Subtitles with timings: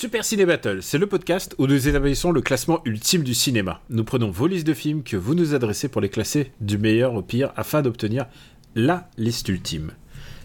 [0.00, 3.80] Super Ciné Battle, c'est le podcast où nous établissons le classement ultime du cinéma.
[3.90, 7.14] Nous prenons vos listes de films que vous nous adressez pour les classer du meilleur
[7.14, 8.26] au pire afin d'obtenir
[8.76, 9.90] la liste ultime.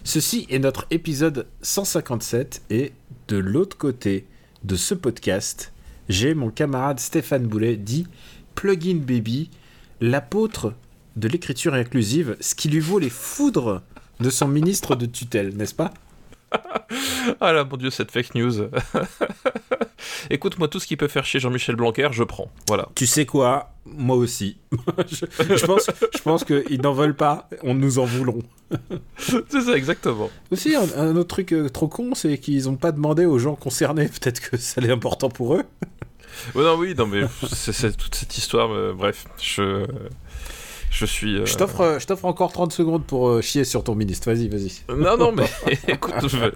[0.02, 2.94] Ceci est notre épisode 157 et
[3.28, 4.26] de l'autre côté
[4.64, 5.72] de ce podcast,
[6.08, 8.08] j'ai mon camarade Stéphane Boulet dit
[8.56, 9.50] Plugin Baby,
[10.00, 10.74] l'apôtre
[11.14, 13.82] de l'écriture inclusive, ce qui lui vaut les foudres
[14.18, 15.94] de son ministre de tutelle, n'est-ce pas?
[17.40, 18.68] Ah là, mon dieu, cette fake news.
[20.30, 22.50] Écoute, moi, tout ce qui peut faire chier Jean-Michel Blanquer, je prends.
[22.68, 22.88] Voilà.
[22.94, 23.72] Tu sais quoi?
[23.86, 24.58] Moi aussi.
[25.08, 28.42] je, je pense, je pense qu'ils n'en veulent pas, on nous en voulons.
[29.16, 30.30] c'est ça, exactement.
[30.50, 33.54] Aussi, un, un autre truc euh, trop con, c'est qu'ils n'ont pas demandé aux gens
[33.56, 35.64] concernés, peut-être que ça l'est important pour eux.
[36.54, 39.86] Ouais, non, oui, non, mais c'est toute cette histoire, euh, bref, je.
[40.94, 41.36] Je suis.
[41.38, 44.30] euh, Je t'offre, euh, je t'offre encore 30 secondes pour euh, chier sur ton ministre.
[44.32, 44.70] Vas-y, vas-y.
[44.88, 45.44] Non, non, mais
[45.88, 46.52] écoute, je-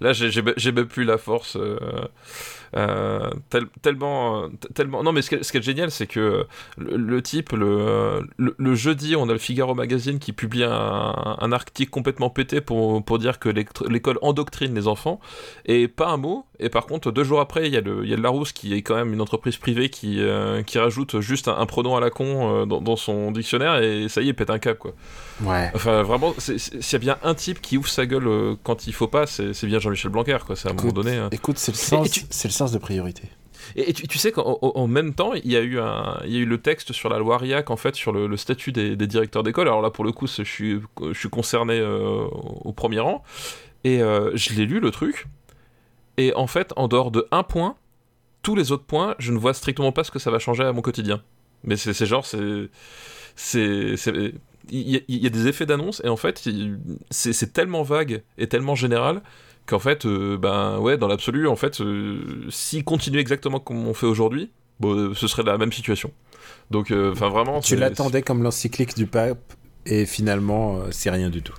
[0.00, 1.56] là, j'ai- même plus la force.
[1.56, 5.02] euh, tel- tellement, tellement.
[5.02, 6.46] Non, mais ce qui est, ce qui est génial, c'est que
[6.78, 11.36] le, le type, le, le, le jeudi, on a le Figaro Magazine qui publie un,
[11.40, 15.20] un article complètement pété pour, pour dire que l'école endoctrine les enfants,
[15.66, 16.46] et pas un mot.
[16.62, 18.52] Et par contre, deux jours après, il y, a le- il y a le Larousse
[18.52, 21.96] qui est quand même une entreprise privée qui, euh, qui rajoute juste un, un pronom
[21.96, 24.58] à la con euh, dans, dans son dictionnaire, et ça y est, il pète un
[24.58, 24.92] câble, quoi.
[25.42, 25.70] Ouais.
[25.74, 28.92] Enfin, vraiment, s'il y a bien un type qui ouvre sa gueule euh, quand il
[28.92, 30.56] faut pas, c'est bien Jean-Michel Blanquer, quoi.
[30.56, 31.16] C'est à un moment donné.
[31.16, 31.28] hein.
[31.32, 33.22] Écoute, c'est le sens, tu- c'est le sens de priorité.
[33.76, 36.18] Et, et tu, tu sais qu'en en- en même temps, il y a eu un,
[36.26, 38.36] il y a eu le texte sur la loi RIAC en fait sur le, le
[38.36, 39.68] statut des, des directeurs d'école.
[39.68, 40.80] Alors là, pour le coup, je suis,
[41.12, 42.24] je suis concerné euh,
[42.64, 43.22] au premier rang
[43.84, 45.26] et euh, je l'ai lu le truc.
[46.18, 47.76] Et en fait, en dehors de un point,
[48.42, 50.72] tous les autres points, je ne vois strictement pas ce que ça va changer à
[50.72, 51.22] mon quotidien.
[51.64, 52.68] Mais c'est genre, c'est,
[53.36, 53.94] c'est,
[54.70, 56.48] il y, a- il y a des effets d'annonce et en fait,
[57.10, 59.22] c'est tellement vague et tellement général
[59.66, 63.94] qu'en fait, euh, ben ouais, dans l'absolu, en fait, euh, s'il continue exactement comme on
[63.94, 66.10] fait aujourd'hui, bon, euh, ce serait la même situation.
[66.72, 67.60] Donc, euh, enfin vraiment.
[67.60, 69.38] Tu l'attendais comme l'encyclique du pape,
[69.86, 71.54] et finalement, c'est rien du tout.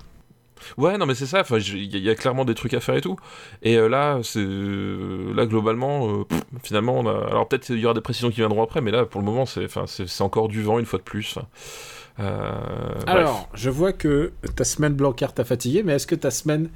[0.76, 1.40] Ouais, non, mais c'est ça.
[1.40, 3.16] Enfin, il y, a- clairement des trucs à faire et tout.
[3.62, 7.26] Et euh, là, c'est euh, là globalement, euh, pff, finalement, on a.
[7.28, 9.46] Alors peut-être il y aura des précisions qui viendront après, mais là, pour le moment,
[9.46, 11.38] c'est, enfin, c'est, encore du vent une fois de plus.
[12.16, 13.02] Bref.
[13.06, 16.68] Alors, je vois que ta semaine Blanquer t'a fatigué, mais est-ce que ta semaine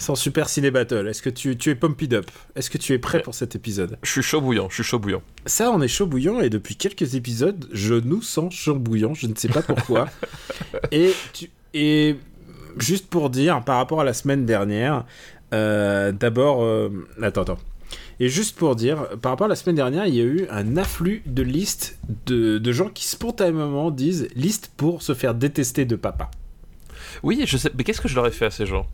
[0.00, 2.30] sans Super Ciné Battle, est-ce que tu, tu es pumped up?
[2.54, 3.98] Est-ce que tu es prêt pour cet épisode?
[4.04, 4.68] Je suis chaud bouillant.
[4.70, 5.22] Je suis chaud bouillant.
[5.44, 9.26] Ça, on est chaud bouillant, et depuis quelques épisodes, je nous sens chaud bouillant, je
[9.26, 10.08] ne sais pas pourquoi.
[10.92, 12.14] et, tu- et
[12.78, 15.04] juste pour dire, par rapport à la semaine dernière,
[15.54, 16.62] euh, d'abord...
[16.62, 16.90] euh,
[17.22, 17.58] attends, attends.
[18.20, 20.76] Et juste pour dire, par rapport à la semaine dernière, il y a eu un
[20.76, 25.96] afflux de listes de, de gens qui spontanément disent liste pour se faire détester de
[25.96, 26.30] papa.
[27.22, 27.70] Oui, je sais.
[27.76, 28.86] Mais qu'est-ce que je leur ai fait à ces gens?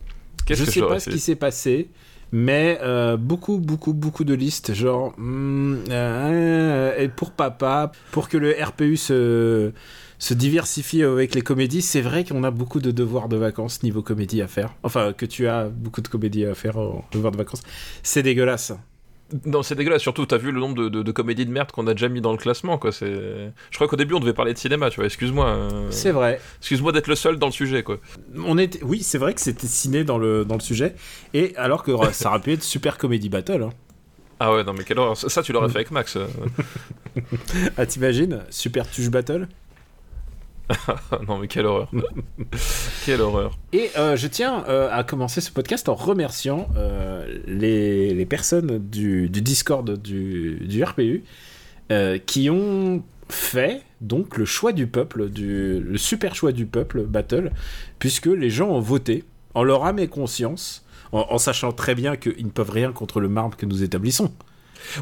[0.47, 1.89] Je que sais pas ce qui s'est passé,
[2.31, 8.55] mais euh, beaucoup, beaucoup, beaucoup de listes, genre hmm, et pour papa, pour que le
[8.61, 9.71] RPU se
[10.19, 11.81] se diversifie avec les comédies.
[11.81, 14.73] C'est vrai qu'on a beaucoup de devoirs de vacances niveau comédie à faire.
[14.83, 17.61] Enfin, que tu as beaucoup de comédies à faire en devoirs de vacances.
[18.03, 18.73] C'est dégueulasse.
[19.45, 20.03] Non, c'est dégueulasse.
[20.03, 22.21] Surtout, t'as vu le nombre de, de- de comédies de merde qu'on a déjà mis
[22.21, 22.91] dans le classement, quoi.
[22.91, 23.11] C'est.
[23.71, 25.05] Je crois qu'au début, on devait parler de cinéma, tu vois.
[25.07, 25.47] Excuse-moi.
[25.47, 26.39] euh, C'est vrai.
[26.59, 27.97] Excuse-moi d'être le seul dans le sujet, quoi.
[28.45, 30.93] On était, oui, c'est vrai que c'était ciné dans le dans le sujet.
[31.33, 33.63] Et alors que ça aurait pu être super comédie battle.
[33.63, 33.71] hein.
[34.39, 35.17] Ah ouais, non, mais quelle horreur.
[35.17, 36.17] Ça, ça, tu l'aurais fait avec Max.
[36.17, 36.27] euh.
[37.77, 38.41] Ah, t'imagines?
[38.49, 39.47] Super tuche battle.
[41.27, 41.91] Non, mais quelle horreur.
[43.05, 43.57] quelle horreur.
[43.73, 49.29] Et euh, je tiens euh, à commencer ce podcast en remerciant euh, les, personnes du,
[49.29, 51.23] Discord du, RPU
[52.25, 57.51] qui ont fait donc le choix du peuple, du, le super choix du peuple battle,
[57.99, 59.23] puisque les gens ont voté
[59.53, 63.19] en leur âme et conscience, en, en sachant très bien qu'ils ne peuvent rien contre
[63.19, 64.31] le marbre que nous établissons.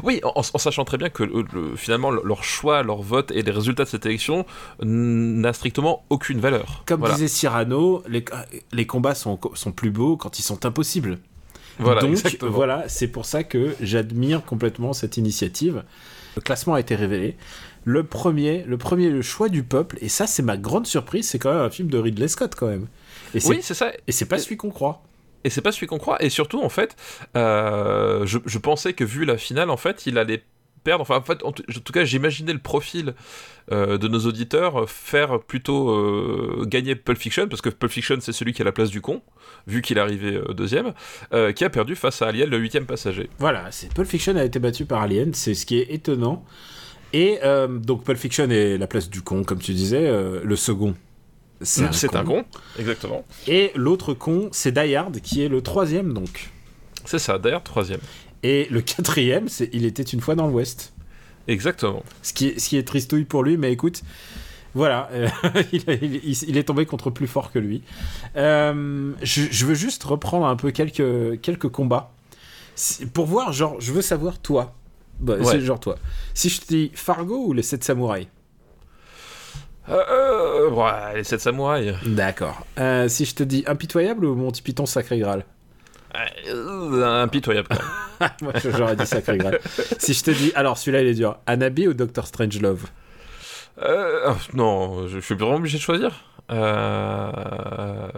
[0.02, 3.42] Oui, en, en sachant très bien que le- le- finalement leur choix, leur vote et
[3.42, 4.44] les résultats de cette élection
[4.82, 6.82] n'a strictement aucune valeur.
[6.86, 7.14] Comme voilà.
[7.14, 8.24] disait Cyrano, les,
[8.72, 11.18] les combats sont, sont plus beaux quand ils sont impossibles.
[11.78, 12.50] Voilà, Donc exactement.
[12.52, 15.82] voilà, c'est pour ça que j'admire complètement cette initiative.
[16.36, 17.36] Le classement a été révélé.
[17.84, 21.38] Le premier, le premier, le choix du peuple, et ça c'est ma grande surprise, c'est
[21.38, 22.86] quand même un film de Ridley Scott quand même.
[23.34, 23.90] Et Oui, c'est ça.
[24.06, 25.02] et c'est pas celui qu'on croit.
[25.44, 26.22] Et c'est pas celui qu'on croit.
[26.22, 26.96] Et surtout, en fait,
[27.36, 30.42] euh, je, pensais que vu la finale, en fait, il allait
[30.82, 31.02] perdre.
[31.02, 33.14] Enfin, en tout, cas, j'imaginais le profil
[33.70, 38.32] euh, de nos auditeurs euh, faire plutôt gagner Pulp Fiction, parce que Pulp Fiction, c'est
[38.32, 39.22] celui qui a la place du con,
[39.66, 40.94] vu qu'il est arrivé deuxième,
[41.54, 43.28] qui a perdu face à Alien, le huitième passager.
[43.38, 46.44] Voilà, c'est Pulp Fiction a été battu par Alien, c'est ce qui est étonnant.
[47.12, 47.38] Et
[47.68, 50.10] donc Pulp Fiction est la place du con, comme tu disais.
[50.42, 50.94] le second,
[51.60, 52.44] c'est un, con,
[52.78, 53.24] exactement.
[53.46, 56.50] Et l'autre con, c'est Die Hard, qui est le troisième donc.
[57.04, 58.00] C'est ça, d'ailleurs, troisième.
[58.42, 60.92] Et le quatrième, c'est Il était une fois dans l'Ouest.
[61.48, 62.02] Exactement.
[62.22, 64.02] Ce qui, est, ce qui est tristouille pour lui, mais écoute,
[64.74, 65.28] voilà, euh,
[65.72, 67.82] il, est tombé contre plus fort que lui.
[68.36, 72.12] Euh, je, je veux juste reprendre un peu quelques, quelques combats.
[73.12, 74.74] Pour voir, genre, je veux savoir toi.
[75.20, 75.44] Bah, Ouais.
[75.44, 75.96] C'est genre toi.
[76.34, 78.26] Si je te dis Fargo ou les 7 samouraïs?
[79.88, 81.94] Euh, euh, ouais, les 7 samouraïs.
[82.06, 82.64] D'accord.
[82.78, 85.44] Euh, si je te dis Impitoyable ou Monty Python Sacré Graal
[86.48, 87.76] Euh, impitoyable, quand
[88.20, 88.30] même.
[88.42, 89.60] Moi, j'aurais dit Sacré Graal.
[89.98, 92.86] si je te dis, alors celui-là il est dur, Anabi ou Doctor Strangelove
[93.82, 96.24] Euh, oh, non, je, je suis vraiment obligé de choisir.
[96.50, 98.08] Euh...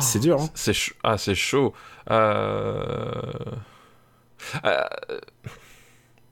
[0.00, 0.72] C'est dur, hein C'est
[1.02, 1.74] ah, c'est chaud.
[2.10, 3.14] Euh...
[4.64, 4.84] euh,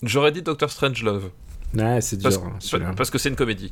[0.03, 1.31] J'aurais dit Doctor Strangelove.
[1.75, 3.71] Ouais, c'est dur, Parce, hein, parce que c'est une comédie.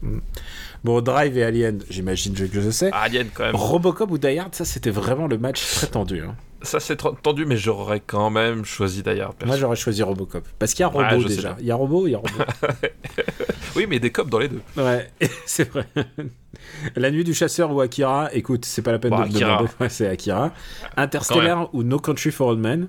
[0.85, 2.91] Bon, Drive et Alien, j'imagine que je sais.
[2.93, 3.57] Alien, quand même.
[3.57, 6.21] Robocop ou Die Hard, ça c'était vraiment le match très tendu.
[6.23, 6.37] hein.
[6.63, 9.35] Ça, c'est tendu, mais j'aurais quand même choisi d'ailleurs.
[9.45, 10.45] Moi j'aurais choisi Robocop.
[10.59, 11.57] Parce qu'il y a Ouais, Robo je sais déjà.
[11.61, 12.29] Il y a Robo, il y a Robo.
[13.77, 14.61] Oui, mais des cops dans les deux.
[14.77, 15.11] ouais,
[15.47, 15.87] c'est vrai.
[16.97, 19.51] La nuit du chasseur ou Akira, écoute, c'est pas la peine Bon, de me Akira.
[19.59, 19.71] demander.
[19.81, 20.53] Ouais, c'est Akira.
[20.97, 22.89] Interstellar ou No Country for Old Men?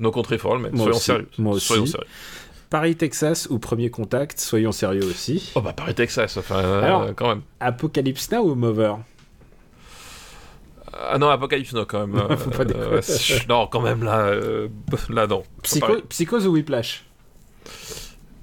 [0.00, 0.72] No Country for All Men.
[0.74, 1.28] Moi Soyons sérieux.
[1.38, 1.66] Moi aussi.
[1.68, 2.06] Soyons sérieux.
[2.74, 5.52] Paris, Texas ou Premier Contact, soyons sérieux aussi.
[5.54, 7.42] Oh bah Paris, Texas, enfin, euh, Alors- quand même.
[7.60, 8.94] Apocalypse Now ou Mover?
[10.92, 12.16] Ah non, Apocalypse, non, quand même.
[12.30, 12.86] euh, Faut pas déconner.
[12.96, 13.00] euh,
[13.48, 14.66] non, quand même, là, euh,
[15.08, 15.44] là, non.
[15.62, 16.02] Psycho-.
[16.08, 17.04] Psychose ou Whiplash?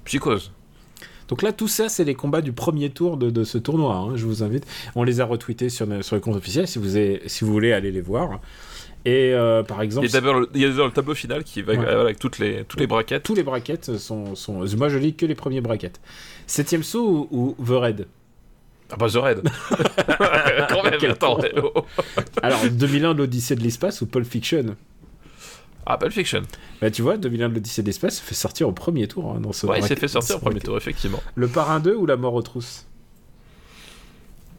[0.06, 0.50] Psychose.
[1.28, 3.94] Donc là, tout ça, c'est les combats du premier tour de, de ce tournoi.
[3.96, 4.66] hein, je vous invite.
[4.94, 7.74] On les a retweetés sur, sur le compte officiel si vous, avez- si vous voulez
[7.74, 8.40] aller les voir.
[9.04, 10.16] Et euh, par exemple, il y
[10.64, 11.78] a d'abord le tableau final qui va Ouais.
[11.86, 13.22] euh, avec toutes les, toutes les braquettes.
[13.24, 14.64] tous les brackets sont, sont.
[14.76, 16.00] Moi, je lis que les premiers brackets.
[16.46, 18.06] Septième saut ou, ou The Raid
[18.90, 19.42] Ah bah The Raid.
[20.68, 21.38] quand même, attends.
[21.62, 21.84] oh.
[22.42, 24.76] Alors, 2001, l'Odyssée de l'espace ou Pulp Fiction?
[25.84, 26.42] Ah, Pulp Fiction.
[26.80, 29.52] Bah, tu vois, 2001, l'Odyssée de l'espace se fait sortir au premier tour hein, dans
[29.52, 31.20] ce Ouais, il s'est fait sortir au premier tour, effectivement.
[31.34, 32.86] Le Parrain 2 ou La Mort aux trousses?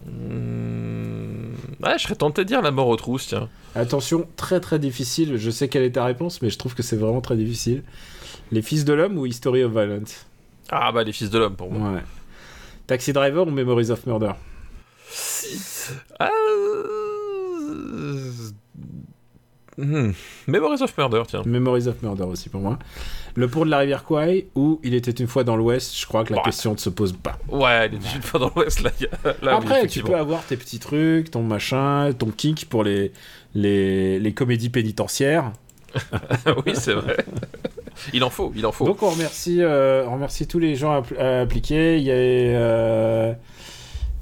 [0.05, 1.53] Hmm,
[1.83, 3.49] Ouais, je serais tenté de dire la mort aux trousses, tiens.
[3.75, 5.35] Attention, très très difficile.
[5.37, 7.83] Je sais quelle est ta réponse, mais je trouve que c'est vraiment très difficile.
[8.51, 10.25] Les Fils de l'Homme ou History of Violence?
[10.69, 11.91] Ah bah les fils de l'homme pour moi.
[11.91, 12.03] Ouais.
[12.87, 14.31] Taxi Driver ou Memories of Murder?
[16.19, 18.23] Ah, euh,
[19.77, 20.11] hmm,
[20.47, 21.41] Memories of Murder, tiens.
[21.45, 22.77] Memories of Murder aussi pour moi.
[23.35, 26.23] Le Pont de la rivière Kwai ou Il était une fois dans l'Ouest, je crois
[26.23, 26.43] que la Ouais.
[26.45, 27.37] question ne se pose pas.
[27.49, 28.91] Ouais, il est une fois dans l'Ouest, là.
[29.01, 29.07] oui,
[29.49, 33.11] Après, tu peux avoir tes petits trucs, ton machin, ton kink pour les,
[33.55, 35.51] les, les comédies pénitentiaires.
[36.65, 37.17] oui, c'est vrai.
[38.13, 38.85] Il en faut, il en faut.
[38.85, 41.97] Donc on remercie, euh, on remercie tous les gens appl- euh, appliqués.
[41.97, 42.53] Il y avait...
[42.55, 43.33] euh,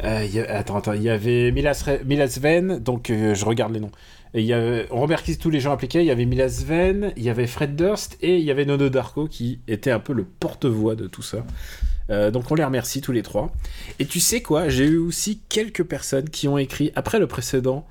[0.04, 3.74] euh, il y a- attends, attends, il y avait Milas, Milas Ven, donc je regarde
[3.74, 3.92] les noms.
[4.34, 6.00] Et il y avait- on remercie tous les gens appliqués.
[6.00, 8.90] Il y avait Milas Ven, il y avait Fred Durst et il y avait Nono
[8.90, 11.46] Darko qui était un peu le porte-voix de tout ça.
[12.10, 13.52] Euh, donc on les remercie tous les trois.
[14.00, 17.86] Et tu sais quoi, j'ai eu aussi quelques personnes qui ont écrit après le précédent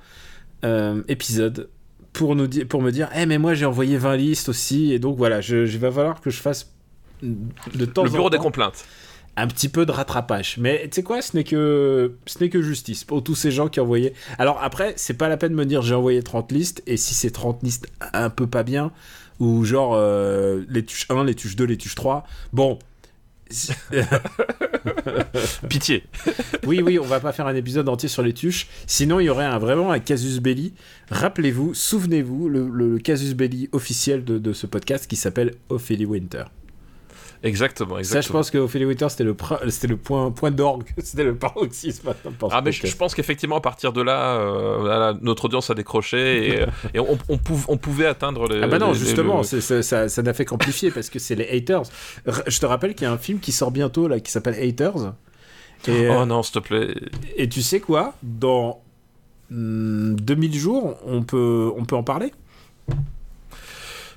[0.63, 1.69] euh, épisode
[2.13, 5.17] pour nous pour me dire, eh mais moi j'ai envoyé 20 listes aussi et donc
[5.17, 6.71] voilà, je, je va falloir que je fasse
[7.23, 8.83] de temps le en bureau des temps complaintes.
[9.37, 10.57] Un petit peu de rattrapage.
[10.59, 13.67] Mais tu sais quoi, ce n'est que ce n'est que justice pour tous ces gens
[13.69, 14.13] qui envoyé.
[14.37, 17.13] Alors après, c'est pas la peine de me dire j'ai envoyé 30 listes et si
[17.13, 18.91] c'est 30 listes un peu pas bien
[19.39, 22.25] ou genre euh, les tuches 1, les tuches 2, les tuches 3.
[22.53, 22.77] Bon.
[25.69, 26.03] Pitié.
[26.65, 28.67] oui, oui, on va pas faire un épisode entier sur les tuches.
[28.87, 30.73] Sinon, il y aurait un, vraiment un casus belli.
[31.09, 36.05] Rappelez-vous, souvenez-vous, le, le- le casus belli officiel de, de ce podcast qui s'appelle Ophélie
[36.05, 36.43] Winter.
[37.43, 38.21] Exactement, exactement.
[38.21, 39.35] Ça, je pense que Ophélie Winter, c'était le,
[39.69, 42.13] c'était le point, point d'orgue, c'était le paroxysme.
[42.51, 46.61] Ah mais je, pense qu'effectivement à partir de là, euh, notre audience a décroché et,
[46.61, 48.61] euh, et on, on, pouv- on pouvait atteindre les.
[48.61, 51.47] Ah bah non, les- les- justement, le- ça n'a fait qu'amplifier parce que c'est les
[51.49, 51.83] haters.
[52.45, 55.13] Je te rappelle qu'il y a un film qui sort bientôt là qui s'appelle Haters.
[55.87, 56.93] Et, Oh euh, non, s'il te plaît.
[57.37, 58.13] et tu sais quoi?
[58.21, 58.81] Dans
[59.49, 62.31] hmm, 2000 jours, on peut, on peut en parler?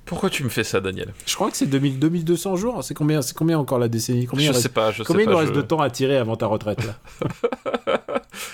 [0.06, 2.84] Pourquoi tu me fais ça, Daniel Je crois que c'est 2000 2200 jours.
[2.84, 4.26] C'est combien, c'est combien encore la décennie?
[4.26, 5.80] Combien Je il sais reste, pas, je combien sais il nous reste je- de temps
[5.80, 6.94] à tirer avant ta retraite là?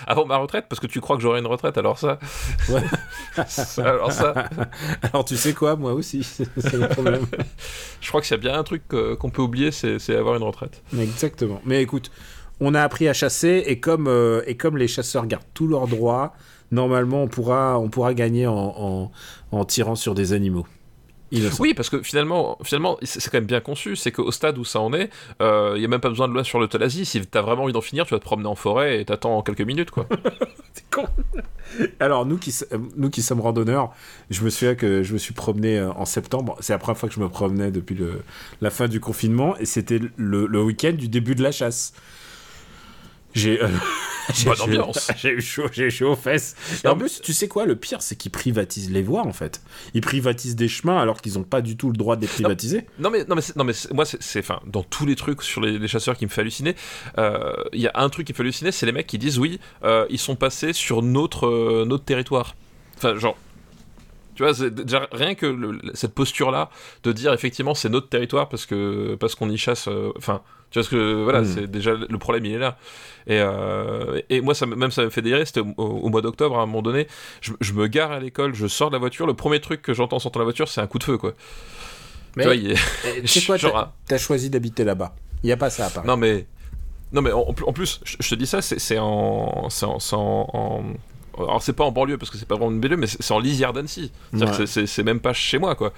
[0.06, 2.18] Avant ma retraite, parce que tu crois que j'aurai une retraite, alors ça.
[2.68, 2.82] Ouais.
[3.78, 4.34] alors ça.
[5.02, 7.26] Alors tu sais quoi, moi aussi, c'est le problème.
[8.00, 10.34] Je crois que s'il y a bien un truc qu'on peut oublier, c'est c'est avoir
[10.36, 10.82] une retraite.
[10.98, 11.60] Exactement.
[11.64, 12.10] Mais écoute,
[12.60, 15.86] on a appris à chasser et comme, euh, et comme les chasseurs gardent tous leurs
[15.86, 16.34] droits,
[16.72, 19.12] normalement on pourra, on pourra gagner en, en,
[19.52, 20.66] en tirant sur des animaux.
[21.60, 23.96] Oui, parce que finalement, finalement c'est quand même bien conçu.
[23.96, 25.10] C'est qu'au stade où ça en est,
[25.40, 27.04] il n'y a même pas besoin de loi sur l'euthanasie.
[27.04, 29.60] Si t'as vraiment envie d'en finir, tu vas te promener en forêt et t'attends quelques
[29.62, 30.06] minutes, quoi.
[30.74, 31.06] C'est con.
[32.00, 33.92] Alors nous qui, euh, nous qui sommes randonneurs,
[34.30, 36.56] je me souviens que je me suis promené euh, en septembre.
[36.60, 38.22] C'est la première fois que je me promenais depuis le,
[38.60, 41.92] la fin du confinement et c'était le, le week-end du début de la chasse.
[43.34, 43.68] J'ai euh,
[44.34, 45.10] j'ai- Bonne j'ai- ambiance.
[45.16, 46.56] j'ai eu chaud, j'ai chaud aux fesses.
[46.84, 49.60] Et en plus, tu sais quoi, le pire, c'est qu'ils privatisent les voies en fait.
[49.94, 52.86] Ils privatisent des chemins alors qu'ils n'ont pas du tout le droit de les privatiser.
[52.98, 55.78] Non mais non mais non mais moi c'est enfin dans tous les trucs sur les,
[55.78, 56.74] les chasseurs qui me fait halluciner,
[57.18, 59.38] euh, il y a un truc qui me fait halluciner, c'est les mecs qui disent
[59.38, 62.54] oui, euh, ils sont passés sur notre notre territoire.
[62.96, 63.36] Enfin genre
[64.36, 66.70] tu vois, déjà rien que le- cette posture-là
[67.02, 69.86] de dire effectivement c'est notre territoire parce que parce qu'on y chasse.
[69.88, 70.40] euh, Enfin,
[70.70, 71.44] tu vois ce que voilà, Mm.
[71.46, 72.76] c'est déjà le problème il est là.
[73.26, 75.44] Et, euh, et moi ça me- même ça me fait délirer.
[75.44, 77.06] C'était au, au mois d'octobre à un moment donné,
[77.40, 79.92] je, je me gare à l'école, je sors de la voiture, le premier truc que
[79.94, 81.34] j'entends en sortant de la voiture c'est un coup de feu quoi.
[82.36, 85.14] Mais tu vois, il est- tu sais quoi, genre, t'as t'as choisi d'habiter là-bas.
[85.42, 86.06] Il n'y a pas ça à Paris.
[86.06, 86.46] Non mais
[87.12, 89.98] non mais en, en plus, je, je te dis ça, c'est c'est en c'est en,
[89.98, 90.84] c'est en- en-
[91.38, 93.34] alors c'est pas en banlieue parce que c'est pas vraiment une banlieue, mais c'est c'est
[93.34, 94.12] en lisière d'Annecy.
[94.30, 94.58] C'est-à-dire Ouais.
[94.58, 95.92] que c'est- c'est c'est même pas chez moi quoi.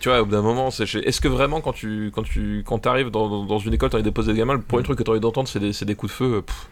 [0.00, 2.62] Tu vois, au bout d'un moment, c'est chez- est-ce que vraiment quand tu quand tu
[2.64, 4.84] quand t'arrives dans, dans, dans une école, t'as envie de déposer des gamins, le premier
[4.84, 6.42] truc que t'as envie d'entendre, c'est des, c'est des coups de feu.
[6.42, 6.68] pff.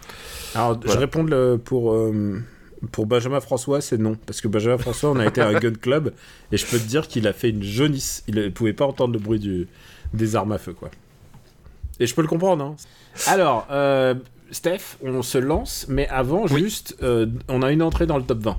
[0.54, 2.40] Alors, je réponds le- pour, euh,
[2.92, 4.16] pour Benjamin François, c'est non.
[4.26, 6.12] Parce que Benjamin François, on a été à un gun club
[6.52, 8.22] et je peux te dire qu'il a fait une jaunisse.
[8.28, 9.66] Il ne pouvait pas entendre le bruit du,
[10.14, 10.90] des armes à feu, quoi.
[11.98, 12.76] Et je peux le comprendre, hein.
[13.26, 14.14] Alors, euh,
[14.52, 16.60] Steph, on se lance, mais avant, Oui.
[16.62, 18.56] juste, euh, on a une entrée dans le top 20.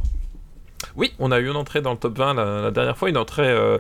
[0.98, 3.18] Oui, on a eu une entrée dans le top 20 la, la dernière fois, une
[3.18, 3.78] entrée euh,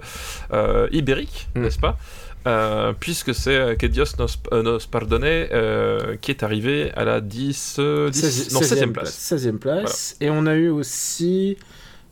[0.53, 1.61] euh, ibérique, Mm.
[1.63, 1.97] n'est-ce pas?
[2.45, 7.03] Euh, puisque c'est euh, Que Dios nos, euh, nos pardonne euh, qui est arrivé à
[7.03, 9.33] la 10, euh, 10 16 non, 16e 16e place.
[9.33, 10.17] 16e place.
[10.21, 11.57] Et on a eu aussi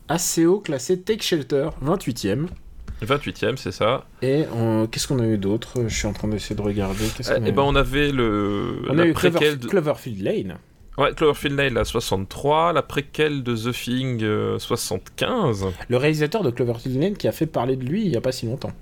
[0.08, 2.48] ACO classé Take Shelter, 28e.
[3.02, 4.06] 28ème, c'est ça.
[4.22, 5.74] Et on- qu'est-ce qu'on a eu d'autre?
[5.86, 7.04] Je suis en train d'essayer de regarder.
[7.06, 9.66] Eu ben on avait le On la a eu Clover- de...
[9.68, 10.56] Cloverfield Lane.
[10.98, 15.66] Ouais, Cloverfield Lane à 63, la préquelle de The Thing euh, 75.
[15.88, 18.32] Le réalisateur de Cloverfield Lane qui a fait parler de lui il y a pas
[18.32, 18.72] si longtemps.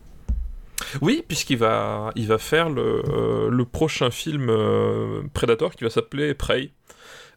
[1.01, 5.91] Oui, puisqu'il va il va faire le, euh, le prochain film euh, Predator qui va
[5.91, 6.71] s'appeler Prey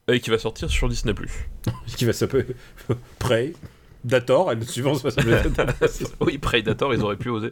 [0.07, 1.13] et qui va sortir sur Disney+.
[1.97, 2.45] Qui va s'appeler
[3.19, 3.53] Prey.
[4.03, 5.09] Dator, et le suivant ça
[6.21, 7.51] oui, Predator, ils auraient pu oser.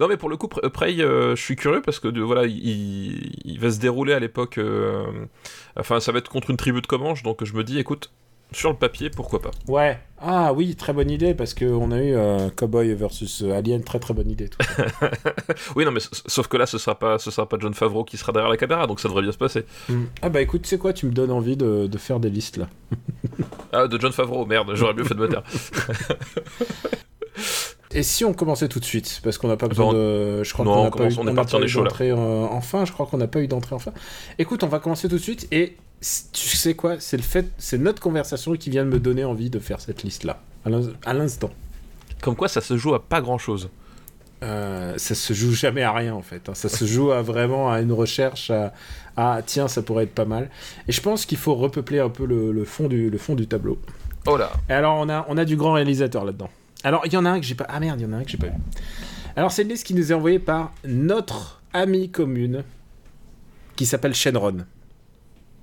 [0.00, 2.44] Non, mais pour le coup, Pre- Prey, euh, je suis curieux parce que de- voilà,
[2.46, 4.58] il, il va se dérouler à l'époque.
[4.58, 5.04] euh,
[5.76, 8.10] enfin, ça va être contre une tribu de Comanches, donc je me dis, écoute,
[8.52, 9.50] sur le papier, pourquoi pas.
[9.68, 9.98] Ouais.
[10.24, 13.98] Ah oui, très bonne idée parce qu'on a eu euh, Cowboy versus euh, Alien, très
[13.98, 14.48] très bonne idée.
[14.48, 14.58] tout.
[15.76, 18.16] Oui, non, mais sauf que là, ce sera pas, ce sera pas John Favreau qui
[18.16, 19.64] sera derrière la caméra, donc ça devrait bien se passer.
[20.22, 22.56] Ah bah écoute, tu sais quoi, tu me donnes envie de, de faire des listes
[22.56, 22.68] là.
[23.72, 25.42] Ah, de John Favreau, merde, j'aurais mieux fait de me taire.
[27.94, 30.42] Et si on commençait tout de suite Parce qu'on n'a pas Bah, besoin on- de.
[30.44, 32.16] Je crois Non, qu'on on n'a pas eu, on pas on eu d'entrée euh,
[32.46, 32.84] en fin.
[32.84, 33.92] Je crois qu'on n'a pas eu d'entrée en fin.
[34.38, 35.46] Écoute, on va commencer tout de suite.
[35.52, 35.76] Et
[36.32, 39.50] tu sais quoi C'est le fait, c'est notre conversation qui vient de me donner envie
[39.50, 40.40] de faire cette liste là.
[40.64, 41.50] À l'in- à l'instant.
[42.20, 43.68] Comme quoi, ça se joue à pas grand chose.
[44.42, 46.48] Euh, ça se joue jamais à rien en fait.
[46.48, 46.54] hein.
[46.54, 48.72] Ça se joue à vraiment à une recherche à,
[49.16, 50.50] à, tiens ça pourrait être pas mal.
[50.88, 53.46] Et je pense qu'il faut repeupler un peu le, le fond du le fond du
[53.46, 53.78] tableau.
[54.26, 56.50] Oh là Et alors on a on a du grand réalisateur là-dedans.
[56.82, 58.16] Alors il y en a un que j'ai pas ah merde il y en a
[58.16, 58.54] un que j'ai pas vu.
[59.36, 62.64] Alors c'est une liste qui nous est envoyée par notre amie commune
[63.76, 64.64] qui s'appelle Shenron.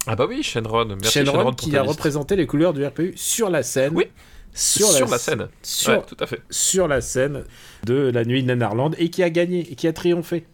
[0.08, 3.50] Ah bah oui, Shenron, merci Shenron, Shenron, qui a représenté les couleurs du RPU sur
[3.50, 3.92] la scène.
[3.96, 4.06] Oui.
[4.54, 5.48] Sur, Sur, la, la scène.
[5.62, 6.42] Sur, Ouais, tout à fait.
[6.50, 7.44] sur la scène
[7.86, 10.46] de la nuit de Nanarland et qui a gagné et qui a triomphé.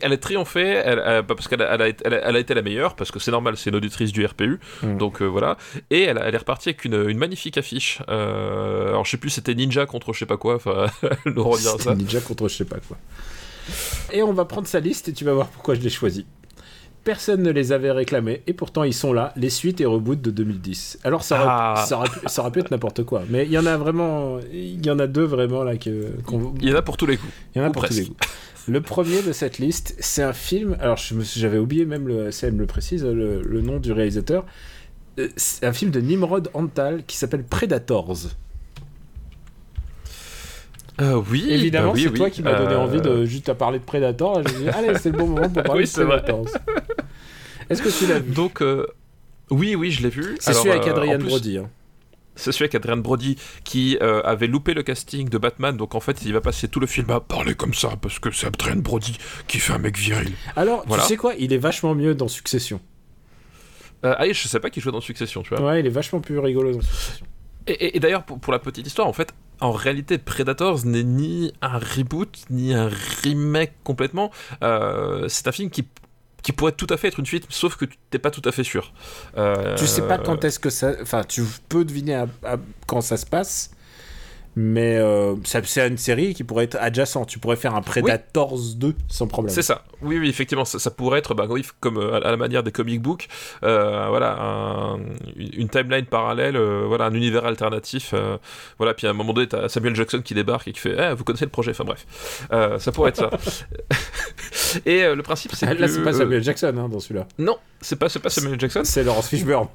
[0.00, 2.94] Elle a triomphé, elle, elle- bah, parce qu'elle a, elle a, été- a- la meilleure,
[2.96, 4.96] parce que c'est normal, c'est une auditrice du RPU, Mm.
[4.96, 5.58] donc euh, voilà.
[5.90, 8.00] Et elle, est repartie avec une, une magnifique affiche.
[8.08, 10.86] Euh, alors je sais plus, c'était Ninja contre je sais pas quoi, enfin,
[11.26, 11.94] elle nous redira ça.
[11.94, 12.96] Ninja contre je sais pas quoi.
[14.12, 16.24] Et on va prendre sa liste et tu vas voir pourquoi je l'ai choisi.
[17.04, 20.30] Personne ne les avait réclamés et pourtant ils sont là, les suites et reboots de
[20.30, 20.98] 2010.
[21.04, 21.84] Alors ça aurait, Ah.
[21.86, 24.38] ça aurait pu, ça aurait pu être n'importe quoi, mais il y en a vraiment,
[24.52, 26.08] il y en a deux vraiment là que,
[26.62, 27.32] Il y en a pour tous les coups.
[27.54, 28.16] il y en a ou pour tous les goûts.
[28.66, 30.76] Le premier de cette liste, c'est un film.
[30.80, 34.46] Alors j'avais oublié même le, ça me le précise le, le nom du réalisateur.
[35.18, 38.16] Euh, C'est un film de Nimrod Antal qui s'appelle Predators.
[41.00, 42.18] Euh, oui, Évidemment, bah oui, c'est oui.
[42.18, 44.40] toi qui m'as donné Euh, envie de juste à parler de Predator.
[44.40, 46.04] et Je me allez, c'est le bon moment pour parler Oui, de.
[46.04, 46.46] Predators.
[47.70, 48.32] Est-ce que tu l'as vu?
[48.32, 48.86] Donc, euh,
[49.50, 50.36] Oui, oui, je l'ai vu.
[50.40, 51.58] C'est celui avec euh, Adrian plus- Brody.
[51.58, 51.70] hein.
[52.36, 56.00] C'est celui avec Adrian Brody qui euh, avait loupé le casting de Batman, donc en
[56.00, 58.74] fait il va passer tout le film à parler comme ça parce que c'est Adrian
[58.80, 60.32] Brody qui fait un mec viril.
[60.56, 61.04] Alors, Voilà.
[61.04, 61.34] tu sais quoi?
[61.38, 62.80] Il est vachement mieux dans Succession.
[64.04, 65.64] Euh, ah, je sais pas qui jouait dans Succession, tu vois.
[65.64, 67.24] Ouais, il est vachement plus rigolo dans Succession.
[67.68, 71.04] Et, et- et d'ailleurs, pour, pour la petite histoire, en fait, en réalité, Predators n'est
[71.04, 72.90] ni un reboot, ni un
[73.22, 74.30] remake complètement.
[74.62, 75.86] Euh, c'est un film qui,
[76.42, 78.52] qui pourrait tout à fait être une suite, sauf que tu t'es pas tout à
[78.52, 78.92] fait sûr.
[79.36, 80.92] Euh, Tu sais pas quand est-ce que ça.
[81.00, 82.24] Enfin, tu peux deviner
[82.86, 83.70] quand ça se passe,
[84.56, 87.28] mais euh, c'est une série qui pourrait être adjacente.
[87.28, 89.52] Tu pourrais faire un Predators 2 sans problème.
[89.54, 89.84] C'est ça.
[90.02, 92.70] Oui, oui, effectivement, ça, ça pourrait être, bah, oui, comme euh, à, la manière des
[92.72, 93.28] comic books,
[93.62, 94.98] euh, voilà, un-
[95.36, 98.14] une timeline parallèle, euh, voilà, un univers alternatif,
[98.78, 98.94] voilà.
[98.94, 101.24] Puis à un moment donné, t'as Samuel Jackson qui débarque et qui fait, Eh, vous
[101.24, 102.06] connaissez le projet, enfin bref,
[102.80, 103.30] ça pourrait être ça.
[104.86, 107.26] et le principe, c'est Ah, que Là, c'est pas Samuel Jackson hein, dans celui-là.
[107.38, 108.82] non, c'est pas, c'est pas Samuel Jackson.
[108.84, 109.68] C'est Laurence Fishburne.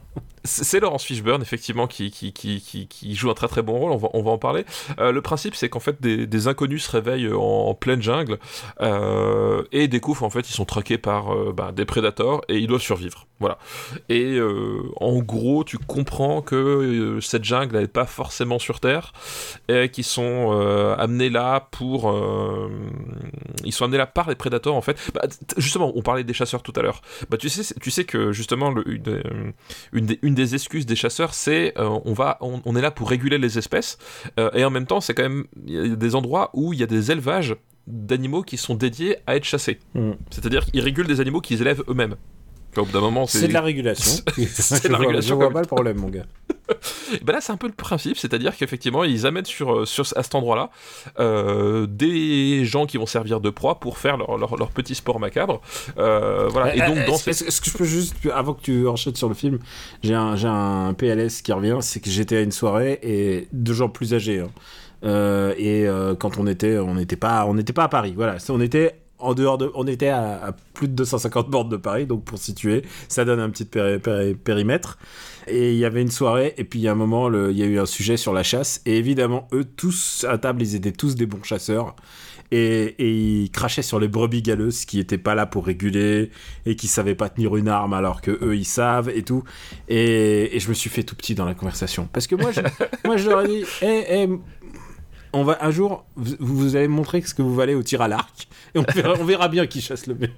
[0.43, 4.09] C'est Laurence Fishburne, effectivement, qui, qui, qui, joue un très très bon rôle, on va,
[4.13, 4.65] on va en parler.
[4.99, 8.39] Euh, le principe, c'est qu'en fait, des, inconnus se réveillent en, pleine jungle
[8.81, 12.67] euh, et découvrent, en fait, ils sont traqués par euh, bah, des prédateurs et ils
[12.67, 13.27] doivent survivre.
[13.39, 13.57] Voilà.
[14.09, 14.37] Et
[14.97, 19.13] en gros, tu comprends que cette jungle n'est pas forcément sur Terre
[19.69, 20.51] et qu'ils sont
[20.97, 22.13] amenés là pour.
[23.63, 24.97] ils sont amenés là par les prédateurs, en fait.
[25.13, 25.21] Bah,
[25.55, 27.01] justement, on parlait des chasseurs tout à l'heure.
[27.29, 28.73] Bah, tu, sais, tu sais que, justement,
[29.93, 33.37] une des excuses des chasseurs, c'est euh, on va, on, on est là pour réguler
[33.37, 33.97] les espèces,
[34.39, 36.83] euh, et en même temps, c'est quand même y a des endroits où il y
[36.83, 37.55] a des élevages
[37.87, 39.79] d'animaux qui sont dédiés à être chassés.
[39.95, 40.11] Mm.
[40.29, 42.15] C'est-à-dire qu'ils régulent des animaux qu'ils élèvent eux-mêmes.
[42.79, 44.23] Au bout d'un moment, C'est de la régulation.
[44.37, 46.25] C'est Je de la vois- régulation Je vois pas le problème, mon gars.
[47.23, 50.21] Ben là, c'est un peu le principe, c'est-à-dire qu'effectivement, ils amènent sur, euh, sur à
[50.21, 50.69] cet endroit-là
[51.19, 55.19] euh, des gens qui vont servir de proie pour faire leur, leur, leur petit sport
[55.19, 55.61] macabre.
[55.97, 56.75] Euh, voilà.
[56.75, 57.29] Et donc, dans est-ce, ces...
[57.31, 59.57] est-ce- est-ce que je peux juste, avant que tu enchaînes sur le film,
[60.03, 63.73] j'ai un, j'ai un PLS qui revient, c'est que j'étais à une soirée et deux
[63.73, 64.41] gens plus âgés.
[64.41, 64.49] hein.
[65.03, 68.13] Euh, et euh, quand on était, on n'était pas, on n'était pas à Paris.
[68.15, 72.05] Voilà, on était en dehors de, on était à, plus de 250 bornes de Paris,
[72.05, 74.97] donc pour situer, ça donne un petit péri- péri- périmètre.
[75.47, 77.63] Et il y avait une soirée, et puis il y a un moment, il y
[77.63, 80.91] a eu un sujet sur la chasse, et évidemment, eux tous à table, ils étaient
[80.91, 81.95] tous des bons chasseurs.
[82.51, 82.95] Et,
[83.43, 86.31] ils crachaient sur les brebis galeuses qui étaient pas là pour réguler
[86.65, 89.43] et qui savaient pas tenir une arme alors que eux ils savent et tout.
[89.87, 92.61] Et, je me suis fait tout petit dans la conversation parce que moi je,
[93.05, 94.29] moi je leur ai dit, Eh, eh,
[95.33, 98.01] on va un jour vous, vous allez me montrer ce que vous valez au tir
[98.01, 100.29] à l'arc et on verra, on verra bien qui chasse le mieux.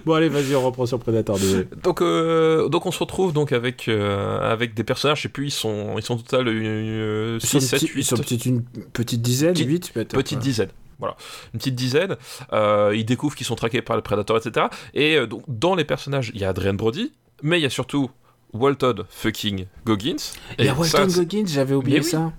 [0.05, 1.67] bon allez vas-y on reprend sur Predator désolé.
[1.83, 5.47] Donc, euh, donc on se retrouve donc avec, euh, avec des personnages, je sais plus,
[5.47, 8.45] ils sont, ils sont total euh, Ils sont 6, 7, petits- 8, ils sont peut-être
[8.45, 10.13] une petite dizaine, Petite- 8 peut-être.
[10.15, 10.43] petite ouais.
[10.43, 10.69] dizaine.
[10.99, 11.15] Voilà,
[11.53, 12.15] une petite dizaine.
[12.53, 14.67] Euh, ils découvrent qu'ils sont traqués par le prédateur, etc.
[14.93, 17.71] Et euh, donc, dans les personnages, il y a Adrian Brody, mais il y a
[17.71, 18.11] surtout
[18.53, 20.15] Walton fucking Goggins.
[20.59, 22.11] Il y a Et Walton Goggins, j'avais oublié Mais oui.
[22.11, 22.31] ça.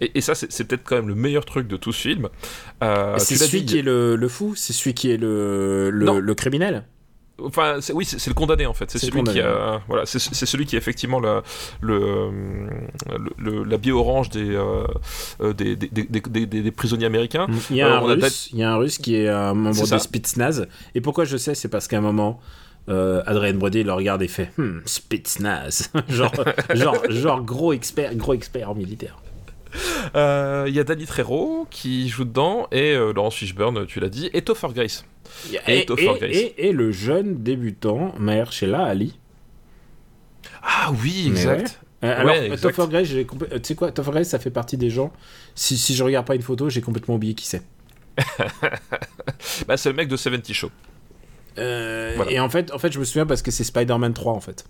[0.00, 2.28] Et, et ça, c'est peut-être quand même le meilleur truc de tout ce film.
[2.82, 6.84] Euh, c'est celui qui est le, fou, c'est celui qui est le, criminel.
[7.42, 8.88] Enfin, oui, c'est le condamné en fait.
[8.92, 11.42] C'est celui qui a, voilà, c'est celui qui est effectivement la,
[11.80, 12.30] le,
[13.64, 14.86] la biais orange des, euh,
[15.40, 17.48] euh, des, des, des, des- prisonniers américains.
[17.70, 19.54] Il y, a Euh, un a russe, il y a un russe qui est un
[19.54, 20.68] membre de Spitznaz.
[20.94, 22.40] Et pourquoi je sais, c'est parce qu'à un moment,
[22.88, 25.90] euh, Adrien Brody le regarde et fait hmm, Spitznaz.
[26.08, 26.32] genre,
[26.72, 29.16] genre, genre gros expert, gros expert en militaire.
[30.14, 34.08] Euh, Il y a Danny Trejo qui joue dedans et euh, Laurence Fishburne, tu l'as
[34.08, 35.04] dit, et Topher Grace.
[35.66, 35.86] Et, Et
[36.36, 39.18] et- et le jeune débutant Mahershala Ali.
[40.62, 41.80] Ah oui, exact.
[42.04, 42.74] Euh, alors, Ouais, exact.
[42.74, 45.12] Topher Grace, euh, tu sais quoi, Topher Grace, ça fait partie des gens.
[45.54, 47.62] Si, si je regarde pas une photo, j'ai complètement oublié qui c'est.
[49.66, 50.70] Bah, c'est le mec de 70 Show.
[51.58, 52.30] Euh, Voilà.
[52.30, 54.64] Et en fait, en fait, je me souviens parce que c'est Spider-Man 3 en fait.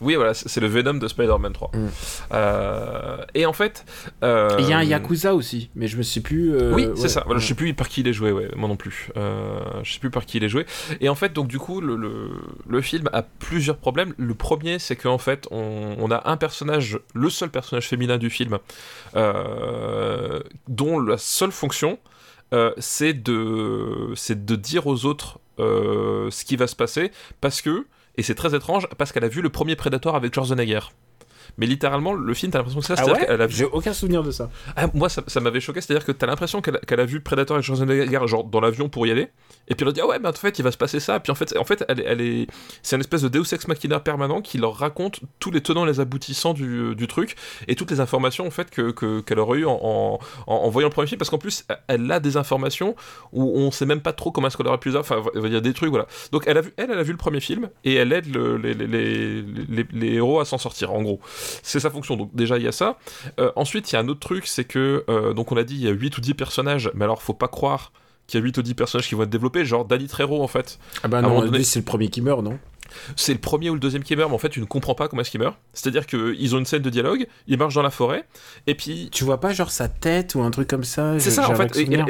[0.00, 1.70] Oui, voilà, c'est le Venom de Spider-Man 3.
[1.74, 1.88] Mm.
[2.32, 3.84] Euh, et en fait.
[4.22, 6.54] euh, il y a un Yakuza aussi, mais je me sais plus.
[6.54, 7.20] euh, Oui, ouais, c'est ça.
[7.26, 7.42] Voilà, ouais.
[7.42, 9.10] Je sais plus par qui il est joué, ouais, moi non plus.
[9.16, 10.64] Euh, je sais plus par qui il est joué.
[11.00, 12.30] Et en fait, donc du coup, le, le,
[12.68, 14.14] le film a plusieurs problèmes.
[14.16, 18.30] Le premier, c'est qu'en fait, on, on a un personnage, le seul personnage féminin du
[18.30, 18.58] film,
[19.16, 21.98] euh, dont la seule fonction,
[22.52, 27.10] euh, c'est de, c'est de dire aux autres euh, ce qui va se passer,
[27.40, 30.80] parce que, et c'est très étrange, parce qu'elle a vu le premier Predator avec Schwarzenegger.
[31.58, 33.92] Mais littéralement, le film, t'as l'impression que ça, Ah ouais qu'elle a vu J'ai aucun
[33.92, 34.50] souvenir de ça.
[34.76, 37.58] ah, moi, ça, ça m'avait choqué, c'est-à-dire que t'as l'impression qu'elle qu'elle a vu Predator
[37.58, 39.28] et Schwarzenegger genre dans l'avion pour y aller,
[39.70, 41.20] Et puis elle leur dit ah ouais mais en fait il va se passer ça.
[41.20, 42.46] Puis en fait en fait elle, est
[42.82, 45.88] c'est une espèce de Deus ex machina permanent qui leur raconte tous les tenants et
[45.88, 47.36] les aboutissants du, du truc
[47.68, 50.92] et toutes les informations en fait que que- qu'elle aurait eu en, en, voyant le
[50.92, 52.96] premier film parce qu'en plus elle a des informations
[53.32, 54.96] où on sait même pas trop comment est-ce qu'elle aurait pu les.
[54.96, 56.06] Enfin il y a des trucs voilà.
[56.32, 58.74] Donc elle a vu elle a vu le premier film et elle aide le- les,
[58.74, 61.20] les, les, les- les héros à s'en sortir en gros.
[61.62, 62.16] C'est sa fonction.
[62.16, 62.98] Donc déjà il y a ça.
[63.38, 65.76] Euh, ensuite il y a un autre truc c'est que euh, donc on a dit
[65.76, 67.92] il y a 8 ou 10 personnages mais alors faut pas croire
[68.30, 70.46] qu'il y a 8 ou 10 personnages qui vont être développés, genre Danny Trejo en
[70.48, 70.78] fait.
[71.02, 72.58] Ah bah non, donné- c'est le premier qui meurt, non?
[73.14, 75.06] C'est le premier ou le deuxième qui meurt, mais en fait tu ne comprends pas
[75.08, 75.56] comment est-ce qu'il meurt.
[75.74, 78.26] C'est-à-dire qu'ils ont une scène de dialogue, ils marchent dans la forêt,
[78.66, 79.08] et puis...
[79.12, 81.18] Tu vois pas genre sa tête ou un truc comme ça?
[81.20, 82.06] C'est ça en fait, et, et la, souvenir.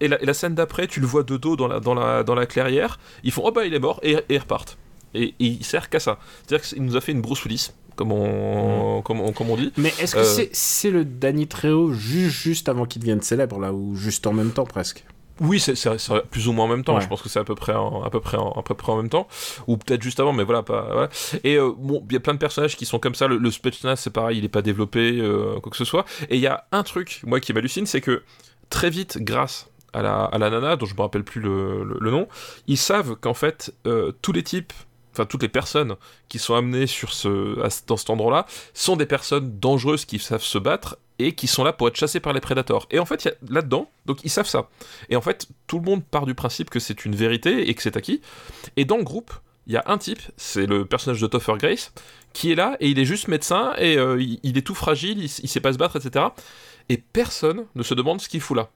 [0.00, 2.24] et la- et la scène d'après, tu le vois de dos dans la, dans la,
[2.24, 4.76] dans la clairière, ils font «Oh bah il est mort» et, ils repartent.
[5.14, 6.18] Et, il sert qu'à ça.
[6.46, 9.70] C'est-à-dire qu'il nous a fait une Bruce Willis, comme on, comme on, comme on dit.
[9.76, 13.72] Mais est-ce que Euh, c'est le Danny Trejo juste, juste avant qu'il devienne célèbre, là,
[13.72, 15.04] ou juste en même temps presque?
[15.42, 15.74] Oui, c'est
[16.30, 16.94] plus ou moins en même temps.
[16.94, 17.00] Ouais.
[17.02, 18.92] Je pense que c'est à peu près en, à peu près en, à peu près
[18.92, 19.28] en même temps,
[19.66, 20.62] ou peut-être juste avant, mais voilà.
[20.62, 21.08] Pas, voilà.
[21.44, 23.26] Et euh, bon, il y a plein de personnages qui sont comme ça.
[23.26, 23.50] Le, le
[23.96, 26.04] c'est pareil, il est pas développé, euh, quoi que ce soit.
[26.30, 28.22] Et il y a un truc, moi, qui m'hallucine, c'est que
[28.70, 31.98] très vite, grâce à la, à la nana, dont je me rappelle plus le, le-
[32.00, 32.28] le nom,
[32.66, 34.72] ils savent qu'en fait, euh, tous les types.
[35.14, 35.96] Enfin, toutes les personnes
[36.30, 40.18] qui sont amenées sur ce, à ce- dans cet endroit-là sont des personnes dangereuses qui
[40.18, 42.86] savent se battre et qui sont là pour être chassées par les prédateurs.
[42.90, 44.68] Et en fait, là-dedans, donc ils savent ça.
[45.08, 47.82] Et en fait, tout le monde part du principe que c'est une vérité et que
[47.82, 48.20] c'est acquis.
[48.76, 49.32] Et dans le groupe,
[49.66, 51.92] il y a un type, c'est le personnage de Topher Grace,
[52.32, 55.18] qui est là et il est juste médecin et euh, il, il est tout fragile,
[55.18, 56.26] il, il sait pas se battre, etc.
[56.88, 58.68] Et personne ne se demande ce qu'il fout là.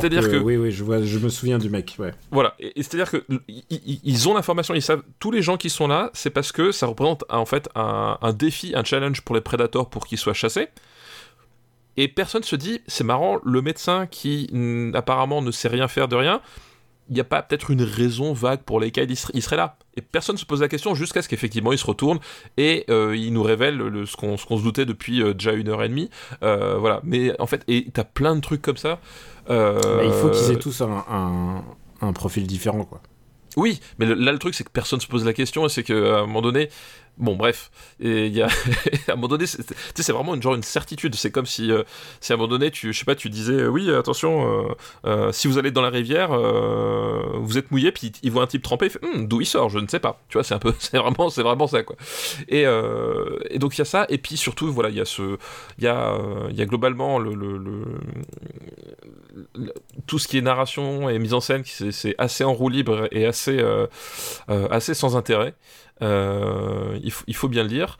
[0.00, 2.12] C'est-à-dire que- Oui, oui, je, vois, je me souviens du mec, ouais.
[2.30, 5.86] Voilà, et, et c'est-à-dire que ils ont l'information, ils savent, tous les gens qui sont
[5.88, 9.40] là, c'est parce que ça représente en fait un, un défi, un challenge pour les
[9.40, 10.68] prédateurs pour qu'ils soient chassés.
[11.96, 16.08] Et personne se dit, c'est marrant, le médecin qui mm, apparemment ne sait rien faire
[16.08, 16.40] de rien,
[17.10, 19.76] il n'y a pas peut-être une raison vague pour laquelle il, ser- il serait là.
[19.96, 22.18] Et personne se pose la question jusqu'à ce qu'effectivement il se retourne
[22.56, 25.82] et euh, il nous révèle le- ce qu'on se doutait depuis euh, déjà une heure
[25.82, 26.08] et demie.
[26.42, 29.00] Euh, voilà, mais en fait, et t'as plein de trucs comme ça.
[29.50, 31.62] Il faut qu'ils aient tous un, un,
[32.00, 33.02] un profil différent, quoi.
[33.58, 35.82] oui, mais le- là le truc c'est que personne se pose la question et c'est
[35.84, 36.70] qu'à un moment donné,
[37.18, 38.48] bon bref, et à
[39.12, 41.14] un moment donné, c'est- vraiment une genre une certitude.
[41.14, 41.82] C'est comme si, euh,
[42.20, 44.74] si à un moment donné, tu, je sais pas, tu disais, euh, oui, attention,
[45.06, 46.30] euh, si vous allez dans la rivière,
[47.40, 49.88] vous êtes mouillé, puis il voit un type trempé, Hum, d'où il sort, je ne
[49.88, 50.20] sais pas.
[50.28, 51.96] Tu vois, c'est un peu, c'est vraiment, c'est vraiment ça quoi.
[52.48, 52.62] Et,
[53.50, 55.36] et donc il y a ça, et puis surtout, voilà, il y a ce,
[55.78, 56.16] il y a,
[56.52, 57.98] y a globalement le, le- le- le-
[60.06, 63.26] tout ce qui est narration et mise en scène, c'est assez en roue libre et
[63.26, 63.86] assez, euh,
[64.50, 65.54] euh, assez sans intérêt.
[66.02, 67.98] Euh, il, faut, il faut bien le dire.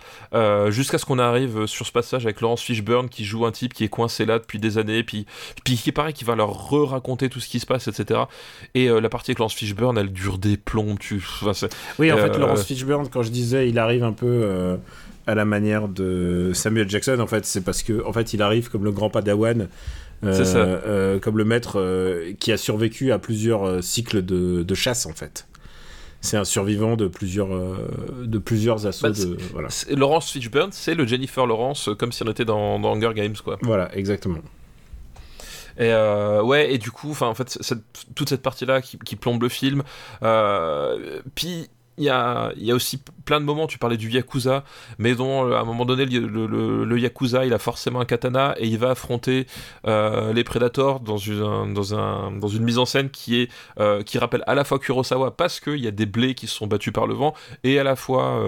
[0.71, 3.85] Jusqu'à ce qu'on arrive sur ce passage avec Laurence Fishburne qui joue un type qui
[3.85, 5.27] est coincé là depuis des années, puis,
[5.65, 8.21] puis qui paraît qui va leur re-raconter tout ce qui se passe, etc.
[8.75, 10.97] Et la partie avec Laurence Fishburne, elle dure des plombs.
[10.97, 11.23] Tu...
[11.43, 11.69] enfin,
[11.99, 14.79] Oui, en fait, Laurence Fishburne, quand je disais, il arrive un peu
[15.27, 18.71] à la manière de Samuel Jackson, en fait, c'est parce que, en fait, il arrive
[18.71, 19.69] comme le grand padawan,
[20.27, 20.59] euh, C'est ça.
[20.59, 25.07] euh, comme le maître euh, qui a survécu à plusieurs euh, cycles de, de chasse,
[25.07, 25.47] en fait.
[26.21, 27.77] C'est un survivant de plusieurs, euh,
[28.25, 29.09] de plusieurs assauts.
[29.09, 29.69] Bah, de, voilà.
[29.69, 33.37] c'est- Laurence Fishburne, c'est le Jennifer Lawrence, comme si on était dans, dans Hunger Games,
[33.45, 33.59] quoi.
[33.63, 34.39] voilà, exactement.
[35.77, 37.83] Et euh, ouais, et du coup, enfin, en fait, cette-
[38.15, 39.83] toute cette partie-là qui, qui plombe le film.
[40.23, 43.67] Euh, puis il y a, y a aussi plein de moments.
[43.67, 44.65] Tu parlais du yakuza,
[44.99, 48.55] mais dont euh, à un moment donné, le, le- yakuza, il a forcément un katana
[48.59, 49.47] et il va affronter
[49.87, 54.03] euh, les prédateurs dans une dans un dans une mise en scène qui est euh,
[54.03, 56.93] qui rappelle à la fois Kurosawa parce qu'il y a des blés qui sont battus
[56.93, 58.41] par le vent et à la fois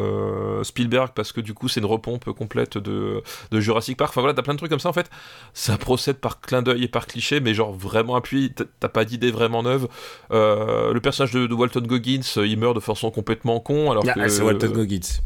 [0.63, 4.11] Spielberg parce que du coup c'est une repompe complète de de Jurassic Park.
[4.13, 5.11] Enfin voilà, t'as plein de trucs comme ça en fait
[5.55, 9.31] ça procède par clin d'œil et par cliché, mais genre vraiment appuyé, t'as- pas d'idée
[9.33, 9.89] vraiment neuve.
[10.31, 14.29] Le personnage de, de Walton Goggins, il meurt de façon complètement con, alors Ah, que...
[14.29, 15.21] c'est Walton Goggins.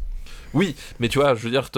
[0.52, 1.70] Oui, mais tu vois, je veux dire,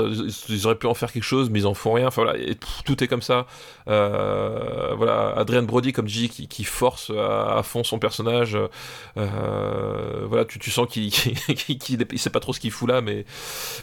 [0.49, 2.07] ils auraient pu en faire quelque chose, mais ils en font rien.
[2.07, 3.47] Enfin voilà, et pff, tout est comme ça.
[3.87, 8.57] Euh, voilà, Adrian Brody, comme je dis, qui, qui force à, à fond son personnage.
[9.18, 11.12] Euh, voilà, tu, tu sens qu'il
[12.12, 13.27] il sait pas trop ce qu'il fout là, mais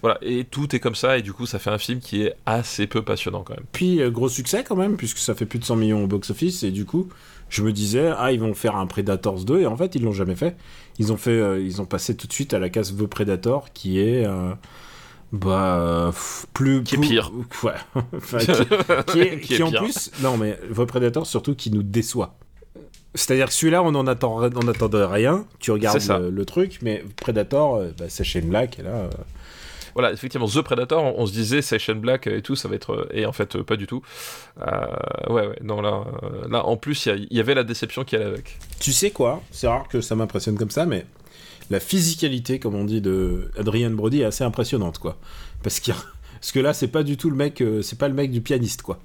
[0.01, 2.33] voilà, et tout est comme ça, et du coup, ça fait un film qui est
[2.47, 3.65] assez peu passionnant quand même.
[3.71, 6.63] Puis, euh, gros succès quand même, puisque ça fait plus de 100 millions au box-office,
[6.63, 7.09] et du coup,
[7.49, 10.13] je me disais, ah, ils vont faire un Predators 2, et en fait, ils l'ont
[10.13, 10.55] jamais fait.
[10.99, 13.71] Ils ont fait, euh, ils ont passé tout de suite à la case The Predator,
[13.73, 14.53] qui est, euh,
[15.31, 16.11] bah,
[16.53, 16.83] plus...
[16.83, 17.31] Qui est pire.
[17.63, 17.73] Ouais.
[18.15, 18.37] Enfin,
[19.07, 19.83] qui, qui est, Qui est qui en pire.
[19.83, 22.35] plus, non, mais The Predator, surtout, qui nous déçoit.
[23.15, 25.45] C'est-à-dire que celui-là, on en attend, on attendait rien.
[25.59, 29.09] Tu regardes le, le truc, mais Predator, euh, bah, c'est Shane Black, et là,
[29.99, 33.07] voilà, effectivement, The Predator, on, on se disait Shane Black et tout, ça va être.
[33.13, 34.01] Et en fait, euh, pas du tout.
[34.61, 34.85] Euh,
[35.29, 38.25] ouais, ouais, non, là, euh, là en plus, il y avait la déception qui allait
[38.25, 38.57] avec.
[38.79, 39.41] Tu sais quoi?
[39.51, 41.05] C'est rare que ça m'impressionne comme ça, mais
[41.69, 45.17] la physicalité, comme on dit, de Adrian Brody est assez impressionnante, quoi.
[45.63, 45.93] Parce, a-
[46.39, 48.39] Parce que là, c'est pas du tout le mec, euh, c'est pas le mec du
[48.41, 48.99] pianiste, quoi.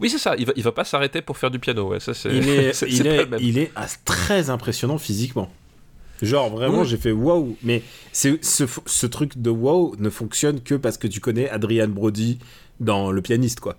[0.00, 2.12] Oui, c'est ça, il va, il va pas s'arrêter pour faire du piano, ouais, ça
[2.12, 2.28] c'est.
[2.30, 3.70] Il est, il est, il est
[4.04, 5.50] très impressionnant physiquement.
[6.26, 6.86] Genre vraiment, Oui.
[6.88, 7.56] j'ai fait waouh.
[7.62, 11.88] Mais c'est ce, ce truc de waouh ne fonctionne que parce que tu connais Adrian
[11.88, 12.38] Brody
[12.80, 13.76] dans le pianiste, quoi.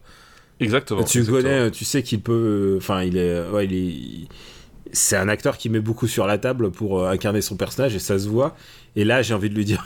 [0.59, 1.03] Exactement.
[1.03, 1.41] tu exactement.
[1.43, 2.75] connais, tu sais qu'il peut.
[2.77, 3.49] Enfin, il est.
[3.49, 4.27] Ouais, il est.
[4.93, 7.99] C'est un acteur qui met beaucoup sur la table pour euh, incarner son personnage et
[7.99, 8.55] ça se voit.
[8.95, 9.85] Et là, j'ai envie de lui dire,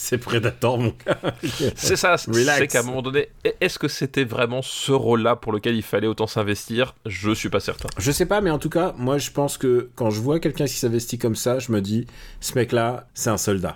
[0.00, 1.18] c'est Predator, mon gars.
[1.74, 2.58] C'est ça, c'est Relax.
[2.58, 3.30] c'est qu'à un moment donné,
[3.60, 6.94] est-ce que c'était vraiment ce rôle-là pour lequel il fallait autant s'investir?
[7.04, 7.88] Je suis pas certain.
[7.98, 10.66] Je sais pas, mais en tout cas, moi, je pense que quand je vois quelqu'un
[10.66, 12.06] qui s'investit comme ça, je me dis,
[12.40, 13.74] ce mec-là, c'est un soldat.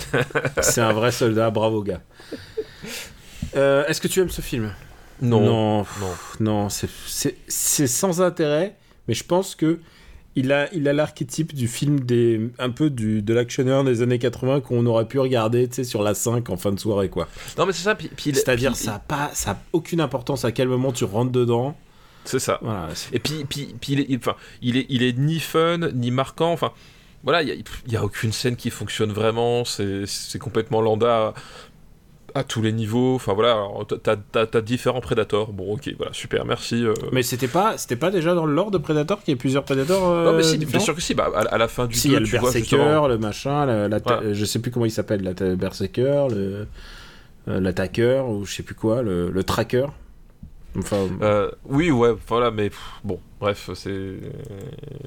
[0.62, 2.00] c'est un vrai soldat, bravo, gars.
[3.54, 4.74] Euh, Est-ce que tu aimes ce film?
[5.20, 5.40] Non.
[5.40, 5.84] non, non.
[5.84, 9.78] pff, non, c'est sans intérêt, mais je pense que
[10.36, 14.18] il a il a l'archétype du film des un peu du de l'actionneur des années
[14.18, 17.28] 80 qu'on aurait pu regarder, tu sais, sur la 5 en fin de soirée, quoi.
[17.58, 17.96] Non, mais c'est ça.
[18.16, 21.76] C'est-à-dire, ça a pas, ça a aucune importance à quel moment tu rentres dedans.
[22.24, 22.58] C'est ça.
[22.62, 22.88] Voilà.
[23.12, 26.10] Et puis, puis, puis il, est, il- enfin, il, est, il est ni fun, ni
[26.12, 26.52] marquant.
[26.52, 26.70] Enfin,
[27.24, 29.64] voilà, il n'y a, a aucune scène qui fonctionne vraiment.
[29.64, 31.34] C'est c'est complètement lambda
[32.34, 33.14] à, tous les niveaux.
[33.14, 33.64] Enfin, voilà,
[34.02, 35.52] t'as- différents Predators.
[35.52, 36.84] Bon, ok, voilà, super, merci.
[36.84, 36.94] euh.
[37.12, 39.64] Mais c'était pas, c'était pas déjà dans le lore de Predator qu'il y a plusieurs
[39.64, 41.14] Predators euh, non, mais si, bien sûr que si.
[41.14, 43.08] Bah, à, à la fin du Si, il y 2, a le tu vois Berserker,
[43.08, 44.32] le machin, la, la Voilà.
[44.32, 46.66] je sais plus comment il s'appelle, la ta- Berserker, le
[47.48, 49.86] euh, l'attaqueur ou je sais plus quoi, le, le tracker.
[50.78, 54.14] Enfin, Euh, oui, ouais, voilà, mais pff, bon, bref, c'est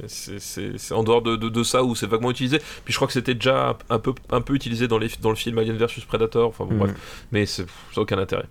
[0.07, 2.59] c'est- en dehors de, de, de ça où c'est vaguement utilisé.
[2.83, 5.35] Puis je crois que c'était déjà un, peu, un peu utilisé dans, les, dans le
[5.35, 6.79] film Alien vs Predator, enfin bon, Mhm.
[6.79, 8.45] bref, mais c'est- ça n'a aucun intérêt.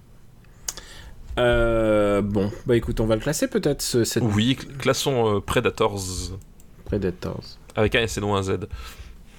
[1.39, 5.41] euh, bon, bah écoute, on va le classer peut-être ce, cette Oui, cl- classons euh,
[5.41, 6.01] Predators
[6.85, 7.43] Predators.
[7.77, 8.51] avec un S et non un Z.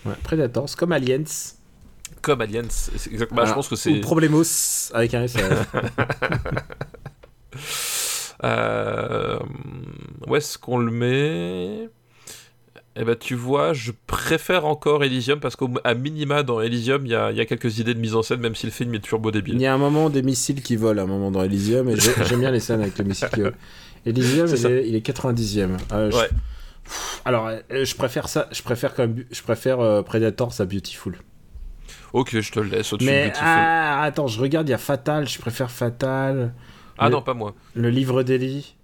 [0.05, 1.23] Ouais, Predators, comme Aliens.
[2.21, 3.27] Comme Aliens, exactement.
[3.35, 3.49] Voilà.
[3.49, 3.99] je pense que Ou c'est.
[4.01, 4.43] Problemos
[4.93, 5.35] avec un S.
[8.43, 9.37] euh,
[10.27, 11.89] où est-ce qu'on le met?
[12.97, 17.15] Eh ben, tu vois, je préfère encore Elysium parce qu'à minima, dans Elysium, il y
[17.15, 19.01] a, il y a quelques idées de mise en scène, même si le film est
[19.01, 19.59] turbo Il débile.
[19.59, 22.39] y a un moment des missiles qui volent, un moment dans Elysium, et j'ai- j'aime
[22.39, 23.55] bien les scènes avec les missiles qui volent.
[24.05, 25.77] Elysium, il est, il est 90e.
[25.91, 26.29] Euh, Ouais.
[27.25, 31.17] Alors, euh, je préfère ça, je préfère quand même, je préfère euh, Predators à Beautiful.
[32.13, 33.41] Ok, je te le laisse au-dessus de Beautiful.
[33.43, 36.53] ah, attends, je regarde, il y a Fatal, je préfère Fatal.
[36.97, 37.53] Ah le- non, pas moi.
[37.73, 38.75] Le livre d'Eli.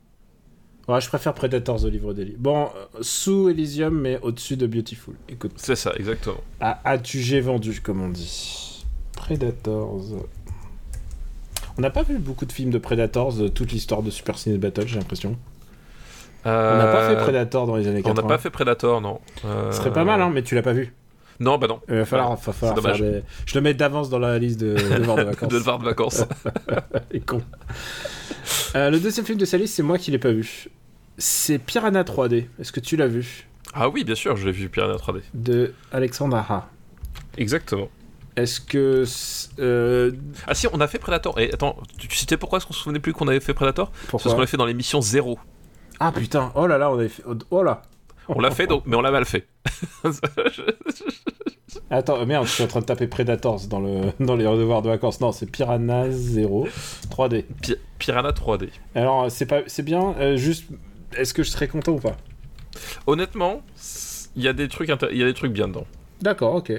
[0.88, 2.36] Ouais, je préfère Predators au livre d'Eli.
[2.38, 5.16] Bon, euh, sous Elysium, mais au-dessus de Beautiful.
[5.30, 6.38] Écoute, C'est ça, exactement.
[6.60, 8.84] à adjugé vendu, comme on dit.
[9.16, 10.02] Predators.
[11.78, 14.58] On n'a pas vu beaucoup de films de Predators, de toute l'histoire de Super Ciné
[14.58, 15.38] Battle, j'ai l'impression.
[16.44, 18.22] On n'a pas fait Predator dans les années Euh, On 80.
[18.24, 19.22] n'a pas fait Predator, non.
[19.46, 20.94] Euh, Ce serait pas mal, hein, mais tu l'as pas vu.
[21.42, 21.82] Non, bah non.
[21.90, 23.24] Il va falloir, va falloir faire des...
[23.48, 25.50] Je le mets d'avance dans la liste de devoirs de vacances.
[25.50, 26.24] de devoir de vacances.
[28.76, 30.70] Euh, le deuxième film de sa liste, c'est moi qui l'ai pas vu.
[31.18, 32.46] C'est Piranha 3D.
[32.60, 33.48] Est-ce que tu l'as vu?
[33.74, 35.22] Ah oui, bien sûr, je l'ai vu Piranha 3D.
[35.34, 36.68] De Alexandre Aja.
[37.38, 37.90] Exactement.
[38.38, 39.04] Est-ce que.
[39.60, 40.12] euh,
[40.48, 41.38] Ah si, on a fait Predator.
[41.40, 43.92] Et attends, tu, tu sais pourquoi est-ce qu'on se souvenait plus qu'on avait fait Predator?
[43.92, 45.38] Parce qu'on pourquoi l'a fait dans l'émission 0.
[46.00, 47.24] Ah putain, oh là là, on avait fait.
[47.52, 47.82] Oh là
[48.36, 49.48] On l'a fait, donc, mais on l'a mal fait.
[51.90, 54.12] Attends, euh, merde, je suis en train de taper Predators dans, le...
[54.20, 55.20] dans les devoirs de vacances.
[55.22, 56.68] Non, c'est Piranha 0
[57.10, 57.44] 3D.
[57.62, 58.70] Pi- Piranha 3D.
[58.96, 59.62] Alors, c'est pas...
[59.68, 60.66] c'est bien, euh, juste.
[61.16, 62.16] Est-ce que je serais content ou pas?
[63.08, 63.62] Honnêtement,
[64.36, 65.86] il y a des trucs, il y a des trucs bien dedans.
[66.22, 66.72] D'accord, ok.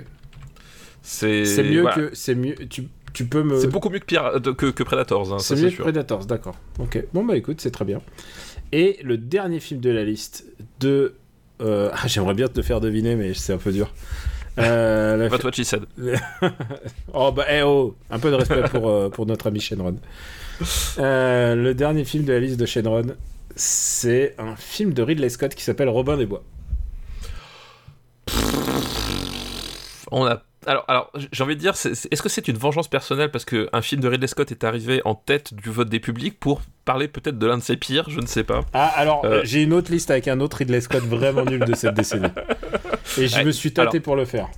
[1.03, 1.97] C'est mieux voilà.
[1.97, 2.11] que.
[2.15, 2.55] C'est mieux.
[2.71, 3.59] Tu, tu peux me.
[3.61, 5.83] C'est beaucoup mieux que, Pira- que, que Predators, hein, C'est mieux que.
[5.83, 6.55] Predators, d'accord.
[6.79, 7.05] Ok.
[7.13, 8.01] Bon bah écoute, c'est très bien.
[8.71, 10.47] Et le dernier film de la liste
[10.81, 11.15] de.
[11.61, 13.93] Euh, Ah, j'aimerais bien te le faire deviner, mais c'est un peu dur.
[14.59, 15.87] Euh, But what she said.
[17.15, 19.97] Oh bah eh oh, un peu de respect pour, euh, pour notre ami Shenron.
[20.99, 23.17] Euh, le dernier film de la liste de Shenron,
[23.57, 26.43] c'est un film de Ridley Scott qui s'appelle Robin des Bois.
[30.11, 30.43] On a.
[30.67, 34.01] Alors, alors j'ai envie de dire, est-ce que c'est une vengeance personnelle parce qu'un film
[34.01, 37.47] de Ridley Scott est arrivé en tête du vote des publics pour parler peut-être de
[37.47, 38.05] l'un de ses pires?
[38.09, 38.61] Je ne sais pas.
[38.73, 39.41] Ah alors Euh.
[39.45, 42.29] j'ai une autre liste avec un autre Ridley Scott vraiment nul de cette décennie.
[43.19, 44.49] Et je Ouais, me suis tâté alors- pour le faire.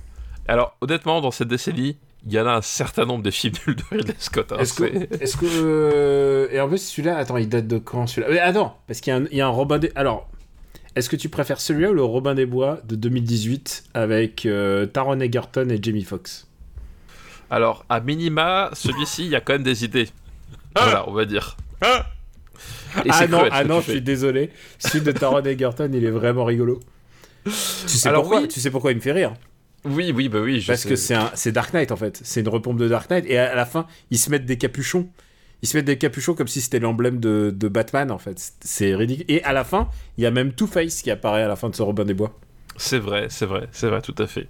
[0.47, 3.75] Alors, honnêtement, dans cette décennie, il y en a un certain nombre de films nuls
[3.75, 4.51] de Ridley Scott.
[4.51, 7.77] hein, Est-ce que, c'est- est-ce que euh, et en plus celui-là, attends, il date de
[7.79, 8.27] quand celui-là?
[8.31, 9.91] Mais Attends, parce qu'il y, a un- il y a un Robin des.
[9.95, 10.27] Alors,
[10.95, 15.19] est-ce que tu préfères celui-là ou le Robin des Bois de 2018 avec euh, Taron
[15.19, 16.47] Egerton et Jamie Foxx?
[17.49, 20.09] Alors, à minima, celui-ci, il y a quand même des idées.
[20.75, 21.57] Voilà, on va dire.
[21.81, 22.05] Ah
[23.11, 24.51] c'est non, ah non, je suis désolé.
[24.79, 26.79] Celui de Taron Egerton, il est vraiment rigolo.
[27.43, 28.47] Tu sais, Alors pourquoi oui.
[28.47, 29.33] tu sais pourquoi il me fait rire?
[29.83, 30.61] Oui, oui, bah oui.
[30.61, 30.89] je Parce sais.
[30.89, 32.19] que c'est un, c'est Dark Knight en fait.
[32.23, 35.07] C'est une repompe de Dark Knight et à la fin ils se mettent des capuchons.
[35.65, 38.53] Ils se mettent des capuchons comme si c'était l'emblème de, de Batman en fait.
[38.61, 39.25] C'est ridicule.
[39.27, 41.69] Et à la fin, il y a même Two Face qui apparaît à la fin
[41.71, 42.37] de ce Robin des Bois.
[42.77, 44.47] C'est vrai, c'est vrai, c'est vrai, tout à fait.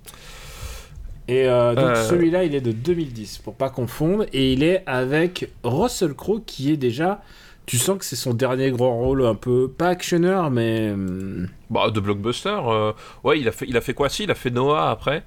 [1.29, 2.09] Et euh, donc Euh.
[2.09, 6.69] celui-là, il est de 2010 pour pas confondre et il est avec Russell Crowe qui
[6.73, 7.21] est déjà.
[7.65, 11.91] Tu sens que c'est son dernier grand rôle un peu pas actionneur mais hum, Bah,
[11.91, 12.91] de blockbuster, euh,
[13.23, 15.23] ouais, il a fait, il a fait quoi Si, il a fait Noah après.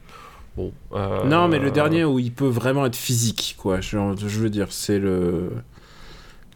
[0.55, 0.71] Bon.
[1.25, 3.81] non mais le dernier où il peut vraiment être physique quoi.
[3.81, 5.51] Je, je veux dire c'est le.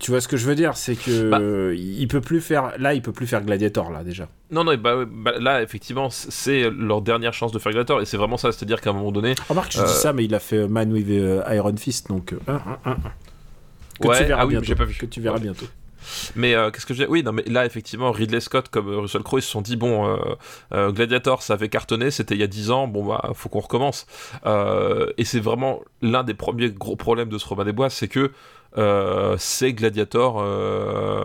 [0.03, 1.39] Tu vois ce que je veux dire, c'est que Bah.
[1.75, 2.73] il peut plus faire.
[2.79, 4.29] Là, il peut plus faire Gladiator là déjà.
[4.51, 8.17] Non, non, bah, bah, là, effectivement, c'est leur dernière chance de faire Gladiator, et c'est
[8.17, 9.85] vraiment ça, c'est-à-dire qu'à un moment donné, Remarque, je Euh.
[9.87, 12.33] dis ça, mais il a fait Man with euh, Iron Fist, donc.
[12.33, 12.97] euh, un, un.
[14.01, 14.75] Que Ouais, tu verras ah oui, bientôt.
[14.75, 14.95] pas vu.
[14.97, 15.67] Que tu verras bientôt.
[16.35, 18.99] Mais euh, qu'est-ce que je dis Oui, non, mais là, effectivement, Ridley Scott comme euh,
[18.99, 20.17] Russell Crowe, ils se sont dit bon, euh,
[20.75, 23.61] euh, Gladiator, ça avait cartonné, c'était il y a 10 ans, bon, bah, faut qu'on
[23.61, 24.07] recommence.
[25.17, 28.33] Et c'est vraiment l'un des premiers gros problèmes de ce Robin des Bois, c'est que
[28.79, 31.23] euh, c'est Gladiator euh,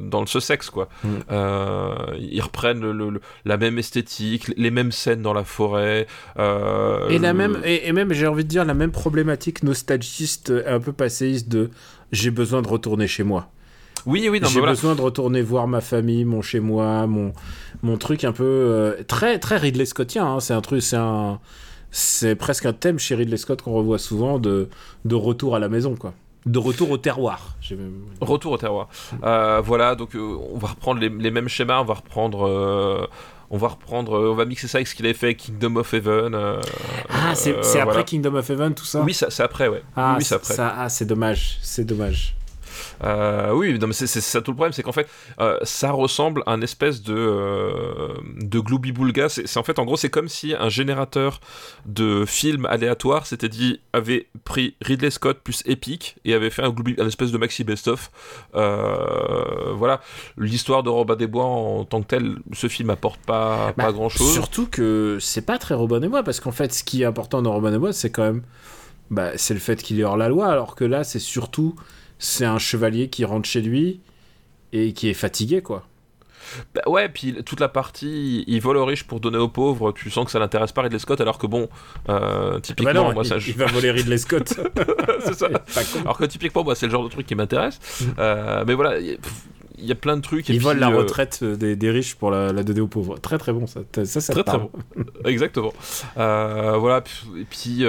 [0.00, 0.88] dans le Sussex, quoi.
[1.04, 1.08] Mm.
[1.30, 6.06] Euh, ils reprennent le- le- la même esthétique, les mêmes scènes dans la forêt.
[6.38, 10.80] Et, la même, et, et même, j'ai envie de dire, la même problématique nostalgiste, un
[10.80, 11.70] peu passéiste de
[12.12, 13.48] j'ai besoin de retourner chez moi.
[14.06, 14.72] Oui, oui, J'ai voilà.
[14.72, 17.32] besoin de retourner voir ma famille, mon chez moi, mon,
[17.82, 20.24] mon truc un peu très très Ridley Scottien.
[20.26, 20.40] hein.
[20.40, 21.38] C'est un truc, c'est un,
[21.90, 24.68] c'est presque un thème chez Ridley Scott qu'on revoit souvent de
[25.04, 26.14] de retour à la maison quoi,
[26.46, 27.56] de retour au terroir.
[28.20, 28.88] Retour au terroir.
[29.22, 32.46] Euh, voilà, donc euh, on va reprendre les, les mêmes schémas, on va reprendre.
[32.46, 33.06] euh,
[33.52, 35.92] on va reprendre, on va mixer ça avec ce qu'il avait fait avec Kingdom of
[35.92, 36.34] Heaven.
[36.36, 36.60] euh,
[37.08, 38.02] Ah, c'est euh, après voilà.
[38.04, 39.02] Kingdom of Heaven tout ça?
[39.02, 39.82] Oui, ça- c'est après, ouais.
[39.96, 40.54] Ah, oui, c'est après.
[40.54, 42.36] ça, ah, c'est dommage, c'est dommage.
[43.04, 45.08] Euh, oui, non, mais c'est ça tout le problème, c'est qu'en fait,
[45.40, 48.60] euh, ça ressemble à un espèce de euh, de.
[49.28, 51.40] C'est en fait, en gros, c'est comme si un générateur
[51.86, 56.70] de films aléatoires s'était dit avait pris Ridley Scott plus Epic et avait fait un
[56.70, 58.10] Glooby, un espèce de maxi best-of.
[58.54, 60.00] Euh, voilà,
[60.36, 63.92] l'histoire de Robin des Bois en tant que tel, ce film apporte pas Bah, pas
[63.92, 64.32] grand chose.
[64.32, 67.42] Surtout que c'est pas très Robin et moi, parce qu'en fait, ce qui est important
[67.42, 68.42] dans Robin et moi, c'est quand même.
[69.10, 71.74] Bah, c'est le fait qu'il est hors la loi, alors que là, c'est surtout.
[72.20, 74.00] C'est un chevalier qui rentre chez lui
[74.72, 75.84] et qui est fatigué, quoi.
[76.74, 80.10] Bah ouais, puis toute la partie, il vole aux riches pour donner aux pauvres, tu
[80.10, 81.68] sens que ça l'intéresse pas Ridley Scott, alors que bon,
[82.08, 84.54] euh, Bah typiquement, non, moi il, ça, il va voler Ridley Scott.
[85.24, 85.48] c'est ça.
[86.00, 87.78] Alors que typiquement, moi, c'est le genre de truc qui m'intéresse.
[88.18, 89.16] Euh, mais voilà, il
[89.78, 90.50] y a- plein de trucs.
[90.50, 92.88] et il puis, vole la euh, retraite des, des riches pour la, la donner aux
[92.88, 93.18] pauvres.
[93.18, 93.80] Très très bon, ça.
[94.04, 94.58] Ça, ça Très, très
[95.24, 95.72] Exactement.
[96.18, 97.02] Euh, voilà,
[97.38, 97.84] et puis.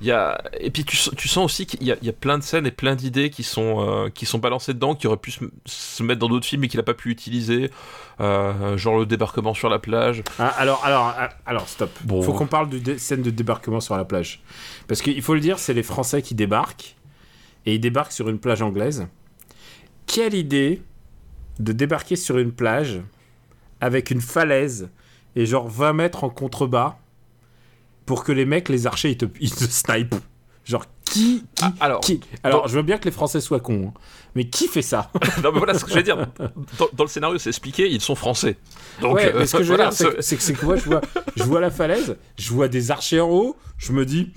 [0.00, 0.40] Il y a...
[0.58, 2.42] Et puis tu, sens- tu sens aussi qu'il y a, il y a plein de
[2.42, 5.44] scènes et plein d'idées qui sont, euh, qui sont balancées dedans, qui auraient pu se,
[5.66, 7.70] se mettre dans d'autres films et qu'il n'a pas pu utiliser.
[8.20, 10.22] Euh, genre le débarquement sur la plage.
[10.38, 11.90] Ah, alors, alors, ah, alors, stop.
[12.04, 12.20] Bon.
[12.22, 14.42] Faut qu'on parle de scène de débarquement sur la plage.
[14.88, 16.96] Parce qu'il faut le dire, c'est les Français qui débarquent.
[17.66, 19.06] Et ils débarquent sur une plage anglaise.
[20.06, 20.82] Quelle idée
[21.58, 23.00] de débarquer sur une plage
[23.80, 24.90] avec une falaise
[25.36, 26.98] et genre 20 mètres en contrebas
[28.10, 30.16] pour que les mecs, les archers, ils te, ils te snipent.
[30.64, 33.92] Genre, qui, qui, Ah, alors, qui Alors, je veux bien que les Français soient cons,
[33.94, 34.00] hein,
[34.34, 35.12] mais qui fait ça
[35.44, 36.16] non, mais voilà ce que je vais dire.
[36.76, 38.56] Dans, dans le scénario, c'est expliqué, ils sont français.
[39.00, 40.74] Donc, ouais, euh, mais ce que je veux voilà, dire, c'est que, c'est que, moi,
[40.74, 41.02] je vois,
[41.36, 44.32] je vois la falaise, je vois des archers en haut, je me dis,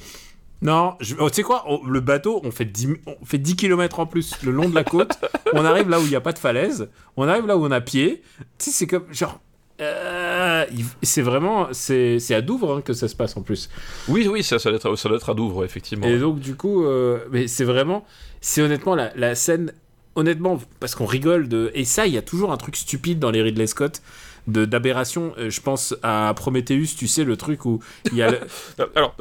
[0.62, 3.56] non, je- oh, tu sais quoi, on- le bateau, on fait, 10, on fait 10
[3.56, 5.18] km en plus le long de la côte,
[5.54, 7.72] on arrive là où il n'y a pas de falaise, on arrive là où on
[7.72, 8.22] a pied,
[8.60, 9.40] tu sais, c'est comme, genre,
[9.84, 10.66] euh,
[11.02, 13.70] c'est vraiment, c'est à Douvres hein, que ça se passe en plus.
[14.08, 16.08] Oui, oui, ça, ça, doit être, ça doit être à Douvres, effectivement.
[16.08, 18.06] Et donc, du coup, euh, mais c'est vraiment,
[18.42, 19.74] c'est honnêtement la, la scène,
[20.16, 21.72] honnêtement, parce qu'on rigole de.
[21.74, 24.02] Et ça, il y a toujours un truc stupide dans les Ridley Scott
[24.48, 25.34] d'aberration.
[25.38, 27.80] Euh, Je pense à Prometheus, tu sais, le truc où
[28.12, 28.32] il y a.
[28.32, 28.40] le-
[28.96, 29.16] Alors,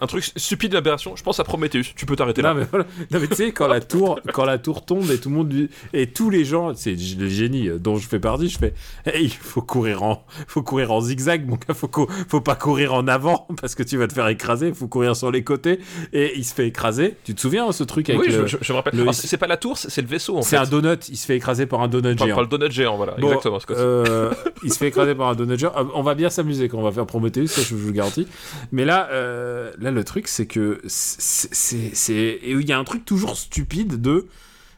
[0.00, 1.84] un truc stupide d'aberration, je pense à Prometheus.
[1.96, 2.52] Tu peux t'arrêter là.
[2.54, 2.86] non, mais voilà.
[3.10, 5.54] Non, mais tu sais, quand la tour, quand la tour tombe et tout le monde
[5.92, 8.74] et tous les gens, c'est le génie euh, dont je fais partie, je fais,
[9.06, 12.54] hey, il faut courir en, faut courir en zigzag, mon gars, faut, cou- faut pas
[12.56, 15.80] courir en avant parce que tu vas te faire écraser, faut courir sur les côtés
[16.12, 17.16] et il se fait écraser.
[17.24, 18.94] Tu te souviens ce truc avec oui, le- je, je- je me rappelle.
[18.94, 20.62] le- Alors, c'est c'est pas la tour, c'est c'est le vaisseau en C'est fait.
[20.62, 22.36] un donut, il se fait écraser par un donut Enfin, géant.
[22.36, 23.14] pas le donut géant, voilà.
[23.18, 23.60] Bon, Exactement.
[23.60, 23.76] Scott.
[23.78, 24.30] euh,
[24.66, 25.72] il se fait écraser par un géant.
[25.76, 28.26] Euh, On va bien s'amuser quand on va faire Prometheus, ça je vous le garantis.
[28.72, 33.04] Mais là, euh, là le truc c'est que c'est, et il y a un truc
[33.04, 34.26] toujours stupide de,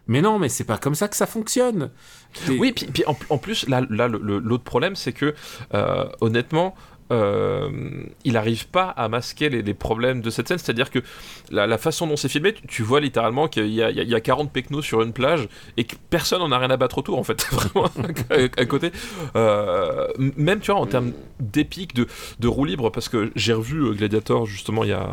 [0.07, 1.91] mais non, mais c'est pas comme ça que ça fonctionne.
[2.49, 5.35] Oui, puis, puis en, plus, là, l'autre problème, c'est que,
[5.75, 6.75] euh, honnêtement,
[7.11, 7.71] euh,
[8.25, 10.59] il n'arrive pas à masquer les, les, problèmes de cette scène.
[10.59, 10.99] C'est-à-dire que
[11.51, 14.83] la, la, façon dont c'est filmé, tu, tu, vois littéralement qu'il y, a 40 pecnos
[14.85, 17.87] sur une plage et que personne n'en a rien à battre autour, en fait, vraiment,
[18.31, 18.93] à, à, côté.
[19.37, 22.07] Euh, même, tu vois, en termes d'épique, de,
[22.41, 25.13] de roue libre, parce que j'ai revu Gladiator, justement, il y a,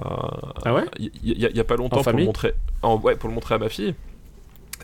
[0.65, 0.85] ah ouais?
[0.99, 3.57] il y, y, a pas longtemps pour le, montrer, en, ouais, pour le montrer à
[3.57, 3.95] ma fille.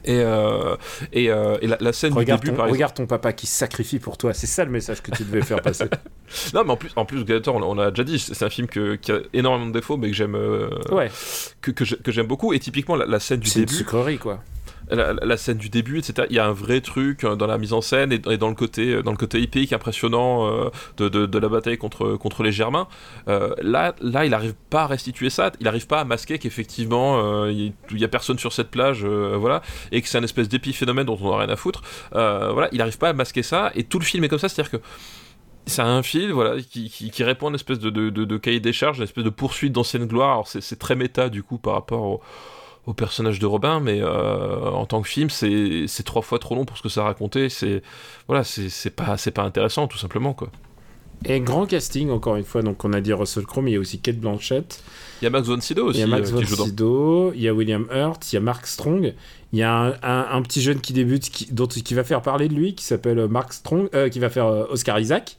[0.04, 0.76] Et, euh,
[1.14, 3.48] et, euh, et la, la, scène regarde du début, ton, par regarde ton papa qui
[3.48, 4.34] se sacrifie pour toi.
[4.34, 5.86] C'est ça le message que tu devais faire passer.
[6.54, 8.68] non, mais en plus, en plus Gladiator, on, on a déjà dit, c'est un film
[8.68, 11.12] que, qui a énormément de défauts, mais que j'aime, euh, ouais.
[11.62, 12.54] que, que j'aime beaucoup.
[12.54, 13.68] Et typiquement, la, la scène du début.
[13.68, 14.44] C'est une sucrerie, quoi.
[14.92, 16.28] La, scène du début, etc.
[16.30, 19.02] Il y a un vrai truc dans la mise en scène et, dans le côté,
[19.02, 22.88] dans le côté épique, impressionnant euh, de, de, de, la bataille contre, contre les Germains.
[23.28, 25.52] Euh, là, là, il n'arrive pas à restituer ça.
[25.60, 29.36] Il n'arrive pas à masquer qu'effectivement, euh, il n'y a personne sur cette plage, euh,
[29.38, 29.62] voilà,
[29.92, 31.82] et que c'est un espèce d'épiphénomène dont on n'a rien à foutre.
[32.16, 33.72] Euh, voilà, il n'arrive pas à masquer ça.
[33.76, 34.86] Et tout le film est comme ça, c'est-à-dire que
[35.68, 38.60] c'est un film voilà, qui, qui, qui, répond à une espèce de, de, de, cahier
[38.60, 40.32] des charges, une espèce de poursuite d'ancienne gloire.
[40.32, 42.22] Alors c'est très méta du coup par rapport au
[42.88, 46.66] au personnage de Robin, mais euh, en tant que film, c'est trois fois trop long
[46.66, 47.50] pour ce que ça racontait.
[47.50, 47.84] C'est
[48.28, 50.50] voilà, c'est pas c'est pas intéressant tout simplement quoi.
[51.24, 52.64] Et grand casting encore une fois.
[52.64, 54.84] Donc on a dit Russell Crowe, mais il y a aussi Kate Blanchett.
[55.22, 56.00] Il y a Max von Sydow aussi.
[56.00, 57.32] Il y a Max euh, von Sydow.
[57.36, 58.34] Il y a William Hurt.
[58.34, 59.14] Il y a Mark Strong.
[59.54, 62.24] Il y a un, un, un petit jeune qui débute, qui, dont, qui va faire
[62.24, 65.38] parler de lui, qui s'appelle Mark Strong, euh, qui va faire Oscar Isaac.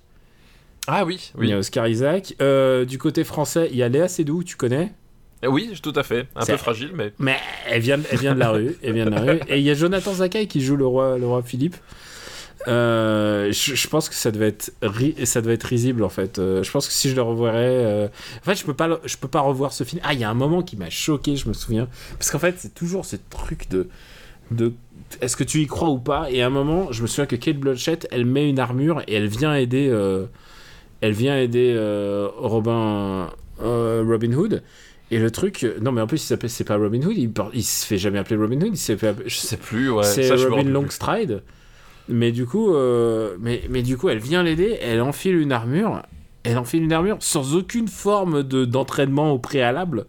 [0.86, 1.48] Ah oui, oui.
[1.48, 2.36] Il y a Oscar Isaac.
[2.86, 4.92] du côté français, il y a Léa Seydoux, tu connais?
[5.48, 6.28] Oui, tout à fait.
[6.36, 7.12] Un peu fragile, mais.
[7.18, 7.36] Mais
[7.68, 8.76] elle vient, elle vient de la rue.
[8.82, 9.40] Elle vient de la rue.
[9.48, 11.76] Et il y a Jonathan Zakai qui joue le roi, le roi Philippe.
[12.68, 16.38] Euh, je, je, pense que ça devait être ri ça devait être risible en fait.
[16.38, 18.06] Euh, je pense que si je le revoirais, euh...
[18.06, 20.00] en fait, je peux pas, je peux pas revoir ce film.
[20.04, 21.88] Ah, il y a un moment qui m'a choqué, je me souviens,
[22.18, 23.88] parce qu'en fait, c'est toujours ce truc de,
[24.52, 24.72] de,
[25.20, 26.30] est-ce que tu y crois ou pas?
[26.30, 29.14] Et à un moment, je me souviens que Kate Blanchett, elle met une armure et
[29.14, 30.26] elle vient aider, euh,
[31.00, 34.62] elle vient aider euh, Robin, Robin Hood.
[35.12, 37.62] Et le truc, non mais en plus il s'appelle, c'est pas Robin Hood, il, il,
[37.62, 40.04] se fait jamais appeler Robin Hood, il s'est fait, je sais plus, ouais.
[40.04, 41.42] C'est Robin Longstride.
[42.08, 46.00] Mais du coup, euh, mais, mais du coup, elle vient l'aider, elle enfile une armure,
[46.44, 50.06] elle enfile une armure sans aucune forme de d'entraînement au préalable.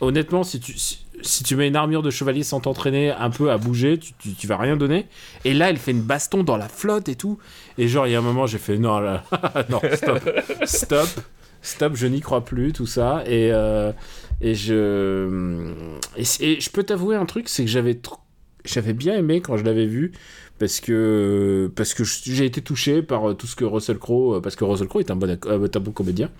[0.00, 3.52] Honnêtement, si tu si, si, tu mets une armure de chevalier sans t'entraîner un peu
[3.52, 5.06] à bouger, tu, tu, tu, vas rien donner.
[5.44, 7.38] Et là, elle fait une baston dans la flotte et tout.
[7.78, 9.22] Et genre, il y a un moment, j'ai fait non, là,
[9.68, 10.28] non, stop,
[10.64, 11.08] stop,
[11.62, 13.22] stop, je n'y crois plus, tout ça.
[13.26, 13.92] Et euh,
[14.40, 15.74] et je
[16.16, 18.00] et, je peux t'avouer un truc, c'est que j'avais
[18.64, 20.12] j'avais bien aimé quand je l'avais vu
[20.58, 24.64] parce que parce que j'ai été touché par tout ce que Russell Crowe parce que
[24.64, 26.30] Russell Crowe est un bon est un bon comédien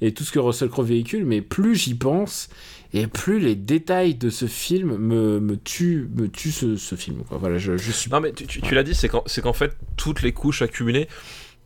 [0.00, 2.48] et tout ce que Russell Crowe véhicule mais plus j'y pense
[2.94, 7.58] et plus les détails de ce film me, me tuent me tue ce, film voilà
[7.58, 10.22] je, je suis non mais tu, tu, l'as dit c'est qu'en c'est qu'en fait toutes
[10.22, 11.06] les couches accumulées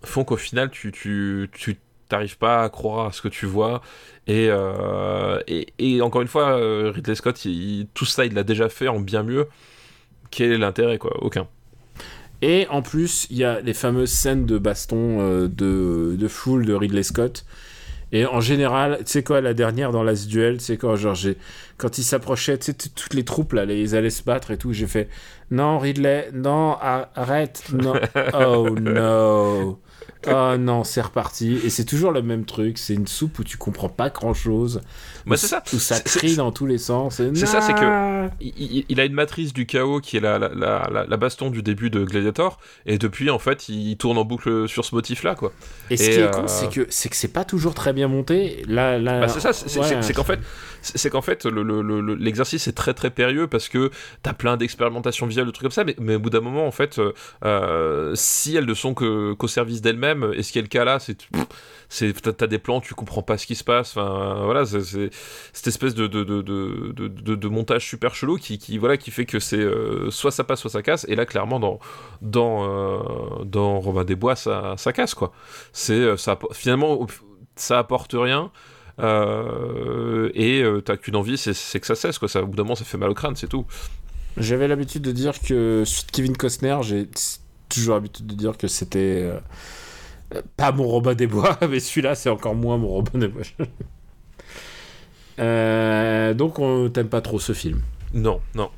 [0.03, 1.76] font qu'au final tu tu, tu
[2.12, 3.82] t'arrives pas à croire à ce que tu vois.
[4.26, 6.54] Et, euh, et, et, encore une fois
[6.90, 9.48] Ridley Scott il, tout ça il l'a déjà fait en bien mieux.
[10.30, 11.12] Quel est l'intérêt quoi?
[11.22, 11.48] Aucun.
[12.42, 16.66] Et en plus, il y a les fameuses scènes de baston euh, de, de foule
[16.66, 17.46] de Ridley Scott.
[18.10, 21.16] Et en général, tu sais quoi, la dernière dans Last Duel, tu sais quoi, genre,
[21.78, 24.74] quand ils s'approchaient, tu sais, toutes les troupes, là, ils allaient se battre et tout,
[24.74, 25.08] j'ai fait,
[25.50, 27.94] non, Ridley, non, arrête, non,
[28.34, 29.80] oh no.
[30.29, 31.59] Oh non, c'est reparti.
[31.64, 32.79] Et c'est toujours le même truc.
[32.79, 34.81] C'est une soupe où tu comprends pas grand chose.
[35.27, 35.62] Bah, c'est ça.
[35.73, 37.16] Où ça crie dans tous les sens.
[37.16, 40.49] C'est ça, c'est que il, il, a une matrice du chaos qui est la, la,
[40.49, 42.59] la, la, baston du début de Gladiator.
[42.87, 45.53] Et depuis, en fait, il tourne en boucle sur ce motif-là, quoi.
[45.91, 46.29] Et, et ce qui euh...
[46.29, 48.64] est con, c'est que c'est que c'est pas toujours très bien monté.
[48.68, 49.20] Là, là.
[49.20, 49.53] Bah, c'est ça.
[49.53, 50.12] C'est ouais.
[50.12, 50.41] qu'en fait,
[50.83, 53.91] c'est qu'en fait, l'exercice le, le, est très très périlleux parce que
[54.23, 55.85] t'as plein d'expérimentations visuelles, de trucs comme ça.
[55.85, 57.01] Mais, mais au bout d'un moment, en fait,
[57.45, 60.84] euh, si elles ne sont qu'au qu service d'elles-mêmes et ce qui est le cas
[60.84, 61.16] là, c'est
[62.22, 63.96] t'as des plans, tu comprends pas ce qui se passe.
[63.96, 65.10] Enfin voilà, c'est
[65.52, 70.44] cette espèce de montage super chelou qui, voilà qui fait que c'est euh, soit ça
[70.44, 71.06] passe, soit ça casse.
[71.08, 71.80] Et là, clairement, dans
[72.20, 75.32] dans euh, dans Robin des Bois, ça casse quoi.
[75.72, 77.06] C'est ça finalement
[77.56, 78.50] ça apporte rien.
[78.98, 82.28] Euh, et t'as qu'une envie, c'est que ça cesse quoi.
[82.28, 83.66] Ça, au bout d'un moment, ça fait mal au crâne, c'est tout.
[84.36, 87.08] J'avais l'habitude de dire que suite Kevin Costner, j'ai
[87.68, 89.38] toujours l'habitude de dire que c'était euh,
[90.57, 93.43] pas mon Robin des Bois, mais celui-là, c'est encore moins mon Robin des Bois.
[95.39, 97.80] euh, donc, on t'aime pas trop ce film
[98.14, 98.70] Non, non.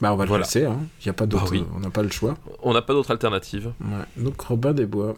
[0.00, 0.38] Bah, on va voilà.
[0.38, 0.80] le laisser, hein.
[1.04, 1.64] Y a pas d'autre, bah oui.
[1.76, 2.36] on n'a pas le choix.
[2.62, 3.72] On n'a pas d'autre alternative.
[3.80, 4.22] Ouais.
[4.22, 5.14] Donc, Robin des Bois.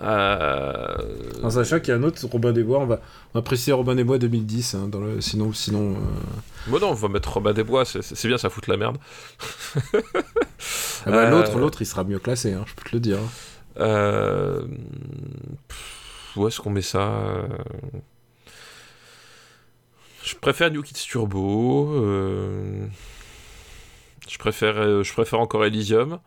[0.00, 0.96] Euh...
[1.42, 3.00] En sachant qu'il y a un autre Robin des Bois, on va,
[3.34, 5.52] on va préciser Robin des Bois 2010, hein, dans le, sinon...
[5.52, 6.68] sinon euh...
[6.68, 8.98] Bon non, on va mettre Robin des Bois, c'est bien, ça fout la merde.
[9.74, 9.80] ah
[11.06, 11.30] bah, euh...
[11.30, 13.18] L'autre, l'autre, il sera mieux classé, hein, je peux te le dire.
[13.80, 14.62] Euh,
[15.68, 17.12] pff, où est-ce qu'on met ça
[20.24, 21.92] Je préfère New Kids Turbo.
[21.94, 22.86] euh,
[24.28, 26.18] Je préfère, euh, je préfère encore Elysium.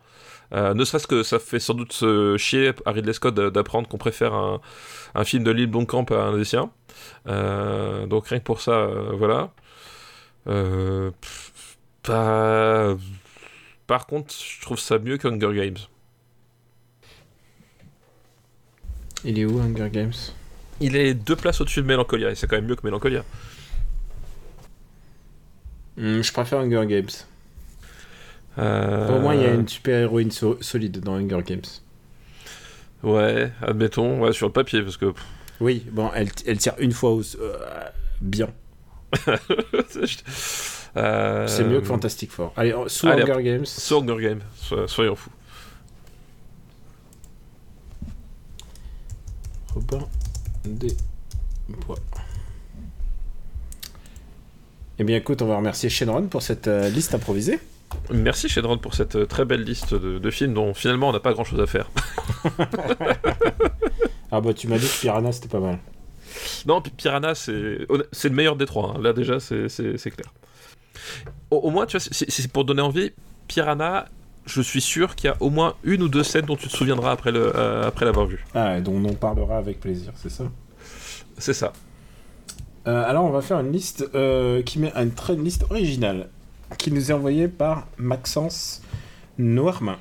[0.52, 2.04] Euh, ne serait-ce que ça fait sans doute
[2.38, 4.60] chier à Ridley Scott d'a- d'apprendre qu'on préfère un,
[5.14, 6.70] un film de Lille Blomkamp à un des siens.
[7.28, 9.52] Euh, donc rien que pour ça, voilà.
[10.44, 11.52] Pff,
[13.86, 15.78] Par contre, je trouve ça mieux qu'Hunger Games.
[19.24, 20.12] Il est où Hunger Games?
[20.80, 23.24] Il est deux places au-dessus de Mélancolia, et c'est quand même mieux que Mélancolia.
[25.96, 27.10] Hmm, Je préfère Hunger Games.
[28.58, 31.62] Euh, Au moins, il y a une super héroïne so- solide dans Hunger Games.
[33.02, 35.12] Ouais, admettons, ouais, sur le papier, parce que...
[35.60, 37.56] Oui, bon, elle, elle tire une fois au, euh,
[38.20, 38.48] bien.
[40.96, 42.52] euh, C'est mieux que Fantastic Four.
[42.56, 43.64] Allez, sous allez, Hunger Games.
[43.66, 45.30] Sur Hunger Games, so- soyons fous.
[49.74, 50.06] Robin
[50.64, 50.94] des
[51.86, 51.96] Bois.
[54.98, 57.58] Eh bien, écoute, on va remercier Shenron pour cette euh, liste improvisée.
[58.12, 61.20] Merci Shenron pour cette euh, très belle liste de, de films dont finalement on n'a
[61.20, 61.88] pas grand-chose à faire.
[64.30, 65.78] Ah bah, tu m'as dit que Piranha, c'était pas mal.
[66.66, 68.94] Non, Pi- Piranha, c'est c'est le meilleur des trois.
[68.96, 69.00] hein.
[69.02, 69.66] Là, déjà, c'est
[70.10, 70.32] clair.
[71.50, 73.12] Au, au moins, tu vois, c'est- c'est pour donner envie.
[73.46, 74.06] Piranha,
[74.46, 76.72] je suis sûr qu'il y a au moins une ou deux scènes dont tu te
[76.74, 78.42] souviendras après euh, après l'avoir vu.
[78.54, 80.44] Ah, dont on parlera avec plaisir, c'est ça?
[81.36, 81.72] C'est ça.
[82.86, 86.30] Euh, alors, on va faire une liste euh, qui met une très une liste originale
[86.76, 88.82] qui nous est envoyée par Maxence
[89.38, 89.98] Noirmain.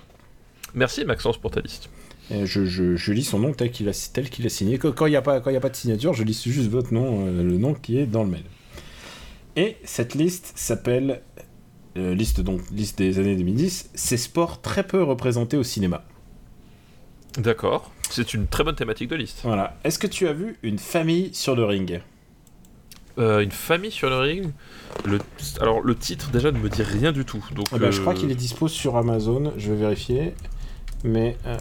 [0.74, 1.90] Merci Maxence pour ta liste.
[2.30, 4.78] Et je, je- je lis son nom tel qu'il a, tel qu'il a signé.
[4.78, 6.70] Quand il n'y a, pas- quand il y a pas de signature, je lis juste
[6.70, 8.44] votre nom, euh, le nom qui est dans le mail.
[9.58, 11.22] Et cette liste s'appelle,
[11.98, 16.06] euh, liste, donc, liste des années 2010, ces sports très peu représentés au cinéma.
[17.38, 17.92] D'accord.
[18.10, 19.40] C'est une très bonne thématique de liste.
[19.44, 19.78] Voilà.
[19.84, 22.02] Est-ce que tu as vu une famille sur le ring?
[23.18, 24.50] Euh, une famille sur le ring.
[25.06, 25.20] Le...
[25.60, 27.44] Alors le titre déjà ne me dit rien du tout.
[27.56, 30.34] Donc Eh ben, Je euh, crois qu'il est dispo sur Amazon, je vais vérifier.
[31.04, 31.38] Mais.
[31.48, 31.58] euh,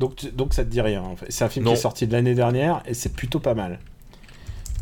[0.00, 1.26] Donc, tu- donc ça te dit rien en fait.
[1.28, 1.72] C'est un film Non.
[1.72, 3.78] qui est sorti de l'année dernière et c'est plutôt pas mal.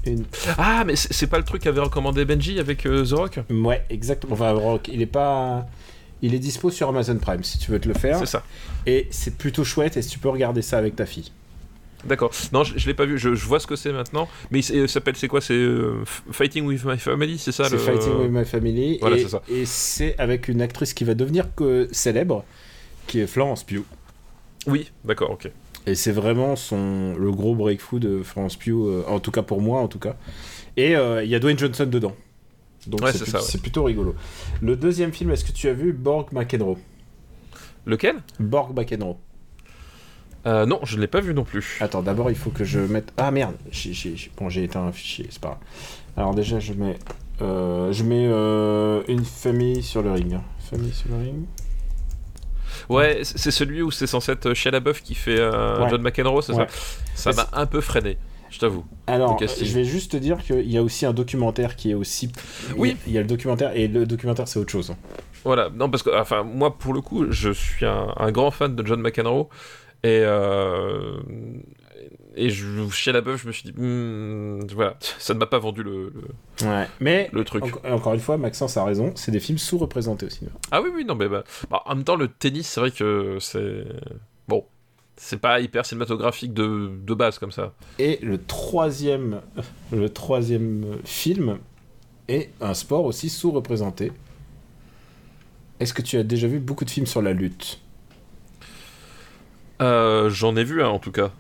[0.07, 0.25] Une...
[0.57, 3.41] Ah mais c'est pas le truc qu'avait recommandé Benji avec The Rock?
[3.51, 4.35] Ouais, exactement.
[4.35, 5.66] Enfin, Rock, il est pas.
[6.23, 8.19] Il est dispo sur Amazon Prime si tu veux te le faire.
[8.19, 8.43] C'est ça.
[8.87, 11.31] Et c'est plutôt chouette et si tu peux regarder ça avec ta fille.
[12.05, 12.30] D'accord.
[12.53, 13.18] Non, je, je l'ai pas vu.
[13.18, 14.28] Je, je vois ce que c'est maintenant.
[14.51, 15.40] Mais il s'appelle c'est quoi?
[15.40, 17.78] C'est euh, Fighting with My Family, c'est ça C'est le...
[17.78, 18.99] Fighting with My Family.
[19.01, 19.42] Voilà, et, c'est ça.
[19.49, 22.44] Et c'est avec une actrice qui va devenir que célèbre,
[23.07, 23.82] qui est Florence Pugh.
[24.66, 25.51] Oui, d'accord, ok.
[25.86, 29.61] Et c'est vraiment son, le gros breakthrough de Florence Pugh, euh, en tout cas pour
[29.61, 30.16] moi, en tout cas.
[30.76, 32.14] Et euh, il y a Dwayne Johnson dedans.
[32.86, 33.44] Donc Ouais, c'est ça, ouais.
[33.46, 34.14] c'est plutôt rigolo.
[34.62, 36.78] Le deuxième film, est-ce que tu as vu Borg McEnroe?
[37.86, 38.16] Lequel?
[38.38, 39.16] Borg McEnroe.
[40.47, 41.78] Euh, Non, je ne l'ai pas vu non plus.
[41.80, 43.12] Attends, d'abord il faut que je mette.
[43.16, 45.59] Ah merde j'ai, j'ai- j'ai- Bon, j'ai éteint un fichier, c'est pas grave.
[46.16, 46.97] Alors déjà, je mets.
[47.43, 50.39] euh, je mets euh, une famille sur le ring.
[50.70, 51.45] Famille sur le ring.
[52.89, 55.91] Ouais, c'est celui où c'est censé être Shia LaBeouf qui fait euh, Ouais.
[55.91, 56.66] John McEnroe, c'est Ouais.
[57.14, 58.16] ça Ça m'a un peu freiné,
[58.51, 58.84] je t'avoue.
[59.07, 62.30] Alors, je vais juste te dire qu'il y a aussi un documentaire qui est aussi.
[62.76, 62.97] Oui.
[63.07, 64.91] Il y a le documentaire, et le documentaire, c'est autre chose.
[64.91, 64.97] hein.
[65.45, 68.74] Voilà, non parce que enfin moi pour le coup je suis un, un grand fan
[68.74, 69.49] de John McEnroe
[70.05, 71.18] et euh,
[72.36, 75.82] et je chez la je me suis dit hmm, voilà ça ne m'a pas vendu
[75.82, 76.86] le, le, Ouais.
[77.01, 77.28] Mais.
[77.32, 77.64] le truc.
[77.84, 80.55] en- encore une fois, Maxence a raison, c'est des films sous-représentés au cinéma.
[80.70, 83.38] Ah oui oui non mais bah, bah, en même temps le tennis c'est vrai que
[83.40, 83.84] c'est
[84.46, 84.64] bon
[85.16, 87.72] c'est pas hyper cinématographique de, de base comme ça.
[87.99, 89.40] Et le troisième,
[89.90, 91.59] le troisième film
[92.28, 94.12] est un sport aussi sous-représenté.
[95.80, 97.80] Est-ce que tu as déjà vu beaucoup de films sur la lutte?
[99.83, 101.31] Euh, J'en ai vu un en tout cas.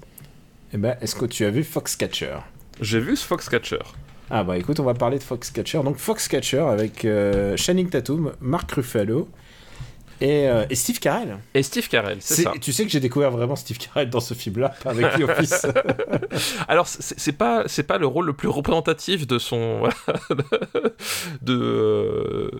[0.72, 2.36] Eh ben, est-ce que tu as vu Foxcatcher?
[2.80, 3.78] J'ai vu ce Foxcatcher.
[4.30, 5.80] Ah bah écoute, on va parler de Foxcatcher.
[5.82, 9.28] Donc Foxcatcher avec euh, Channing Tatum, Mark Ruffalo
[10.20, 11.38] et, euh, et Steve Carell.
[11.54, 12.52] Et Steve Carell, c'est ça.
[12.60, 15.66] Tu sais que j'ai découvert vraiment Steve Carell dans ce film-là, avec The Office.
[16.68, 19.84] Alors c'est pas c'est pas le rôle le plus représentatif de son
[21.42, 22.50] de euh,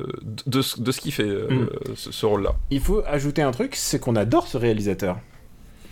[0.46, 1.68] de, ce- de ce qu'il fait euh, Mm.
[1.96, 2.54] ce, ce rôle-là.
[2.70, 5.18] Il faut ajouter un truc, c'est qu'on adore ce réalisateur.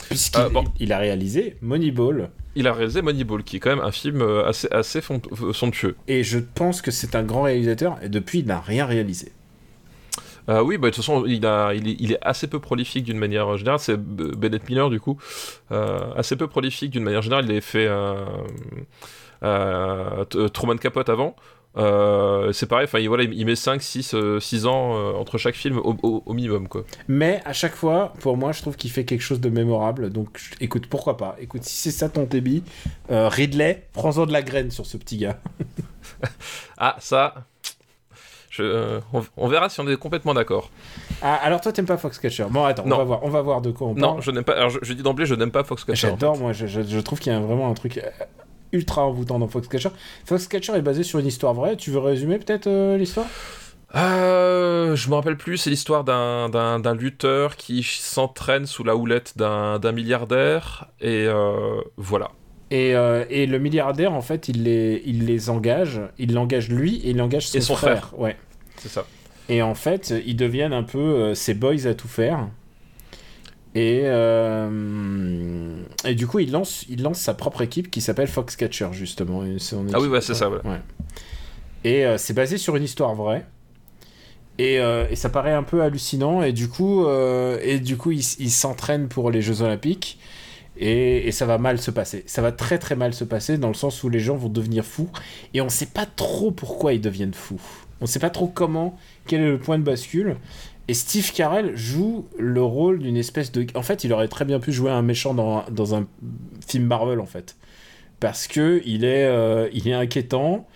[0.09, 0.65] Puisqu'il Ah, bon.
[0.79, 4.47] il a réalisé Moneyball, Il a réalisé Moneyball, qui est quand même un film euh,
[4.47, 5.21] assez assez font-
[5.53, 5.97] somptueux.
[6.09, 9.33] et je pense que c'est un grand réalisateur, et depuis, il n'a rien réalisé.
[10.49, 13.03] Euh, oui, bah, de toute façon, il, a, il, est, il est assez peu prolifique
[13.05, 13.81] d'une manière générale.
[13.81, 15.19] C'est Bennett Miller, du coup.
[15.73, 17.47] Euh, assez peu prolifique d'une manière générale.
[17.47, 18.25] Il avait fait euh,
[19.43, 21.35] euh, Truman Capote avant.
[21.79, 25.77] Euh, c'est pareil, enfin voilà, il met 5, 6, 6 ans euh, entre chaque film
[25.79, 26.85] au, au- au minimum quoi.
[27.07, 30.09] Mais à chaque fois, pour moi, je trouve qu'il fait quelque chose de mémorable.
[30.11, 31.37] Donc, écoute, pourquoi pas?
[31.39, 32.63] Écoute, si c'est ça ton débit,
[33.11, 35.39] euh, Ridley, prends-en de la graine sur ce petit gars.
[36.79, 37.35] Ah, ça.
[38.51, 40.71] Je, euh, on, on verra si on est complètement d'accord.
[41.21, 42.47] Ah, alors toi, t'aimes pas Foxcatcher?
[42.51, 42.97] Bon, attends, on Non.
[42.99, 44.23] va voir, on va voir de quoi on Non, parle.
[44.23, 44.55] je n'aime pas.
[44.55, 46.09] Alors, je, je dis d'emblée, je n'aime pas Foxcatcher.
[46.09, 48.01] J'adore, moi, je, je- je trouve qu'il y a vraiment un truc
[48.73, 49.91] ultra envoûtant dans Foxcatcher.
[50.25, 51.77] Foxcatcher est basé sur une histoire vraie.
[51.77, 53.27] Tu veux résumer peut-être euh, l'histoire?
[53.95, 59.93] Euh, je me rappelle plus, c'est l'histoire d'un, lutteur qui s'entraîne sous la houlette d'un,
[59.93, 62.31] milliardaire, et euh, voilà.
[62.71, 66.01] et, euh, et le milliardaire, en fait, il les, il les engage.
[66.19, 68.13] Il l'engage lui et il engage son, Et son frère.
[68.17, 68.37] Ouais.
[68.77, 69.07] C'est ça.
[69.49, 72.49] Et en fait, ils deviennent un peu ces boys à tout faire.
[73.77, 78.89] Et, euh, et du coup, il lance, il lance sa propre équipe qui s'appelle Foxcatcher,
[78.93, 79.43] justement.
[79.93, 80.61] Ah oui, ouais, c'est ça, ouais.
[81.85, 83.45] Et euh, c'est basé sur une histoire vraie.
[84.57, 86.43] Et, euh, et ça paraît un peu hallucinant.
[86.43, 90.19] Et du coup, et du coup il, il s'entraîne pour les Jeux Olympiques.
[90.79, 92.25] Et, et ça va mal se passer.
[92.27, 94.87] Ça va très très mal se passer dans le sens où les gens vont devenir
[94.87, 95.11] fous.
[95.53, 97.61] Et on sait pas trop pourquoi ils deviennent fous.
[98.01, 100.37] On sait pas trop comment, quel est le point de bascule.
[100.89, 103.67] Et Steve Carell joue le rôle d'une espèce de.
[103.75, 106.07] En fait, il aurait très bien pu jouer un méchant dans, dans un
[106.67, 107.57] film Marvel, en fait.
[108.21, 110.67] Parce que il est, euh, il est inquiétant,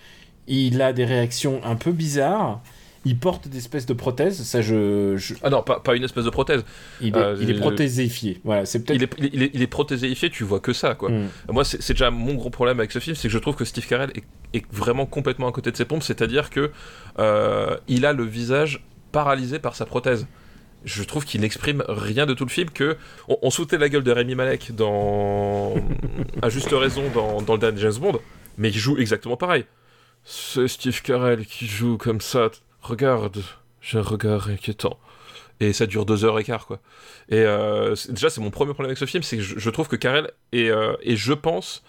[0.47, 2.61] il a des réactions un peu bizarres,
[3.05, 5.15] il porte des espèces de prothèses, ça je.
[5.17, 6.63] je- Ah non, pas, pas une espèce de prothèse.
[6.99, 8.41] il, est, Euh, il est je- prothésifié.
[8.43, 8.97] Voilà, c'est peut-être.
[8.97, 11.09] Il est, il, est, il est prothéséifié, tu vois que ça, quoi.
[11.09, 11.29] Hmm.
[11.49, 13.87] Moi, c'est déjà mon gros problème avec ce film, c'est que je trouve que Steve
[13.87, 14.23] Carell est,
[14.57, 16.69] est vraiment complètement à côté de ses pompes, c'est-à-dire que
[17.17, 20.27] euh, il a le visage paralysé par sa prothèse.
[20.83, 22.97] Je trouve qu'il n'exprime rien de tout le film, que
[23.27, 25.75] on, on sautait la gueule de Rémi Malek dans
[26.41, 28.19] à juste raison dans, dans le dernier James Bond,
[28.57, 29.65] mais il joue exactement pareil.
[30.23, 32.49] C'est Steve Carell qui joue comme ça.
[32.81, 33.43] Regarde,
[33.81, 34.99] j'ai un regard inquiétant.
[35.59, 36.79] Et ça dure deux heures et quart, quoi.
[37.29, 39.95] Et euh, déjà, c'est mon premier problème avec ce film, c'est que je, trouve que
[39.95, 41.83] Carell est, euh, je pense,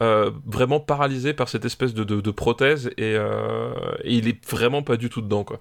[0.00, 5.10] euh, vraiment paralysé par cette espèce de, prothèse et, et il est vraiment pas du
[5.10, 5.60] tout dedans, quoi.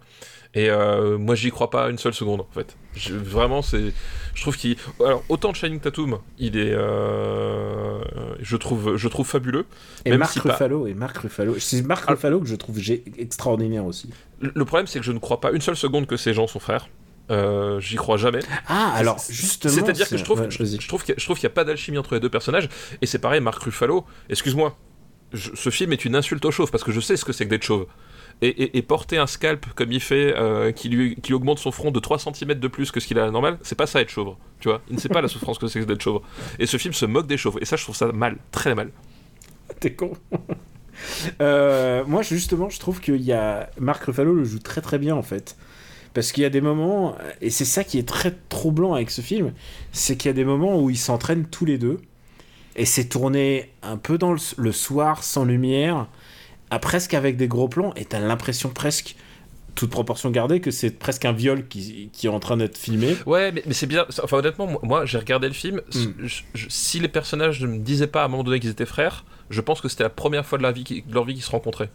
[0.53, 2.75] Et euh, moi, j'y crois pas une seule seconde, en fait.
[2.95, 3.93] Je- vraiment, c'est.
[4.33, 4.75] Je trouve qu'il.
[5.03, 6.73] Alors, autant Shining Tatum, il est.
[6.73, 7.99] euh,
[8.39, 9.65] je, trouve, je trouve fabuleux.
[10.05, 11.55] Et même Marc si pas- Ruffalo, et Marc Ruffalo.
[11.59, 12.11] C'est Marc Ah.
[12.11, 12.79] Ruffalo que je trouve
[13.17, 14.09] extraordinaire aussi.
[14.39, 16.59] Le problème, c'est que je ne crois pas une seule seconde que ces gens sont
[16.59, 16.87] frères.
[17.29, 18.39] Euh, J'y crois jamais.
[18.67, 19.73] Ah, alors justement.
[19.73, 22.13] C'est-à-dire que je trouve, ouais, je, trouve qu'il y a- n'y a pas d'alchimie entre
[22.13, 22.69] les deux personnages.
[23.01, 24.77] Et c'est pareil, Marc Ruffalo, excuse-moi,
[25.33, 27.49] ce film est une insulte aux chauves parce que je sais ce que c'est que
[27.49, 27.85] d'être chauve.
[28.43, 31.99] Et, porter un scalp comme il fait, euh, qui, lui, qui augmente son front de
[31.99, 34.35] 3 cm de plus que ce qu'il a normale, c'est pas ça être chauve.
[34.59, 36.21] Tu vois, il ne sait pas la souffrance que c'est d'être chauve.
[36.59, 37.57] Et ce film se moque des chauves.
[37.61, 38.91] Et ça, je trouve ça mal, très mal.
[39.79, 40.13] T'es con.
[41.41, 43.69] Euh, moi, justement, je trouve qu'il y a.
[43.79, 45.55] Marc Ruffalo le joue très très bien en fait.
[46.15, 49.21] Parce qu'il y a des moments, et c'est ça qui est très troublant avec ce
[49.21, 49.53] film,
[49.91, 51.99] c'est qu'il y a des moments où ils s'entraînent tous les deux,
[52.75, 56.07] et c'est tourné un peu dans le soir, sans lumière,
[56.69, 59.15] à presque avec des gros plans, et t'as l'impression presque,
[59.75, 63.15] toute proportion gardée, que c'est presque un viol qui, qui est en train d'être filmé.
[63.27, 64.05] Ouais, mais, mais c'est bien.
[64.23, 65.81] Enfin, honnêtement, moi, moi, j'ai regardé le film.
[65.91, 68.87] je- je- si les personnages ne me disaient pas à un moment donné qu'ils étaient
[68.87, 71.35] frères, je pense que c'était la première fois de, la vie qui- de leur vie
[71.35, 71.89] qu'ils se rencontraient.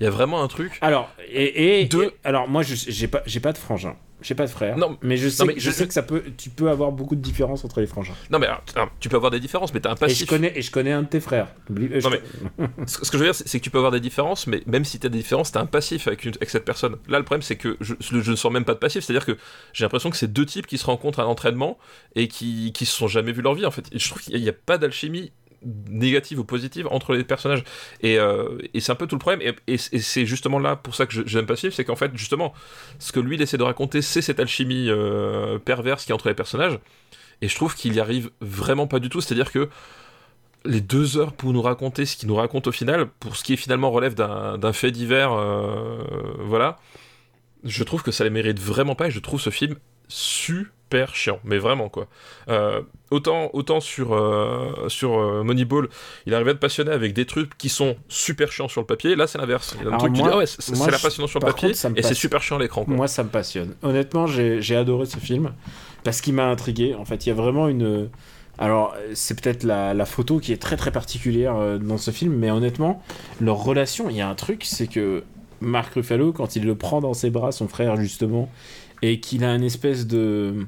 [0.00, 0.78] Il y a vraiment un truc.
[0.80, 2.04] Alors, et, et- Deux.
[2.04, 4.96] et- alors moi, je- j'ai pas, j'ai pas de frangin, j'ai pas de frère, Non,
[5.02, 7.20] mais je sais, mais je, je- sais que ça peut, tu peux avoir beaucoup de
[7.20, 8.14] différences entre les frangins.
[8.30, 8.62] Non, mais alors,
[8.98, 10.26] tu peux avoir des différences, mais t'as un Et je passif.
[10.28, 11.48] connais, et je connais un de tes frères.
[11.70, 14.00] Euh, je Non, Ce ce que je veux dire, c'est que tu peux avoir des
[14.00, 16.48] différences, mais même si tu as des différences, tu as un passif avec, une- avec
[16.48, 16.96] cette personne.
[17.06, 19.36] Là, le problème, c'est que je, je ne sens même pas de passif, c'est-à-dire que
[19.74, 21.76] j'ai l'impression que c'est deux types qui se rencontrent à l'entraînement
[22.16, 23.84] et qui, qui se sont jamais vus leur vie, en fait.
[23.92, 25.32] Et je trouve qu'il n'y a, pas d'alchimie
[25.62, 27.64] négative ou positive entre les personnages.
[28.00, 29.54] Et, euh, et c'est un peu tout le problème.
[29.66, 32.52] Et, et- c'est justement là pour ça que j'aime Passif, c'est qu'en fait, justement,
[32.98, 36.28] ce que lui, il essaie de raconter, c'est cette alchimie euh, perverse qui est entre
[36.28, 36.78] les personnages.
[37.42, 39.20] Et je trouve qu'il y arrive vraiment pas du tout.
[39.20, 39.68] C'est-à-dire que
[40.64, 43.54] les deux heures pour nous raconter ce qu'il nous raconte au final, pour ce qui
[43.54, 46.02] est finalement relève d'un fait divers, euh,
[46.40, 46.78] voilà,
[47.64, 49.76] je trouve que ça les mérite vraiment pas et je trouve ce film
[50.90, 52.08] super chiant, mais vraiment quoi.
[52.48, 52.80] Euh,
[53.12, 55.88] autant, autant sur, euh, sur euh, Moneyball,
[56.26, 59.14] il arrive à être passionné avec des trucs qui sont super chiants sur le papier,
[59.14, 59.76] là c'est l'inverse.
[59.80, 61.68] Il y a un truc qui dit, ah ouais, c'est la passionnant sur le papier
[61.68, 62.84] contre, ça me et c'est super chiant à l'écran.
[62.88, 63.76] Moi, ça me passionne.
[63.82, 65.52] Honnêtement, j'ai adoré ce film
[66.02, 66.96] parce qu'il m'a intrigué.
[66.96, 68.08] En fait, il y a vraiment une.
[68.58, 72.34] Alors, c'est peut-être la, la photo qui est très très particulière euh, dans ce film,
[72.34, 73.02] mais honnêtement,
[73.40, 75.22] leur relation, il y a un truc, c'est que
[75.60, 78.50] Marc Ruffalo, quand il le prend dans ses bras, son frère justement,
[79.02, 80.66] et qu'il a une espèce de.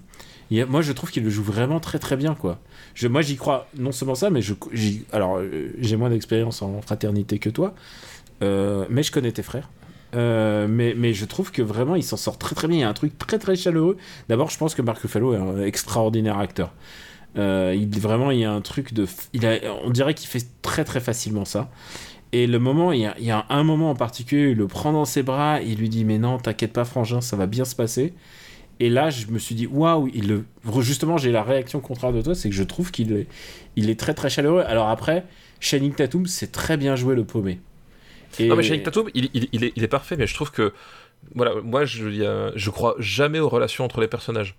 [0.68, 2.61] Moi, je trouve qu'il le joue vraiment très très bien, quoi.
[2.94, 4.55] Je, moi, j'y crois non seulement ça, mais je,
[5.12, 7.74] alors euh, j'ai moins d'expérience en fraternité que toi,
[8.42, 9.70] euh, mais je connais tes frères.
[10.14, 12.78] euh, mais, mais je trouve que vraiment il s'en sort très très bien.
[12.78, 13.96] Il y a un truc très très chaleureux.
[14.28, 16.72] D'abord, je pense que Mark Ruffalo est un extraordinaire acteur.
[17.38, 20.44] Euh, il vraiment il y a un truc de, il a, on dirait qu'il fait
[20.62, 21.70] très très facilement ça.
[22.32, 24.66] Et le moment, il y, a, il y a un moment en particulier, il le
[24.68, 27.64] prend dans ses bras, il lui dit mais non, t'inquiète pas frangin, ça va bien
[27.64, 28.14] se passer.
[28.83, 30.11] Et là, je me suis dit, waouh,
[30.80, 33.12] justement, j'ai la réaction contraire de toi, c'est que je trouve qu'il
[33.76, 33.97] est...
[33.97, 34.64] Très très chaleureux.
[34.66, 35.22] Alors après,
[35.61, 37.61] Shining Tatum, c'est très bien joué le paumé.
[38.41, 40.72] Non, mais Shining Tatum, il, est, parfait, mais je trouve que.
[41.37, 44.57] Voilà, moi, je, je crois jamais aux relations entre les personnages.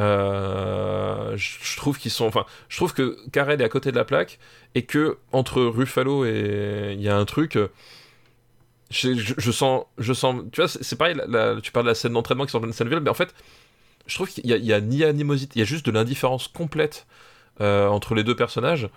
[0.00, 2.24] Euh, je, trouve qu'ils sont.
[2.24, 4.38] Enfin, je trouve que Karen est à côté de la plaque
[4.74, 6.94] et que entre Ruffalo et.
[6.94, 7.58] Il y a un truc.
[8.90, 11.16] Je, sens, je sens, tu vois, c'est pareil.
[11.62, 13.34] Tu parles de la scène d'entraînement qui de scène mais en fait,
[14.06, 17.06] je trouve qu'il y, y, a ni animosité, il y a juste de l'indifférence complète
[17.60, 18.88] euh, entre les deux personnages.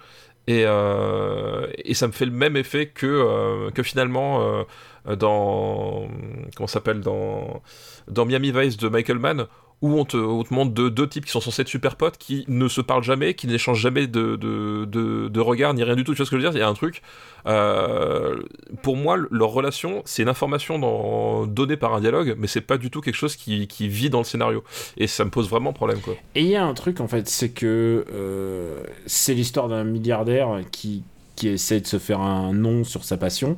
[0.48, 4.66] Et, euh, et, ça me fait le même effet que, euh, que finalement
[5.06, 6.08] dans
[6.56, 7.62] comment s'appelle dans
[8.08, 9.48] dans Miami Vice de Michael Mann
[9.82, 12.68] où on te, on montre deux, types qui sont censés être super potes, qui ne
[12.68, 16.14] se parlent jamais, qui n'échangent jamais de, de, de, de regard ni rien du tout.
[16.14, 16.58] Tu vois ce que je veux dire?
[16.58, 17.02] Il y a un truc.
[17.48, 18.36] Euh,
[18.84, 22.92] pour moi, leur relation, c'est une information donnée par un dialogue, mais c'est pas du
[22.92, 24.64] tout quelque chose qui, qui, vit dans le scénario.
[24.98, 26.00] Et ça me pose vraiment problème.
[26.00, 26.16] Quoi.
[26.36, 30.60] Et il y a un truc, en fait, c'est que euh, c'est l'histoire d'un milliardaire
[30.72, 31.04] qui,
[31.36, 33.58] qui essaie de se faire un nom sur sa passion.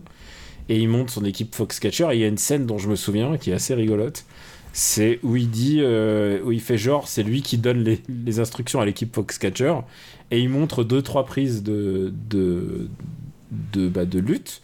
[0.69, 2.07] Et il monte son équipe Foxcatcher.
[2.11, 4.23] Et il y a une scène dont je me souviens qui est assez rigolote
[4.73, 8.81] c'est où il dit, euh, où il fait genre, c'est lui qui donne les, instructions
[8.81, 9.75] à l'équipe Foxcatcher,
[10.31, 14.61] et il montre deux trois prises de de bah, de lutte,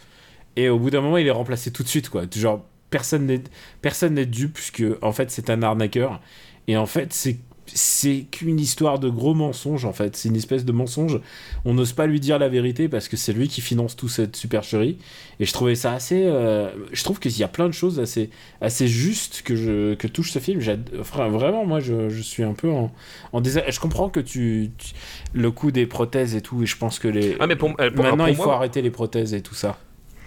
[0.56, 2.24] et au bout d'un moment il est remplacé tout de suite quoi.
[2.36, 3.44] Genre personne n'est
[3.82, 6.20] personne n'est dû puisque en fait c'est un arnaqueur,
[6.68, 7.38] et en fait c'est
[7.74, 10.16] c'est qu'une histoire de gros mensonge en fait.
[10.16, 11.20] C'est une espèce de mensonge.
[11.66, 14.36] On n'ose pas lui dire la vérité parce que c'est lui qui finance toute cette
[14.36, 14.98] supercherie.
[15.40, 16.26] Et je trouvais ça assez.
[16.26, 18.30] Euh, je trouve qu'il y a plein de choses assez,
[18.62, 20.62] assez justes que, je, que touche ce film.
[21.00, 22.92] Enfin, vraiment, moi, je, je, suis un peu en,
[23.32, 23.72] en désaccord.
[23.72, 24.94] Je comprends que tu, tu,
[25.34, 27.38] Le coup des prothèses et tout, et je pense que les.
[27.40, 29.78] Ah, mais pour, pour, Maintenant, pour il faut arrêter les prothèses et tout ça.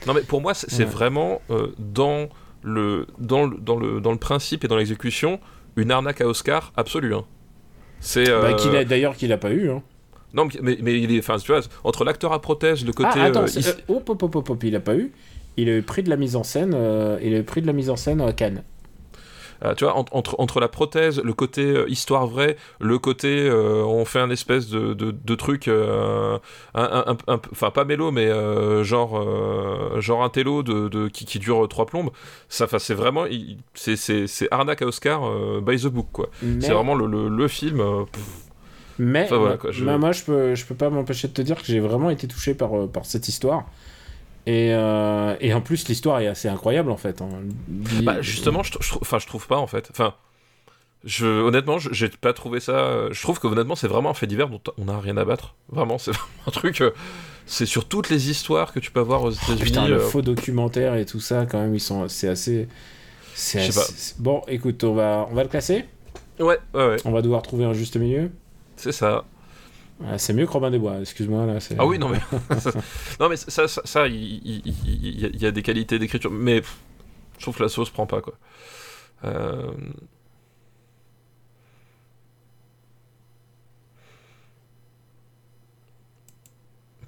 [0.06, 0.84] Non, mais pour moi, c'est ouais.
[0.84, 2.28] vraiment euh, dans,
[2.62, 5.38] le, dans, le, dans, le, dans le principe et dans l'exécution
[5.76, 7.14] une arnaque à Oscar absolue.
[7.14, 7.24] Hein.
[8.00, 8.42] C'est euh...
[8.42, 9.70] bah, qu'il a, d'ailleurs qu'il a pas eu.
[9.70, 9.82] Hein.
[10.34, 13.10] Non, mais, mais il est, enfin, tu vois, entre l'acteur à prothèse, le côté.
[13.14, 13.94] Ah, attends, euh, il...
[13.94, 15.12] hop, hop, hop, hop, il a pas eu.
[15.56, 16.72] Il a eu prix de la mise en scène.
[16.74, 18.62] Euh, il a eu prix de la mise en scène à Cannes.
[19.64, 23.48] Euh, tu vois, entre, entre, entre, la prothèse, le côté euh, histoire vraie, le côté
[23.48, 26.40] euh, on fait un espèce de, de, de truc, un,
[26.74, 27.16] un,
[27.50, 28.28] enfin pas mélo, mais
[28.84, 32.10] genre, genre un télo de, de, qui, qui, dure trois plombes,
[32.48, 33.24] ça, c'est vraiment,
[33.74, 35.22] c'est arnaque à Oscar
[35.60, 36.28] by the book, quoi.
[36.60, 37.82] C'est vraiment le, le, le film.
[38.98, 39.84] mais enfin, voilà, quoi, je...
[39.84, 42.54] moi, je peux, je peux pas m'empêcher de te dire que j'ai vraiment été touché
[42.54, 43.66] par, par cette histoire.
[44.46, 47.22] Et, euh, et, en plus, l'histoire est assez incroyable en fait.
[47.22, 47.28] Hein.
[48.02, 49.88] Bah, justement, je, je, enfin, je trouve pas en fait.
[49.90, 50.14] Enfin,
[51.04, 53.08] je, honnêtement, j'ai pas trouvé ça.
[53.10, 55.54] Je trouve que honnêtement, c'est vraiment un fait divers dont on a rien à battre.
[55.70, 56.12] Vraiment, c'est
[56.46, 56.80] un truc.
[56.80, 56.90] Euh,
[57.46, 59.78] c'est sur toutes les histoires que tu peux avoir aux États-Unis.
[59.84, 60.00] Oh, le euh...
[60.00, 62.08] faux documentaire et tout ça, quand même, ils sont.
[62.08, 62.68] C'est assez.
[63.34, 64.14] C'est assez...
[64.18, 65.86] Bon, écoute, on va, on va le classer?
[66.38, 66.96] Ouais, ouais, ouais.
[67.04, 68.30] On va devoir trouver un juste milieu?
[68.76, 69.24] C'est ça.
[70.08, 71.46] Ah, c'est mieux que Robin des Bois, excuse-moi.
[71.46, 71.58] là.
[71.78, 72.18] Ah oui, non mais,
[73.20, 76.60] non, mais ça, ça, ça il, il, il, il, y a des qualités d'écriture, mais
[76.60, 76.76] pff,
[77.38, 78.34] je trouve que la sauce prend pas quoi.
[79.24, 79.72] Euh...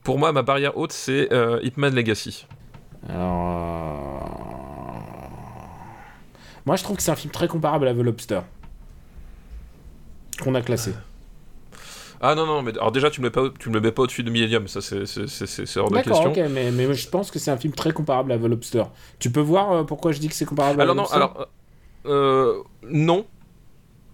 [0.02, 2.46] Pour moi, ma barrière haute, c'est euh, Hitman Legacy.
[3.08, 3.46] Alors,
[4.12, 4.98] euh...
[6.66, 8.40] moi, je trouve que c'est un film très comparable à The Lobster
[10.42, 10.92] qu'on a classé.
[12.20, 14.02] Ah non, non, mais alors déjà, tu me, mets pas, tu me le mets pas
[14.02, 16.14] au-dessus de Millennium, ça c'est hors de question.
[16.14, 18.84] D'accord, ok, mais, mais je pense que c'est un film très comparable à The Lobster.
[19.18, 21.16] Tu peux voir euh, pourquoi je dis que c'est comparable alors à The non, Lobster
[21.16, 21.48] Alors,
[22.06, 23.26] euh, non.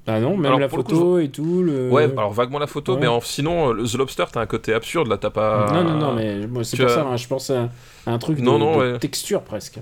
[0.06, 1.62] Ah non, même alors, la photo coup, et tout.
[1.62, 1.90] Le...
[1.90, 3.00] Ouais, alors vaguement la photo, ouais.
[3.00, 5.70] mais en, sinon, The Lobster, t'as un côté absurde, là, t'as pas.
[5.72, 6.94] Non, non, non, mais bon, c'est pour as...
[6.94, 7.68] ça, hein, je pense à,
[8.06, 8.98] à un truc de, non, non, de ouais.
[8.98, 9.78] texture presque.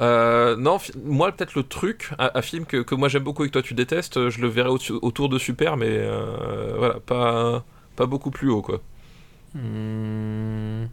[0.00, 3.48] Euh, non, moi peut-être le truc, un, un film que, que, moi j'aime beaucoup et
[3.48, 7.64] que toi tu détestes, je le verrai au autour de Super, mais euh, voilà, pas,
[7.96, 8.80] pas beaucoup plus haut quoi.
[9.54, 10.86] Mmh.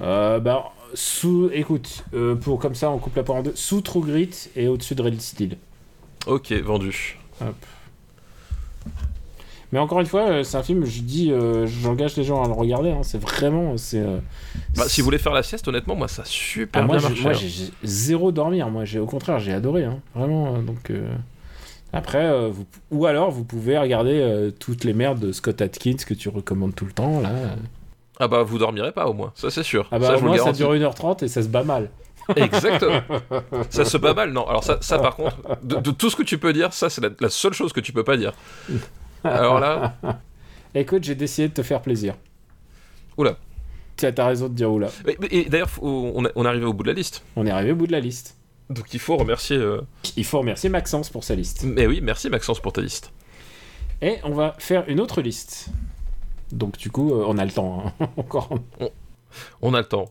[0.00, 3.80] Euh, bah, sous, écoute, euh, pour comme ça on coupe la part en deux, sous
[3.80, 5.56] True Grit et au-dessus de Red Steel.
[6.26, 7.18] Ok, vendu.
[7.40, 7.56] Hop.
[9.72, 12.46] Mais encore une fois, euh, c'est un film, je dis, euh, j'engage les gens à
[12.46, 12.90] le regarder.
[12.90, 13.76] Hein, c'est vraiment.
[13.76, 14.18] c'est euh,
[14.74, 17.08] bah, si vous voulez faire la sieste, honnêtement, moi, ça a super ah, bien moi,
[17.08, 17.22] marché.
[17.22, 17.34] Moi, hein.
[17.34, 18.70] j'ai zéro dormir.
[18.70, 19.84] Moi, au contraire, j'ai adoré.
[19.84, 20.58] Hein, vraiment.
[20.58, 20.92] Donc.
[21.90, 26.28] Après, vous, ou alors, vous pouvez regarder toutes les merdes de Scott Atkins que tu
[26.28, 27.30] recommandes tout le temps, là.
[28.20, 29.32] Ah bah, vous dormirez pas, au moins.
[29.34, 29.88] Ça, c'est sûr.
[29.90, 31.88] Ah bah, ça, au moins, ça dure 1h30 et ça se bat mal.
[32.36, 33.00] Exactement.
[33.70, 34.46] ça se bat mal, non.
[34.46, 37.00] Alors ça, ça par contre, de, de tout ce que tu peux dire, ça c'est
[37.00, 38.32] la, la seule chose que tu peux pas dire.
[39.24, 39.96] Alors là,
[40.74, 42.14] Écoute, j'ai décidé de te faire plaisir.
[43.16, 43.36] oula.
[43.96, 44.88] Tu as t'as raison de dire oula.
[45.06, 47.24] Et, et d'ailleurs, on, est- on est arrivé au bout de la liste.
[47.36, 48.36] On est arrivé au bout de la liste.
[48.70, 49.56] Donc il faut remercier.
[49.56, 49.80] euh,
[50.16, 51.64] Il faut remercier Maxence pour sa liste.
[51.64, 53.10] Mais oui, merci Maxence pour ta liste.
[54.02, 55.70] Et on va faire une autre liste.
[56.52, 57.92] Donc du coup, euh, on a le temps.
[58.00, 58.08] hein.
[58.16, 58.50] Encore.
[59.62, 60.10] On a le temps.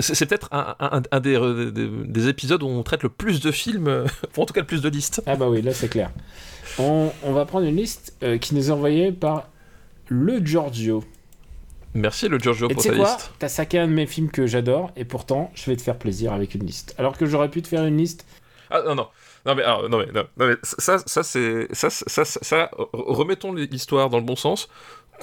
[0.00, 3.40] C'est peut-être un, un- un des, euh, des- des épisodes où on traite le plus
[3.40, 3.88] de films,
[4.28, 5.22] enfin, en tout cas le plus de listes.
[5.26, 6.10] Ah bah oui, là c'est clair.
[6.78, 9.48] On, on va prendre une liste euh, qui nous est envoyée par
[10.08, 11.04] le Giorgio.
[11.94, 13.32] Merci le Giorgio Et tu pour sais ta quoi liste.
[13.38, 16.32] T'as saqué un de mes films que j'adore et pourtant je vais te faire plaisir
[16.32, 16.94] avec une liste.
[16.98, 18.26] Alors que j'aurais pu te faire une liste.
[18.70, 19.08] Ah non non.
[19.46, 22.70] Non mais, alors, non, mais, non, non, mais ça, ça c'est ça, ça, ça, ça,
[22.76, 24.68] re- remettons l'histoire dans le bon sens.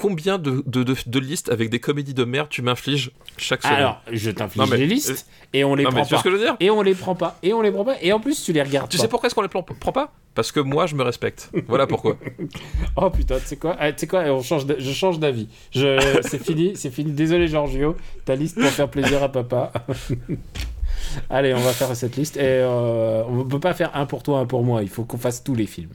[0.01, 3.77] Combien de, de, de, de listes avec des comédies de merde tu m'infliges chaque semaine
[3.77, 6.17] Alors, je t'inflige mais- les listes et on les Non mais prend pas.
[6.17, 7.37] ce que je veux dire Et on les prend pas.
[7.43, 7.95] Et on les prend pas.
[8.01, 9.03] Et en plus, tu les regardes Tu pas.
[9.03, 10.11] sais pourquoi est-ce qu'on les prend pas?
[10.33, 11.49] Parce que moi je me respecte.
[11.67, 12.17] Voilà pourquoi.
[12.97, 13.75] Oh putain, tu sais quoi?
[13.79, 14.21] Ah, Tu sais quoi?
[14.25, 15.47] On change de- Je change d'avis.
[15.71, 16.19] Je...
[16.29, 17.11] c'est fini, c'est fini.
[17.11, 19.71] Désolé Giorgio, ta liste pour faire plaisir à papa.
[21.29, 22.35] Allez, on va faire cette liste.
[22.37, 24.83] Et euh, on peut pas faire un pour toi, un pour moi.
[24.83, 25.91] Il faut qu'on fasse tous les films.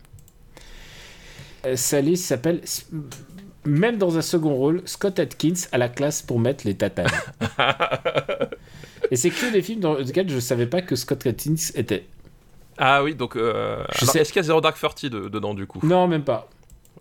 [1.67, 2.63] Euh, Sa liste s'appelle
[3.71, 7.07] Même dans un second rôle, Scott Atkins a la classe pour mettre les tatanes.
[9.11, 12.07] Et c'est que des films dans lesquels je savais pas que Scott Atkins était.
[12.79, 15.55] Ah oui donc euh, alors, sais- est-ce qu'il y a Zero Dark Thirty de- dedans
[15.55, 15.81] du coup?
[15.85, 16.49] Non, même pas.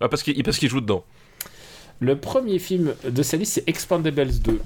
[0.01, 1.03] ah, Parce qu'il parce qu'il joue dedans.
[1.99, 4.59] Le premier film de sa liste, c'est Expandables 2.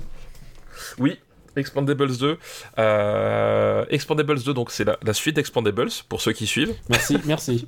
[0.99, 1.19] Oui,
[1.55, 2.37] Expandables 2.
[2.79, 6.73] Euh, Expandables 2, donc c'est la, la suite d'Expandables, pour ceux qui suivent.
[6.89, 7.67] Merci, merci.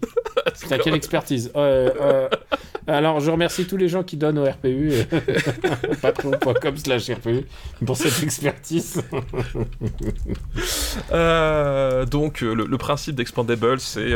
[0.61, 1.51] Putain, quelle expertise.
[1.55, 2.29] Euh, euh,
[2.87, 4.91] alors, je remercie tous les gens qui donnent au RPU.
[4.91, 5.03] euh,
[6.01, 7.45] Patreon.com slash RPU
[7.85, 9.01] pour cette expertise.
[11.11, 14.13] Euh, donc le, le principe d'Expandables, c'est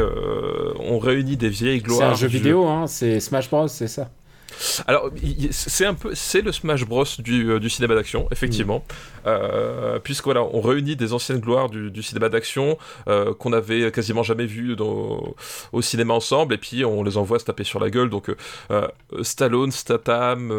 [0.80, 2.11] on réunit des vieilles C'est gloires.
[2.11, 4.09] un jeu vidéo, hein, c'est Smash Bros, c'est ça.
[4.88, 5.10] Alors
[5.51, 8.84] c'est un peu, c'est le Smash Bros du, euh, du cinéma d'action, effectivement,
[9.26, 12.78] Euh, puisque voilà, on réunit des anciennes gloires du, du cinéma d'action
[13.10, 15.36] euh, qu'on avait quasiment jamais vues dans-
[15.74, 18.10] au cinéma ensemble, et puis on les envoie se taper sur la gueule.
[18.10, 18.30] Donc
[18.72, 18.88] euh,
[19.22, 20.53] Stallone, Statham,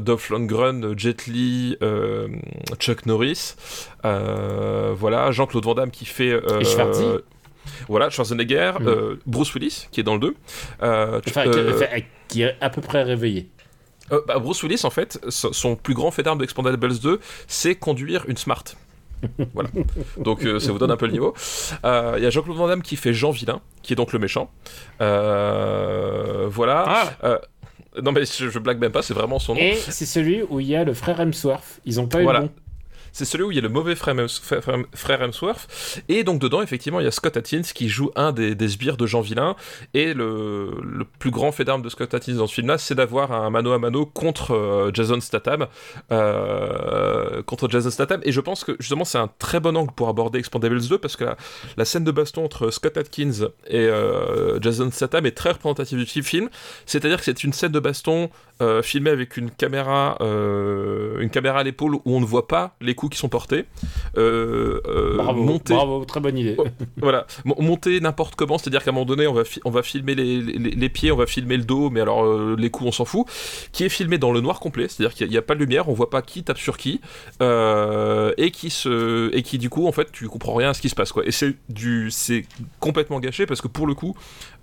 [0.00, 1.76] Dolph Lundgren, Jet Li,
[2.78, 3.54] Chuck Norris,
[4.02, 6.38] voilà, Jean-Claude Van Damme qui fait.
[6.60, 7.04] Et Schwarzy.
[7.88, 8.86] Voilà, Schwarzenegger, Mm.
[8.88, 10.34] euh, Bruce Willis qui est dans le 2.
[10.82, 11.86] Euh, Enfin, euh, qui- enfin,
[12.28, 13.48] qui est à peu près réveillé.
[14.12, 17.74] euh, bah, Bruce Willis, en fait, so- son plus grand fait d'armes d'Expandables 2, c'est
[17.74, 18.64] conduire une Smart.
[19.54, 19.70] voilà.
[20.18, 21.32] Donc euh, ça vous donne un peu le niveau.
[21.84, 24.18] Euh, Il y a Jean-Claude Van Damme qui fait Jean Vilain, qui est donc le
[24.18, 24.50] méchant.
[25.00, 26.84] Euh, voilà.
[26.86, 27.38] Ah, Euh,
[28.02, 29.60] non mais je, je blague même pas, c'est vraiment son nom.
[29.60, 31.80] et c'est celui où il y a le frère Hemsworth.
[31.84, 32.40] Ils ont pas eu Voilà.
[32.40, 32.52] le bon.
[33.14, 34.60] C'est celui où il y a le mauvais frère, Hems- frère-
[34.92, 36.02] frère Hemsworth.
[36.08, 39.06] Et donc dedans, effectivement, il y a Scott Atkins qui joue un des, sbires de
[39.06, 39.54] Jean Vilain.
[39.94, 40.70] Et le,
[41.20, 43.78] plus grand fait d'armes de Scott Atkins dans ce film-là, c'est d'avoir un mano à
[43.78, 45.68] mano contre euh, Jason Statham.
[46.10, 48.20] Euh, contre Jason Statham.
[48.24, 51.14] Et je pense que justement, c'est un très bon angle pour aborder Expandables 2 parce
[51.16, 51.36] que la,
[51.76, 56.22] la scène de baston entre Scott Atkins et euh, Jason Statham est très représentative du
[56.22, 56.48] film.
[56.84, 58.28] C'est-à-dire que c'est une scène de baston
[58.62, 62.76] euh, filmée avec une caméra, euh, une caméra à l'épaule où on ne voit pas
[62.80, 63.64] les coups qui sont portés.
[64.16, 66.56] Euh, euh, Bravo, bravo, très bonne idée.
[66.98, 70.14] Voilà, Mo- monter n'importe comment, c'est-à-dire qu'à un moment donné, on va, on va filmer
[70.14, 72.24] les, les- les pieds, on va filmer le dos, mais alors
[72.56, 73.26] les coups, on s'en fout.
[73.72, 75.92] Qui est filmé dans le noir complet, c'est-à-dire qu'il n'y a, pas de lumière, on
[75.92, 77.00] voit pas qui tape sur qui,
[77.40, 80.88] et qui se, et qui du coup, en fait, tu comprends rien à ce qui
[80.88, 81.26] se passe, quoi.
[81.26, 82.44] Et c'est du, c'est
[82.80, 84.14] complètement gâché parce que pour le coup,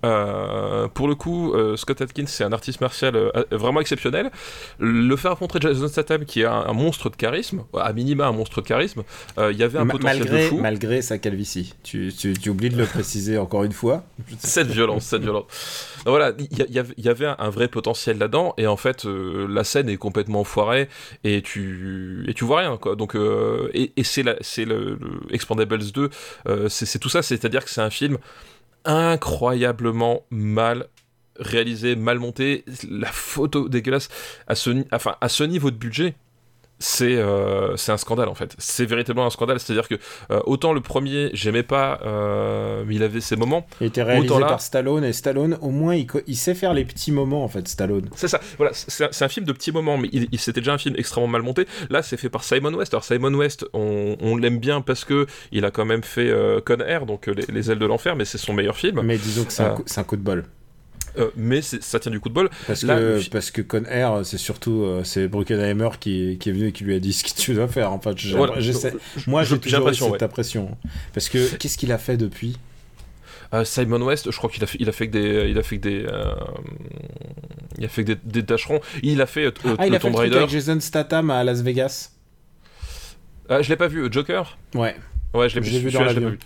[0.04, 4.30] euh, pour le coup, euh, Scott Atkins, c'est un artiste martial euh, vraiment exceptionnel.
[4.78, 8.32] Le faire affronter Jason Statham, qui est un, un monstre de charisme, à minima un
[8.32, 9.02] monstre de charisme,
[9.38, 10.58] euh, il y avait un Ma- potentiel malgré, de fou.
[10.58, 11.74] malgré sa calvitie.
[11.82, 14.04] Tu, tu, tu oublies de le préciser encore une fois.
[14.38, 15.44] cette violence, cette violence.
[16.04, 18.66] Donc voilà, il y, y avait- il y avait un, un vrai potentiel là-dedans, et
[18.66, 20.88] en fait, euh, la scène est complètement foirée,
[21.24, 22.96] et tu, et tu vois rien, quoi.
[22.96, 24.36] Donc, euh, et, et c'est le,
[24.66, 24.98] le
[25.30, 26.10] Expandables 2,
[26.48, 28.18] euh, c'est c'est tout ça, c'est-à-dire que c'est un film
[28.84, 30.88] incroyablement mal
[31.38, 34.08] réalisé, mal monté, la photo dégueulasse,
[34.46, 36.14] à ce, niveau de budget.
[36.84, 38.56] C'est euh, c'est un scandale en fait.
[38.58, 39.60] C'est véritablement un scandale.
[39.60, 39.94] C'est-à-dire que
[40.32, 43.66] euh, autant le premier, j'aimais pas, euh, mais il avait ses moments.
[43.80, 46.84] Il était réalisé là- par Stallone et Stallone, au moins, il, il sait faire les
[46.84, 48.08] petits moments en fait, Stallone.
[48.16, 50.78] C'est ça, voilà, c'est un, film de petits moments, mais il, il- c'était déjà un
[50.78, 51.66] film extrêmement mal monté.
[51.88, 52.92] Là, c'est fait par Simon West.
[52.94, 56.60] Alors Simon West, on, on l'aime bien parce que il a quand même fait euh,
[56.60, 59.00] Con Air, donc euh, les, les ailes de l'enfer, mais c'est son meilleur film.
[59.02, 60.44] Mais disons que c'est un, c'est un coup de bol.
[61.18, 62.48] Euh, mais ça tient du coup de bol.
[62.66, 66.52] Parce Là, que, parce que Con Air, c'est surtout euh, c'est Bruckheimer qui, qui est
[66.52, 67.90] venu et qui lui a dit ce que tu dois faire.
[68.34, 68.60] Voilà.
[68.60, 68.94] j'essaie-
[69.26, 70.22] moi, j'ai toujours eu l'impression, cette ouais.
[70.24, 70.78] impression.
[71.12, 72.56] Parce que qu'est-ce qu'il a fait depuis?
[73.52, 75.62] Euh, Simon West, je crois qu'il a fait, il a fait que des, il a
[75.62, 76.06] fait que des,
[77.76, 78.80] il a fait que des, des tâcherons.
[79.02, 80.36] Il a fait Ah, il a fait Tomb Raider.
[80.38, 82.12] avec Jason Statham à Las Vegas?
[83.50, 84.10] Je l'ai pas vu.
[84.10, 84.56] Joker?
[84.74, 84.96] Ouais.
[85.34, 85.90] Ouais, je l'ai vu.
[85.90, 86.36] dans je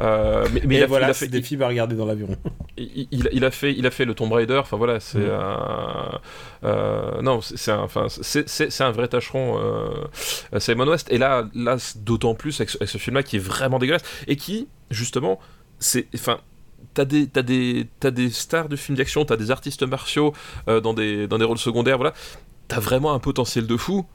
[0.00, 2.06] Euh, mais mais Et il, a, voilà, il, a fait, des films à regarder dans
[2.06, 2.28] l'avion.
[2.76, 4.56] il, il- il a fait, il a fait le Tomb Raider.
[4.58, 5.30] Enfin voilà, c'est Mm.
[5.30, 6.20] un,
[6.64, 11.08] euh, non, c'est un, enfin c'est un vrai tâcheron, euh, Simon West.
[11.12, 15.38] Et là, là, d'autant plus avec ce, film-là qui est vraiment dégueulasse et qui, justement,
[15.78, 16.38] c'est, enfin.
[16.92, 20.32] T'as des, des, des stars de films d'action, t'as des artistes martiaux
[20.68, 22.12] euh, dans, des, dans des rôles secondaires, voilà.
[22.68, 24.06] T'as vraiment un potentiel de fou.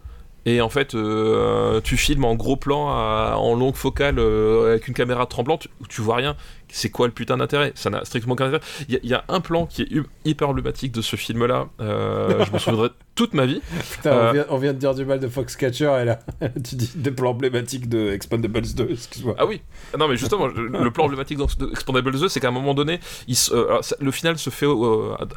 [0.46, 4.94] Et en fait, euh, tu filmes en gros plan, en longue focale, euh, avec une
[4.94, 6.36] caméra tremblante, où tu vois rien.
[6.72, 7.72] C'est quoi le putain d'intérêt?
[7.76, 8.62] Ça n'a strictement aucun intérêt.
[8.88, 9.88] Il y, a- il y a un plan qui est
[10.26, 11.68] hyper emblématique de ce film-là.
[11.82, 13.62] euh, je me souviendrai toute ma vie.
[13.92, 16.20] Putain, Euh, on, vient, on vient de dire du mal de Foxcatcher et là,
[16.64, 19.36] tu dis des plans emblématiques de Expandables 2, excuse-moi.
[19.38, 19.62] Ah oui,
[19.98, 23.00] non mais justement, le, plan emblématique dans de Expandables 2, c'est qu'à un moment donné,
[23.28, 24.68] il se- euh, le final se fait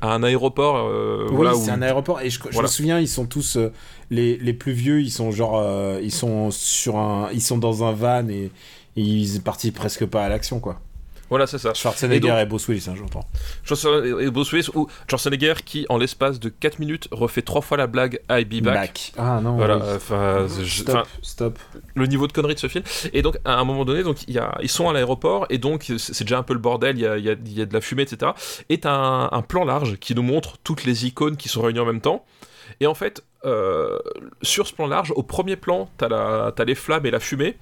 [0.00, 0.86] à un aéroport.
[1.30, 2.68] oui, voilà, c'est où- un aéroport et je, je Voilà.
[2.68, 3.56] me souviens, ils sont tous
[4.10, 5.62] les, les plus vieux, ils sont genre
[6.00, 8.50] ils sont sur un ils sont dans un van et,
[8.96, 10.80] et ils partent presque pas à l'action quoi.
[11.32, 11.72] Voilà, c'est ça.
[11.72, 13.24] Schwarzenegger Et donc- et, Bruce Willis, hein, j'entends.
[13.64, 17.78] Schwarzenegger et Bruce Willis, ou Schwarzenegger qui, en l'espace de 4 minutes, refait trois fois
[17.78, 19.12] la blague I be back.
[19.16, 19.56] Ah non.
[19.56, 19.82] Voilà, oui.
[19.88, 20.46] je- enfin,
[21.02, 21.58] Stop, stop.
[21.94, 22.84] le niveau de connerie de ce film.
[23.14, 25.56] Et donc, à un moment donné, donc, il y a, ils sont à l'aéroport, et
[25.58, 27.62] donc, c'est déjà un peu le bordel, il y a, il y a- il y
[27.62, 28.32] a de la fumée, etc.
[28.68, 31.80] Et t'as un, un plan large qui nous montre toutes les icônes qui sont réunies
[31.80, 32.24] en même temps.
[32.80, 33.98] Et en fait, euh,
[34.42, 37.56] sur ce plan large, au premier plan, t'as la- t'as les flammes et la fumée.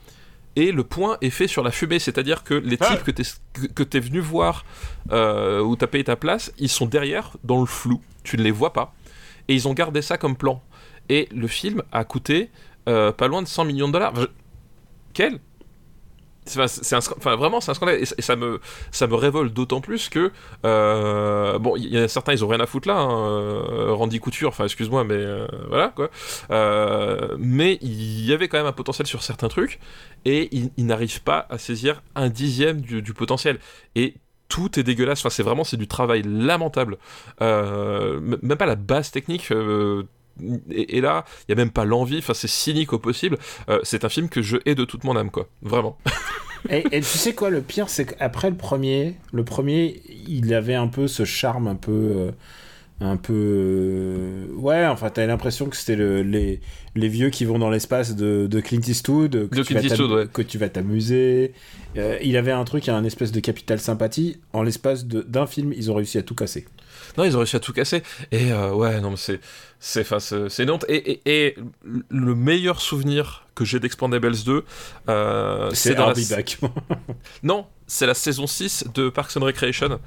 [0.57, 3.05] Et le point est fait sur la fumée, c'est-à-dire que les types
[3.53, 4.65] que que t'es venu voir,
[5.13, 8.51] euh, où t'as payé ta place, ils sont derrière, dans le flou, tu ne les
[8.51, 8.93] vois pas.
[9.49, 10.63] Et ils ont gardé ça comme plan.
[11.09, 12.51] Et le film a coûté
[12.89, 14.15] euh, pas loin de 100 millions de dollars.
[14.17, 14.27] Je-
[15.15, 15.39] Quel?
[16.47, 18.01] C'est un, enfin, vraiment c'est un scandale.
[18.01, 20.33] Et, ça- et ça me ça me révolte d'autant plus que
[20.65, 24.19] euh, bon il y en a certains ils ont rien à foutre là hein, Randy
[24.19, 26.11] Couture enfin excuse-moi mais euh, voilà quoi.
[26.51, 29.79] Euh, mais il y avait quand même un potentiel sur certains trucs
[30.25, 33.59] et ils ils n'arrivent pas à saisir un dixième du, potentiel
[33.95, 34.15] et
[34.49, 35.21] tout est dégueulasse.
[35.21, 36.99] Enfin, c'est vraiment c'est du travail lamentable.
[37.41, 39.51] Euh, même pas la base technique.
[39.53, 40.05] euh,
[40.71, 42.19] et, là, il y a même pas l'envie.
[42.19, 43.39] Enfin, c'est cynique au possible.
[43.69, 45.49] Euh, c'est un film que je hais de toute mon âme, quoi.
[45.61, 45.99] Vraiment.
[46.71, 50.75] et, et tu sais quoi, le pire, c'est qu'après le premier, le premier, il avait
[50.75, 52.33] un peu ce charme un peu.
[53.01, 53.33] Un peu.
[53.35, 56.61] euh, ouais, enfin, t'as l'impression que c'était le- les,
[56.95, 59.87] les vieux qui vont dans l'espace de, de Clint Eastwood, que, De tu, Clint vas
[59.87, 60.27] Eastwood, ouais.
[60.33, 61.53] que tu vas t'amuser.
[61.97, 64.37] Euh, il avait un truc, un espèce de capital sympathie.
[64.53, 66.67] En l'espace d'un film, ils ont réussi à tout casser.
[67.19, 68.03] Non, ils ont réussi à tout casser.
[68.33, 69.41] Et euh, ouais, non, mais c'est.
[69.83, 70.85] C'est enfin, c'est c'est honte.
[70.89, 71.57] Et, et- et
[72.11, 74.65] le meilleur souvenir que j'ai d'Expandables 2,
[75.09, 76.15] euh, C'est dans la.
[77.43, 79.99] Non, c'est la saison 6 de Parks and Recreation.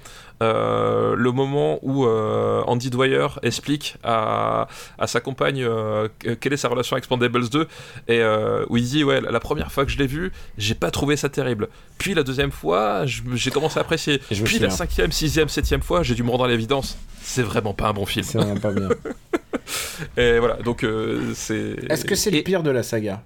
[0.44, 4.68] Euh, le moment où euh, Andy Dwyer explique à,
[5.00, 7.62] à sa compagne euh, que- quelle est sa relation avec Expandables 2
[8.08, 10.92] et euh, où il dit ouais la première fois que je l'ai vu j'ai pas
[10.92, 15.48] trouvé ça terrible puis la deuxième fois j'ai commencé à apprécier puis la cinquième sixième
[15.50, 18.38] septième fois j'ai dû me rendre à l'évidence c'est vraiment pas un bon film c'est
[18.40, 18.90] vraiment pas bien.
[20.18, 23.22] et voilà donc euh, c'est Est-ce que c'est et- le pire de la saga?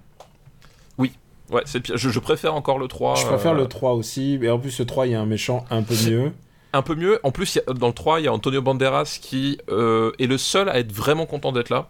[1.50, 3.92] Ouais c'est le pire je, je préfère encore le 3 Je préfère euh, le 3
[3.94, 6.32] aussi, mais en plus le 3 il y a un méchant un peu mieux.
[6.74, 7.18] un peu mieux.
[7.22, 10.12] En plus, il y a- dans le 3, il y a Antonio Banderas qui euh,
[10.18, 11.88] est le seul à être vraiment content d'être là.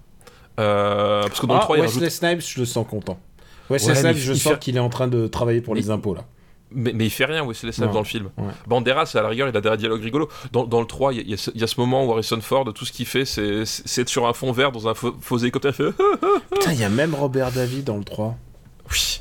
[0.61, 2.13] Euh, parce que dans le Ah, 3, il Wesley rajoute...
[2.17, 3.19] Snipes, je le sens content.
[3.69, 5.91] Wesley Ouais, Snipes, je sens fait- qu'il est en train de travailler pour Mais- les
[5.91, 6.25] impôts là.
[6.73, 8.31] Mais, mais il fait rien, Wesley Snipes, dans le film.
[8.37, 8.53] Ouais.
[8.67, 10.29] Banderas, à la rigueur, il a des dialogues rigolos.
[10.53, 12.13] Dans, dans le 3, il y, a- y ce- il y a ce moment où
[12.13, 13.63] Harrison Ford, tout ce qu'il fait, c'est
[14.01, 15.73] être sur un fond vert dans un faux, faux hélicoptère.
[15.73, 15.93] Il fait...
[16.53, 18.37] Putain, il y a même Robert Davi dans le 3.
[18.91, 19.21] oui.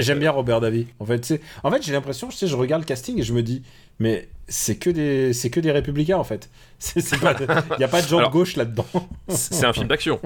[0.00, 0.86] J'aime bien Robert Davi.
[1.00, 3.62] En fait, en fait, j'ai l'impression, sais, je regarde le casting et je me dis
[3.98, 6.50] mais c'est que des c'est que des républicains en fait.
[6.96, 8.84] Il y a pas de gens de gauche là-dedans.
[9.28, 10.20] C'est un film d'action.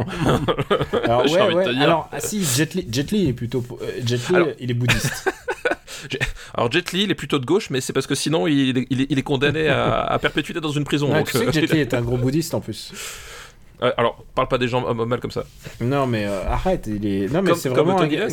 [1.04, 1.66] Alors ouais ouais.
[1.80, 4.74] Alors ah, si Jet Li, Jet Li est plutôt euh, Jet Li, Alors- il est
[4.74, 5.30] bouddhiste.
[6.54, 8.86] Alors Jet Li, il est plutôt de gauche, mais c'est parce que sinon, il est,
[8.90, 11.08] il est- il est condamné à, à perpétuité dans une prison.
[11.10, 12.92] Ouais, donc, tu sais que euh, Jet Li est un gros bouddhiste en plus.
[13.82, 15.44] euh, alors, parle pas des gens euh, mal comme ça.
[15.80, 18.28] Non mais euh, arrête, il est non mais c'est vraiment un Tony un-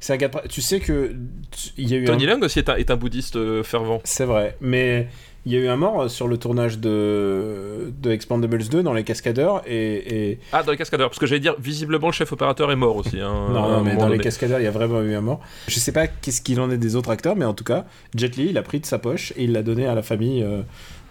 [0.00, 1.14] c'est un gars tu sais que
[1.50, 4.00] tu- il y a eu un Tony Leung aussi est un, est un bouddhiste fervent.
[4.04, 5.08] C'est vrai, mais
[5.44, 9.02] il y a eu un mort sur le tournage de, de Expandables 2 dans les
[9.04, 12.70] cascadeurs et, et- Ah, dans les cascadeurs, parce que j'allais dire, visiblement, le chef opérateur
[12.70, 13.20] est mort aussi.
[13.20, 15.40] hein, non, mais dans les cascadeurs il y a vraiment eu un mort.
[15.68, 17.84] Je sais pas qu'est-ce qu'il en est des autres acteurs, mais en tout cas
[18.14, 20.42] Jet Li il a pris de sa poche et il l'a donné à la famille
[20.42, 20.62] euh,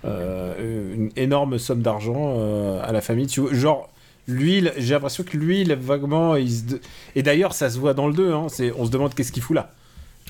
[0.05, 3.27] euh, une énorme somme d'argent euh, à la famille.
[3.27, 3.89] Tu vois, genre,
[4.27, 6.35] lui, j'ai l'impression que lui, il est vaguement.
[6.35, 6.63] il se
[7.15, 8.31] Et d'ailleurs, ça se voit dans le 2.
[8.31, 9.71] Hein, on se demande qu'est-ce qu'il fout là.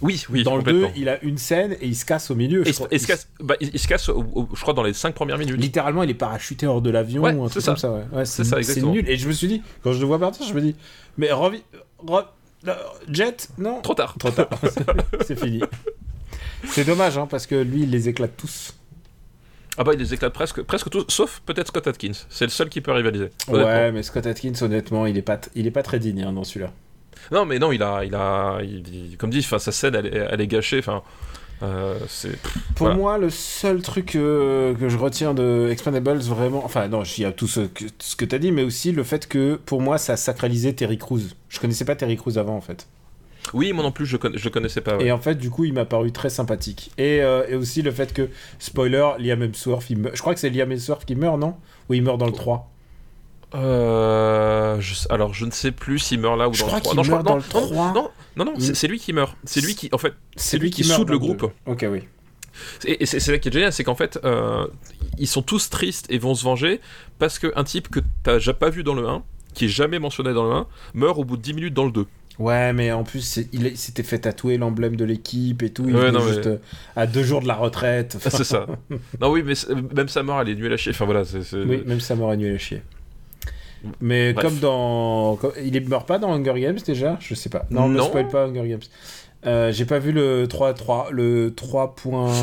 [0.02, 0.94] Oui, oui, dans le 2, complètement.
[1.02, 2.64] il a une scène et il se casse au milieu.
[2.64, 2.88] Je il se- crois.
[2.92, 5.14] et il se casse, bah, il- il se casse, au- je crois, dans les 5
[5.14, 5.58] premières minutes.
[5.60, 7.72] Littéralement, il est parachuté hors de l'avion Ouais, ou un c'est truc ça.
[7.72, 7.92] comme ça.
[7.92, 8.04] Ouais.
[8.14, 9.08] Ouais, C'est nul.
[9.10, 10.76] Et je me suis dit, quand je le vois partir, je me dis,
[11.18, 11.62] mais revi-
[12.06, 12.26] re-
[13.10, 13.82] Jet, non?
[13.82, 14.16] Trop tard.
[14.20, 14.48] Trop tard.
[15.26, 15.62] c'est fini.
[16.68, 18.76] C'est dommage, hein, parce que lui, il les éclate tous.
[19.78, 22.12] Ah bah, il les éclate presque, presque tous, sauf peut-être Scott Atkins.
[22.30, 23.30] C'est le seul qui peut rivaliser.
[23.48, 26.44] Ouais, mais Scott Atkins, honnêtement, il est pas, il est pas très digne hein, dans
[26.44, 26.72] celui-là.
[27.32, 30.28] Non, mais non, il a, il a, il- il- comme dit, sa scène, elle est,
[30.32, 30.80] elle est gâchée.
[30.80, 31.02] Enfin,
[31.64, 32.40] euh, c'est.
[32.76, 32.96] Pour Voilà.
[32.96, 37.26] moi, le seul truc euh, que je retiens de Expendables, vraiment, enfin non, il y
[37.26, 39.82] a tout ce que, ce que tu as dit, mais aussi le fait que pour
[39.82, 41.22] moi, ça a sacralisé Terry Crews.
[41.50, 42.88] Je connaissais pas Terry Crews avant, en fait.
[43.54, 44.98] Oui, moi non plus, je, le connaissais pas.
[44.98, 45.06] ouais.
[45.08, 46.92] Et en fait, du coup, il m'a paru très sympathique.
[47.00, 50.50] Et, euh, et aussi le fait que, spoiler, Liam Hemsworth, il je crois que c'est
[50.52, 51.56] Liam Hemsworth qui meurt, non?
[51.90, 52.72] Ou il meurt dans le 3
[53.54, 56.84] Euh, je- alors, je ne sais plus s'il meurt là ou Je dans crois le
[56.84, 56.92] 3.
[56.94, 57.94] qu'il non, je meurt crois- dans non, le 3.
[57.94, 59.36] Non, non, non, Il- c'est lui qui meurt.
[59.44, 61.52] C'est lui qui, en fait, c'est lui qui soude le groupe.
[61.66, 62.02] Ok, oui.
[62.86, 64.68] Et, et c'est ça qui est génial, c'est qu'en fait, euh,
[65.18, 66.80] ils sont tous tristes et vont se venger
[67.18, 69.24] parce qu'un type que t'as déjà pas vu dans le 1,
[69.54, 71.92] qui est jamais mentionné dans le 1, meurt au bout de 10 minutes dans le
[71.92, 72.06] 2.
[72.40, 75.86] Ouais, mais en plus, il est- s'était fait tatouer l'emblème de l'équipe et tout.
[75.88, 76.58] Il Ouais, venait non, mais- juste euh,
[76.96, 78.18] à deux jours de la retraite.
[78.26, 78.66] Ah, c'est ça.
[79.22, 79.54] non, oui, mais
[79.96, 80.92] même sa mort, elle est nulle à chier.
[80.92, 81.24] Enfin voilà,
[81.54, 82.82] Oui, même ça m'aurait nul à chier.
[84.00, 84.46] Mais Bref.
[84.46, 85.36] comme dans.
[85.38, 87.18] comme- Il est meurt pas dans Hunger Games déjà?
[87.20, 87.66] Je sais pas.
[87.72, 88.80] Non, ne spoil pas Hunger Games.
[89.48, 91.96] Euh, J'ai pas vu le 3, 3, le 3.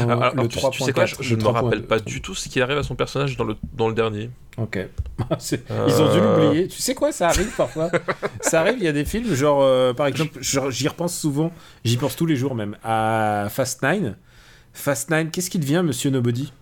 [0.02, 1.86] Alors, alors, le tu, tu sais quoi, je, ne me rappelle 3.2.
[1.86, 4.30] pas du tout ce qui arrive à son personnage dans le, dans le dernier.
[4.56, 4.80] Ok.
[5.38, 6.44] C'est- Ils ont dû Euh.
[6.46, 6.66] l'oublier.
[6.66, 7.88] Tu sais quoi, ça arrive parfois.
[8.40, 11.52] ça arrive, il y a des films, genre, euh, par exemple, j'y repense souvent,
[11.84, 14.14] j'y pense tous les jours même, à Fast 9.
[14.72, 16.52] Fast 9, qu'est-ce qui devient, Monsieur Nobody?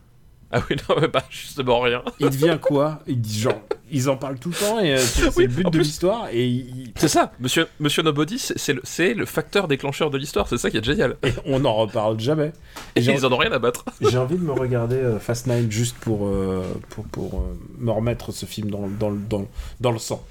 [0.53, 2.03] Ah oui, non, mais bah, justement rien.
[2.21, 3.03] Il devient quoi?
[3.07, 5.71] Il dit genre, ils en parlent tout le temps et euh, c'est Oui, le but
[5.71, 8.83] de l'histoire et, il- C'est ça, Monsieur, Monsieur Nobody, c'est le,
[9.15, 11.17] le facteur déclencheur de l'histoire, c'est ça qui est génial.
[11.25, 12.53] et on n'en reparle jamais.
[12.95, 13.85] Et ils en ont rien à battre.
[14.01, 17.91] j'ai envie de me regarder euh, Fast 9 juste pour, euh, pour, pour euh, me
[17.91, 19.47] remettre ce film dans, dans, le- dans,
[19.81, 20.25] dans le sang.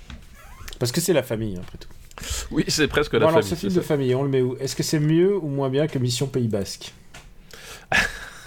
[0.80, 1.90] Parce que c'est la famille, après tout.
[2.52, 3.50] Oui, c'est presque Bon, la alors, famille.
[3.50, 4.56] ce film de famille, on le met où?
[4.62, 6.94] Est-ce que c'est mieux ou moins bien que Mission Pays Basque?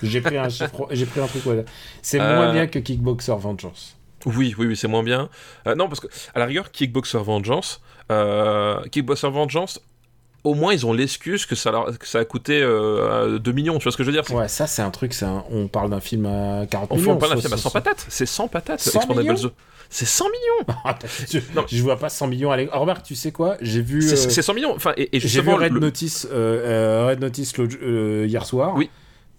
[0.03, 1.62] J'ai pris un chiffre, j'ai pris un truc voilà.
[2.03, 2.36] C'est Euh.
[2.36, 3.96] moins bien que Kickboxer Vengeance.
[4.24, 4.30] ça.
[4.30, 5.28] Oui, oui, oui, c'est moins bien.
[5.66, 7.80] Euh, non, parce que, à la rigueur, Kickboxer Vengeance,
[8.11, 9.80] euh, Kickboxer Vengeance,
[10.44, 13.78] au moins ils ont l'excuse que ça, leur- que ça a coûté euh, 2 millions,
[13.78, 14.24] tu vois ce que je veux dire?
[14.34, 17.16] Ouais, ça c'est un truc, un- on parle d'un film à 40 On fait millions.
[17.16, 19.53] pas un soit- film à soit- 100 patates, c'est 100 patates, 100 Expendables millions 2.
[19.90, 20.99] C'est 100 millions Ah,
[21.30, 21.64] je, Non.
[21.66, 22.51] je vois pas 100 millions.
[22.51, 23.57] Allez, remarque, tu sais quoi?
[23.62, 26.26] J'ai vu, C'est euh, c'est 100 millions, enfin, et, et j'ai vu Red le- Notice,
[26.30, 28.74] euh, euh, Red Notice euh, hier soir.
[28.76, 28.90] Oui.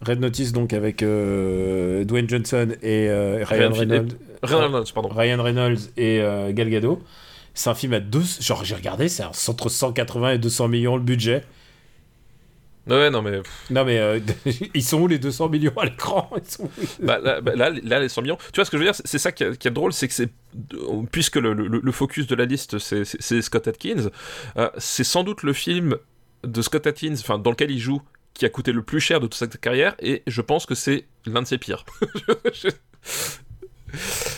[0.01, 4.17] Red Notice donc avec euh, Dwayne Johnson et euh, Ryan Ryan Reynolds.
[4.43, 5.09] Ryan Reynolds, pardon.
[5.09, 7.01] Ryan Reynolds et euh, Gal Gadot.
[7.53, 8.23] C'est un film à deux.
[8.39, 11.43] Genre, j'ai regardé, c'est entre 180 et 200 millions le budget.
[12.87, 13.41] Ouais, non, mais.
[13.69, 14.19] Non, mais euh,
[14.73, 16.29] ils sont où les 200 millions à l'écran?
[16.43, 16.69] Ils sont où
[17.05, 18.37] bah, là, bah, là, là, les 100 millions.
[18.51, 18.95] Tu vois ce que je veux dire?
[19.03, 20.29] C'est- ça qui est, qui est drôle, c'est que c'est.
[21.11, 24.09] Puisque le, le- le focus de la liste, c'est- Scott Atkins,
[24.57, 25.97] euh, c'est sans doute le film
[26.45, 28.01] de Scott Atkins, enfin, dans lequel il joue,
[28.39, 31.03] qui a coûté le plus cher de toute sa carrière, et je pense que c'est
[31.25, 31.85] l'un de ses pires.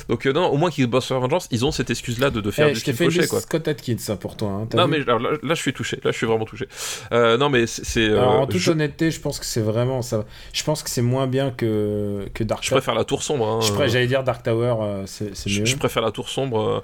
[0.07, 2.71] Donc, euh, non, au moins Kickboxer Vengeance, ils ont cette excuse-là de, de faire Eh,
[2.73, 3.41] du Je film fait coché, quoi.
[3.41, 4.49] Scott Atkins hein, pour toi.
[4.49, 5.97] hein, Non, mais alors, là, là, je suis touché.
[6.03, 6.67] Là, je suis vraiment touché.
[7.11, 8.07] Euh, non, mais c'est.
[8.09, 10.25] euh, en toute je, honnêteté, je pense que c'est vraiment ça.
[10.53, 12.79] Je pense que c'est moins bien que, que Dark je Tower.
[12.79, 13.45] préfère la tour sombre.
[13.47, 13.59] hein.
[13.61, 15.65] Je pré- J'allais dire Dark Tower, euh, c'est Je, mieux.
[15.65, 16.59] je préfère la tour sombre.
[16.61, 16.79] euh,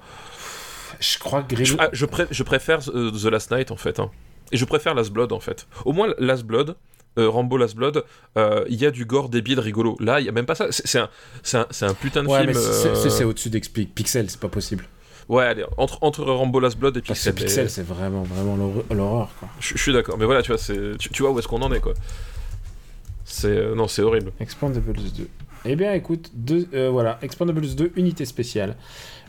[0.99, 1.77] Je crois que Je, Green...
[1.79, 3.99] ah, je pré- je préfère euh, The Last Night en fait.
[4.01, 4.11] hein.
[4.51, 5.67] Et je préfère Last Blood en fait.
[5.85, 6.75] Au moins Last Blood,
[7.17, 8.03] euh, Rambo Last Blood,
[8.37, 9.97] euh, il y a du gore débile rigolo.
[9.99, 10.67] Là, il y a même pas ça.
[10.71, 11.09] C'est un,
[11.53, 12.53] un, un putain de Ouais, film.
[12.53, 13.93] c'est- euh, c'est au-dessus d'Explique.
[13.95, 14.85] Pixel, c'est pas possible.
[15.29, 17.45] Ouais, allez, entre, entre Rambo Last Blood et Parce que Pixel.
[17.47, 18.55] Pixel, c'est vraiment, vraiment
[18.89, 20.17] l'horreur- je, suis d'accord.
[20.17, 20.59] Mais voilà, tu vois,
[20.97, 21.93] tu vois où est-ce qu'on en est quoi.
[23.25, 24.31] C'est euh, non, c'est horrible.
[24.39, 25.27] Expandables 2.
[25.65, 28.77] Eh bien, écoute, deux, euh, voilà, Expandables 2, unité spéciale.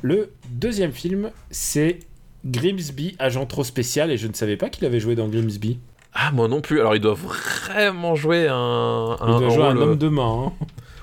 [0.02, 1.98] Le deuxième film, c'est
[2.46, 5.80] Grimsby, agent trop spécial, et je ne savais pas qu'il avait joué dans Grimsby.
[6.14, 6.80] Ah, moi non plus.
[6.80, 9.16] Alors, il doit vraiment jouer un.
[9.20, 10.46] Il doit jouer un rôle, euh, homme de main.
[10.46, 10.52] hein.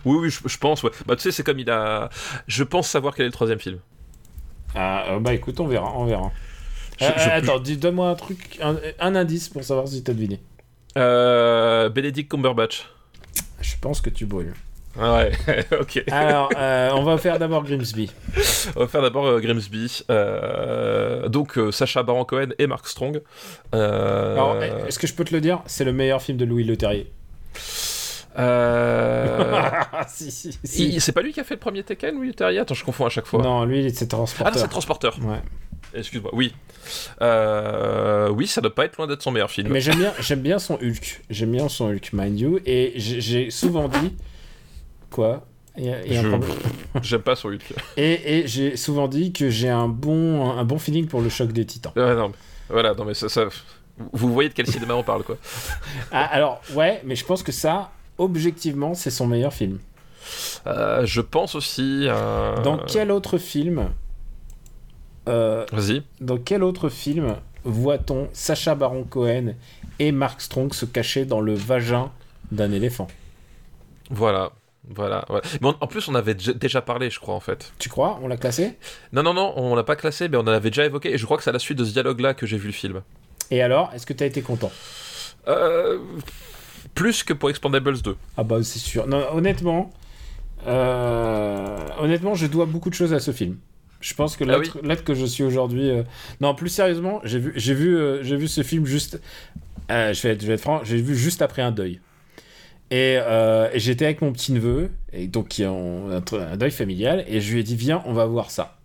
[0.04, 0.84] Oui, oui, je, je pense.
[0.84, 0.92] Ouais.
[1.06, 2.10] Bah, tu sais, c'est comme il a.
[2.48, 3.80] Je pense savoir quel est le troisième film.
[4.76, 6.32] Ah, euh, bah écoute, on verra, on verra.
[7.00, 10.14] Je- Euh, je- attends, dis- donne-moi un truc, un, un indice pour savoir si t'as
[10.14, 10.40] deviné.
[10.98, 12.90] Euh, Benedict Cumberbatch.
[13.62, 14.54] Je pense que tu brûles.
[15.00, 15.32] Ah ouais,
[15.80, 16.04] ok.
[16.12, 18.12] Alors, euh, on va faire d'abord Grimsby.
[18.76, 20.04] On va faire d'abord euh, Grimsby.
[20.10, 23.22] Euh, donc Sacha Baron Cohen et Mark Strong.
[23.72, 24.56] Alors,
[24.88, 25.62] est-ce que je peux te le dire?
[25.66, 27.12] C'est le meilleur film de Louis Leterrier.
[28.38, 29.62] Euh...
[30.08, 32.84] si, si, C'est pas lui qui a fait le premier Tekken, lui, Terry Attends, je
[32.84, 33.42] confonds à chaque fois.
[33.42, 34.62] Non, lui, c'est ah transporteur.
[34.62, 35.18] c'est Transporteur.
[35.22, 35.42] Ouais.
[35.94, 36.54] Excuse-moi, oui.
[37.22, 39.70] Euh, Oui, ça doit pas être loin d'être son meilleur film.
[39.70, 41.22] Mais j'aime bien, j'aime bien son Hulk.
[41.30, 42.60] J'aime bien son Hulk, mind you.
[42.66, 44.14] Et j'ai souvent dit.
[45.16, 45.46] Quoi
[45.78, 47.02] Je-.
[47.02, 47.74] J'aime pas son Hulk.
[47.96, 51.54] Et, et j'ai souvent dit que j'ai un bon, un bon feeling pour le choc
[51.54, 51.94] des titans.
[51.96, 52.36] Ouais, non, mais-
[52.70, 53.46] voilà, non, mais ça, ça-
[54.12, 55.38] Vous voyez de quel cinéma on parle, quoi.
[56.12, 59.80] Ah, alors, ouais, mais je pense que ça, objectivement, c'est son meilleur film.
[60.68, 62.08] Euh, je pense aussi.
[62.10, 63.90] euh, Dans quel autre film
[65.30, 66.04] euh, Vas-y.
[66.20, 69.54] Dans quel autre film voit-on Sacha Baron Cohen
[70.00, 72.12] et Mark Strong se cacher dans le vagin
[72.52, 73.08] d'un éléphant?
[74.10, 74.52] Voilà.
[74.90, 75.44] Voilà, voilà.
[75.62, 77.74] Mais on- en plus, on avait déjà- parlé, je crois, en fait.
[77.80, 78.20] Tu crois?
[78.22, 78.74] On l'a classé?
[79.14, 81.26] Non, non, non, on l'a pas classé, mais on en avait déjà évoqué, et je
[81.26, 83.02] crois que c'est à la suite de ce dialogue-là que j'ai vu le film.
[83.52, 84.72] Et alors, est-ce que t'as été content?
[85.48, 86.00] Euh,
[86.94, 88.16] plus que pour Expandables 2.
[88.38, 89.08] Ah bah c'est sûr.
[89.08, 89.92] Non, honnêtement,
[90.68, 93.58] euh, honnêtement, je dois beaucoup de choses à ce film.
[94.02, 95.90] Je pense que Ah l'être que je suis aujourd'hui.
[95.90, 96.04] euh,
[96.42, 99.20] Non, plus sérieusement, j'ai vu, j'ai vu, j'ai vu ce film juste.
[99.90, 102.00] je vais être, je vais être franc, j'ai vu juste après un deuil.
[102.92, 106.72] Et, euh, et j'étais avec mon petit neveu, et donc qui en un, un deuil
[106.72, 108.78] familial, et je lui ai dit viens, on va voir ça.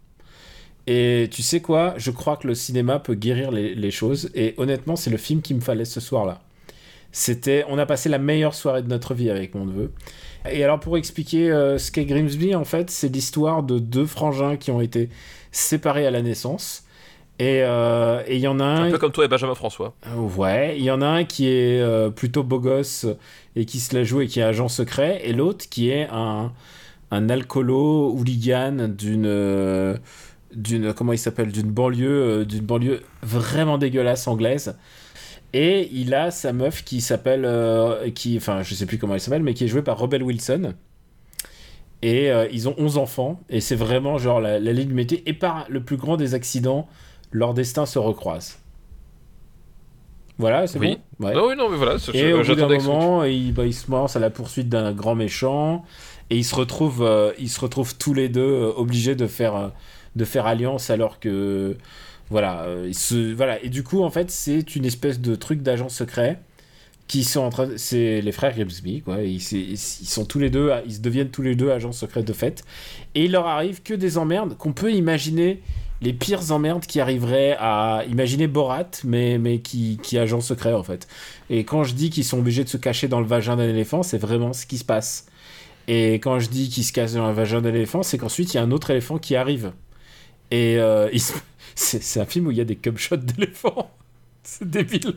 [0.87, 4.55] Et tu sais quoi Je crois que le cinéma peut guérir les, les choses, et
[4.57, 6.41] honnêtement, c'est le film qu'il me fallait ce soir-là.
[7.13, 9.93] C'était, on a passé la meilleure soirée de notre vie avec mon neveu.
[10.49, 14.57] Et alors pour expliquer euh, ce qu'est Grimsby, en fait, c'est l'histoire de deux frangins
[14.57, 15.11] qui ont été
[15.53, 16.85] séparés à la naissance.
[17.41, 19.95] Et euh, et il y en a un, Un peu comme toi et Benjamin François.
[20.07, 23.07] euh, ouais, il y en a un qui est euh, plutôt beau gosse
[23.57, 26.53] et qui se la joue et qui est agent secret, et l'autre qui est un,
[27.11, 29.99] un alcoolo hooligan d'une
[30.55, 34.77] d'une comment il s'appelle d'une banlieue d'une banlieue vraiment dégueulasse anglaise.
[35.55, 39.21] Et il a sa meuf qui s'appelle euh, qui enfin je sais plus comment elle
[39.21, 40.75] s'appelle mais qui est jouée par Rebel Wilson.
[42.03, 45.35] Et ils ont 11 enfants et c'est vraiment genre la, la ligne du métier et
[45.35, 46.89] par le plus grand des accidents
[47.33, 48.59] leur destin se recroise.
[50.39, 50.99] Voilà, c'est Oui.
[51.19, 51.35] bon Ouais.
[51.35, 54.17] Non, oui, non, mais voilà, Et au bout d'un moment, il, bah, il se lance
[54.17, 55.85] à la poursuite d'un grand méchant
[56.31, 59.55] et ils se retrouvent, euh, ils se retrouvent tous les deux euh, obligés de faire,
[59.55, 59.69] euh,
[60.17, 61.77] de faire alliance alors que
[62.31, 63.63] voilà, ils se, voilà.
[63.63, 66.41] Et du coup, en fait, c'est une espèce de truc d'agent secret
[67.07, 69.21] qui sont en train, c'est les frères Grimsby, quoi.
[69.23, 72.65] Ils, ils sont tous les deux, ils deviennent tous les deux agents secrets de fait.
[73.17, 75.61] Et il leur arrive que des emmerdes qu'on peut imaginer
[76.03, 80.73] les pires emmerdes qui arriveraient à imaginer Borat, mais, mais qui, qui est agent secret
[80.73, 81.07] en fait.
[81.51, 84.03] Et quand je dis qu'ils sont obligés de se cacher dans le vagin d'un éléphant,
[84.03, 85.27] c'est vraiment ce qui se passe.
[85.89, 88.59] Et quand je dis qu'ils se cachent dans le vagin d'un éléphant, c'est qu'ensuite il
[88.59, 89.73] y a un autre éléphant qui arrive.
[90.51, 91.35] Et euh, se-
[91.75, 93.91] c'est un film où il y a des cum shots d'éléphants.
[94.45, 95.15] C'est débile.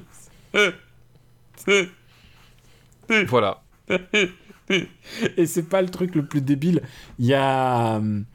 [3.27, 3.61] Voilà.
[5.37, 6.81] Et c'est pas le truc le plus débile.
[7.19, 7.95] Il y a.
[7.97, 8.32] hum, il-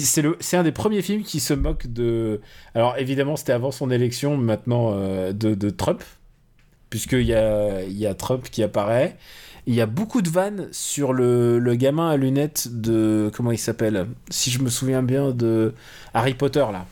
[0.00, 2.40] C'est un des premiers films qui se moque de.
[2.74, 6.02] Alors évidemment, c'était avant son élection, maintenant euh, de, de Trump.
[6.90, 9.16] Puisqu'il y a, il y a Trump qui apparaît.
[9.66, 13.30] Il y a beaucoup de vannes sur le, le gamin à lunettes de.
[13.34, 15.74] Comment il s'appelle Si je me souviens bien de
[16.12, 16.86] Harry Potter là.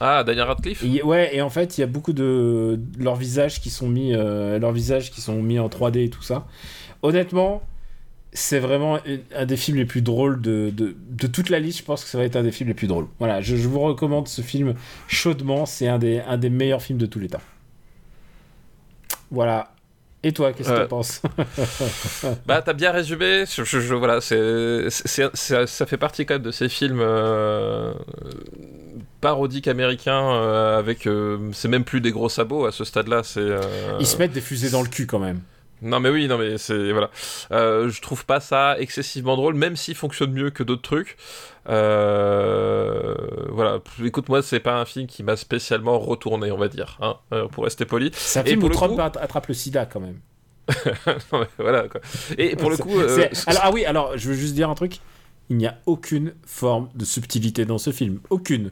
[0.00, 0.82] Ah, Daniel Radcliffe?
[0.84, 3.88] Et- ouais, et en fait, il y a beaucoup de, de leurs visages qui sont
[3.88, 6.46] mis, euh, leurs visages qui sont mis en 3D et tout ça.
[7.02, 7.62] Honnêtement,
[8.32, 8.98] c'est vraiment
[9.34, 11.78] un des films les plus drôles de, de, de toute la liste.
[11.80, 13.06] Je pense que ça va être un des films les plus drôles.
[13.18, 14.74] Voilà, je, je vous recommande ce film
[15.08, 15.66] chaudement.
[15.66, 17.40] C'est un des, un des meilleurs films de tous les temps.
[19.30, 19.72] Voilà.
[20.22, 21.22] Et toi, qu'est-ce que Euh, tu penses?
[22.46, 23.44] Bah, t'as bien résumé.
[23.46, 27.94] Je, voilà, c'est, c'est- ça fait partie quand même de ces films euh,
[29.20, 31.06] parodiques américains euh, avec.
[31.06, 33.22] euh, c'est même plus des gros sabots à ce stade-là.
[33.24, 33.48] C'est.
[33.98, 35.40] Ils se mettent des fusées dans le cul quand même.
[35.82, 37.10] Non mais oui, non mais c'est voilà.
[37.52, 41.16] Euh, je trouve pas ça excessivement drôle, même s'il fonctionne mieux que d'autres trucs.
[41.68, 43.14] Euh,
[43.50, 43.78] voilà.
[44.04, 47.48] Écoute, moi, c'est pas un film qui m'a spécialement retourné, on va dire, hein, euh,
[47.48, 48.10] pour rester poli.
[48.14, 50.18] C'est un Et pour où le Trump coup- att- attrape le sida quand même.
[51.32, 52.00] Non, voilà quoi.
[52.38, 54.98] Et pour le coup, euh, alors, ah oui, alors je veux juste dire un truc.
[55.48, 58.20] Il n'y a aucune forme de subtilité dans ce film.
[58.30, 58.70] Aucune.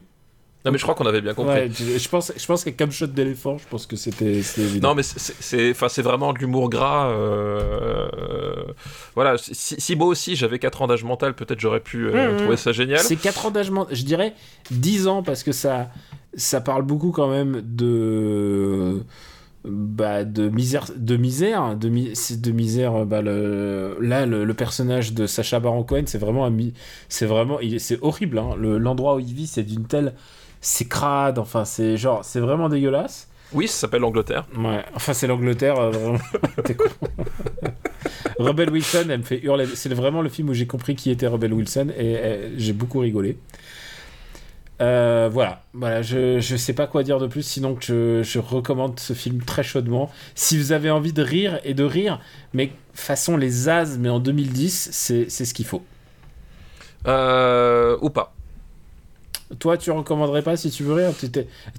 [0.65, 1.53] Non mais je crois qu'on avait bien compris.
[1.53, 4.41] Ouais, je, pense, je pense que comme shot d'éléphant, je pense que c'était.
[4.81, 7.09] Non, mais c'est- enfin, c'est vraiment de l'humour gras.
[7.09, 8.55] euh, euh,
[9.15, 12.37] voilà, si, si moi aussi j'avais 4 ans d'âge mental, peut-être j'aurais pu euh, Mmh,
[12.37, 12.99] trouver ça génial.
[12.99, 13.95] C'est 4 ans d'âge mental.
[13.95, 14.33] Je dirais
[14.71, 15.89] 10 ans parce que ça,
[16.35, 19.03] ça parle beaucoup quand même de.
[19.65, 23.05] Bah, de misère, de misère, de, mi- c'est de misère.
[23.05, 26.49] Bah, le, là, le, le personnage de Sacha Baron Cohen, c'est vraiment,
[27.09, 28.39] c'est vraiment, c'est horrible.
[28.39, 28.51] hein.
[28.57, 30.13] Le- l'endroit où il vit, c'est d'une telle,
[30.61, 31.39] c'est crade.
[31.39, 33.27] Enfin, c'est genre, c'est vraiment dégueulasse.
[33.51, 34.45] Oui, ça s'appelle l'Angleterre.
[34.55, 36.19] Ouais, enfin c'est l'Angleterre, euh, vraiment.
[36.63, 36.85] T'es con.
[38.37, 39.65] Rebel Wilson, elle me fait hurler.
[39.73, 43.37] C'est vraiment le film où j'ai compris qui était Rebel Wilson et j'ai beaucoup rigolé.
[44.81, 48.39] Euh, voilà, voilà, je, je sais pas quoi dire de plus, sinon que je, je
[48.39, 50.09] recommande ce film très chaudement.
[50.35, 52.21] Si vous avez envie de rire et de rire,
[52.53, 55.83] mais façon les As, mais en 2010, c'est c'est ce qu'il faut.
[57.07, 58.33] Euh, ou pas.
[59.57, 61.11] Toi, tu recommanderais pas si tu veux rire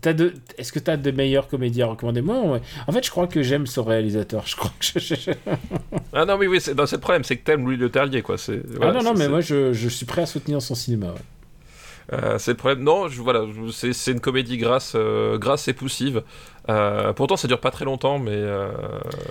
[0.02, 2.20] t'as de- Est-ce que tu as des meilleurs comédies à recommander?
[2.20, 2.60] Moi, ouais.
[2.88, 4.44] en fait, je crois que j'aime ce réalisateur.
[4.46, 5.14] Je crois que je-
[6.12, 8.38] Ah non, oui, oui, c'est le problème, c'est que t'aimes Louis Le Terrier, quoi.
[8.38, 11.08] C'est, ah non, non, mais moi, je, je suis prêt à soutenir son cinéma.
[11.08, 11.20] ouais.
[12.12, 12.82] Euh, c'est le problème.
[12.82, 16.24] Non, je, voilà, c'est, une comédie grasse, euh, grasse et poussive.
[16.68, 18.42] Euh, pourtant, ça dure pas très longtemps, mais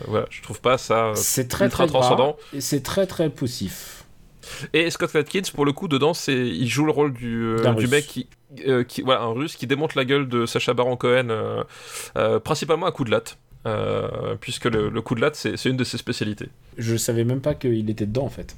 [0.07, 2.38] voilà, je trouve pas ça C'est très, ultra très transcendant.
[2.57, 3.99] c'est très, très poussif.
[4.74, 7.88] Et Scott Atkins, pour le coup, dedans, c'est, il joue le rôle du, euh, du
[7.88, 8.28] mec qui,
[8.68, 11.28] euh, qui, voilà, un russe qui démonte la gueule de Sacha Baron Cohen,
[12.18, 13.38] euh, principalement à coup de latte.
[14.41, 16.48] Puisque le, le coup de latte, c'est, une de ses spécialités.
[16.78, 18.56] Je savais même pas qu'il était dedans, en fait.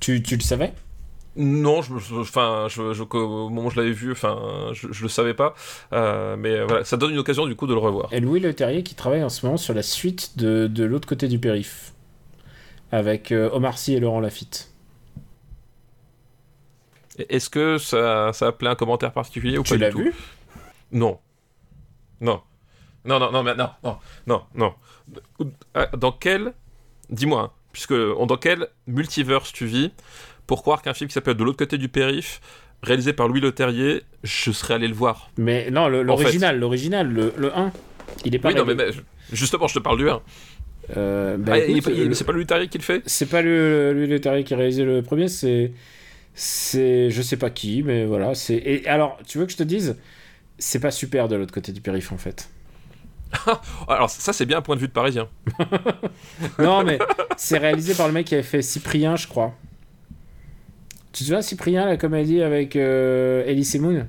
[0.00, 0.72] Tu, tu le savais?
[1.36, 5.02] Non, je, je- enfin, je, je- au moment où je l'avais vu, enfin, je, je
[5.02, 5.54] le savais pas,
[5.92, 8.08] Euh, mais voilà, ça donne une occasion du coup de le revoir.
[8.12, 11.08] Et Louis Le Terrier qui travaille en ce moment sur la suite de, de l'autre
[11.08, 11.92] côté du périph.
[12.94, 14.70] Avec euh, Omar Sy et Laurent Lafitte.
[17.28, 20.14] Est-ce que ça, ça appelait un commentaire particulier ou Tu pas l'as vu?
[20.92, 21.18] Non.
[22.20, 22.40] Non.
[23.04, 23.98] Non, non, non, mais non, non,
[24.28, 24.74] non, non.
[25.96, 26.54] Dans quel,
[27.10, 29.90] dis-moi, hein, puisque dans quel multiverse tu vis
[30.46, 32.40] pour croire qu'un film qui s'appelle De l'autre côté du périph,
[32.84, 37.58] réalisé par Louis Leterrier, je serais allé le voir Mais non, l'original, l'original, le, le
[37.58, 37.72] 1.
[38.24, 38.90] Il est pas Oui, non, mais, mais
[39.32, 40.22] justement, je te parle du 1.
[40.96, 43.02] Euh, bah, Ah, c'est pas Louis Leterrier qui le fait?
[43.06, 45.72] C'est pas le, lui le Terrier qui a réalisé le premier, c'est.
[46.34, 47.10] C'est.
[47.10, 48.34] Je sais pas qui, mais voilà.
[48.34, 49.96] c'est Et alors, tu veux que je te dise
[50.58, 52.48] C'est pas super de l'autre côté du périph' en fait.
[53.88, 55.28] Alors, ça, c'est bien un point de vue de parisien.
[56.58, 56.98] Non, mais
[57.36, 59.54] c'est réalisé par le mec qui avait fait Cyprien, je crois.
[61.12, 64.06] Tu te souviens, Cyprien, la comédie avec euh, Elise Moon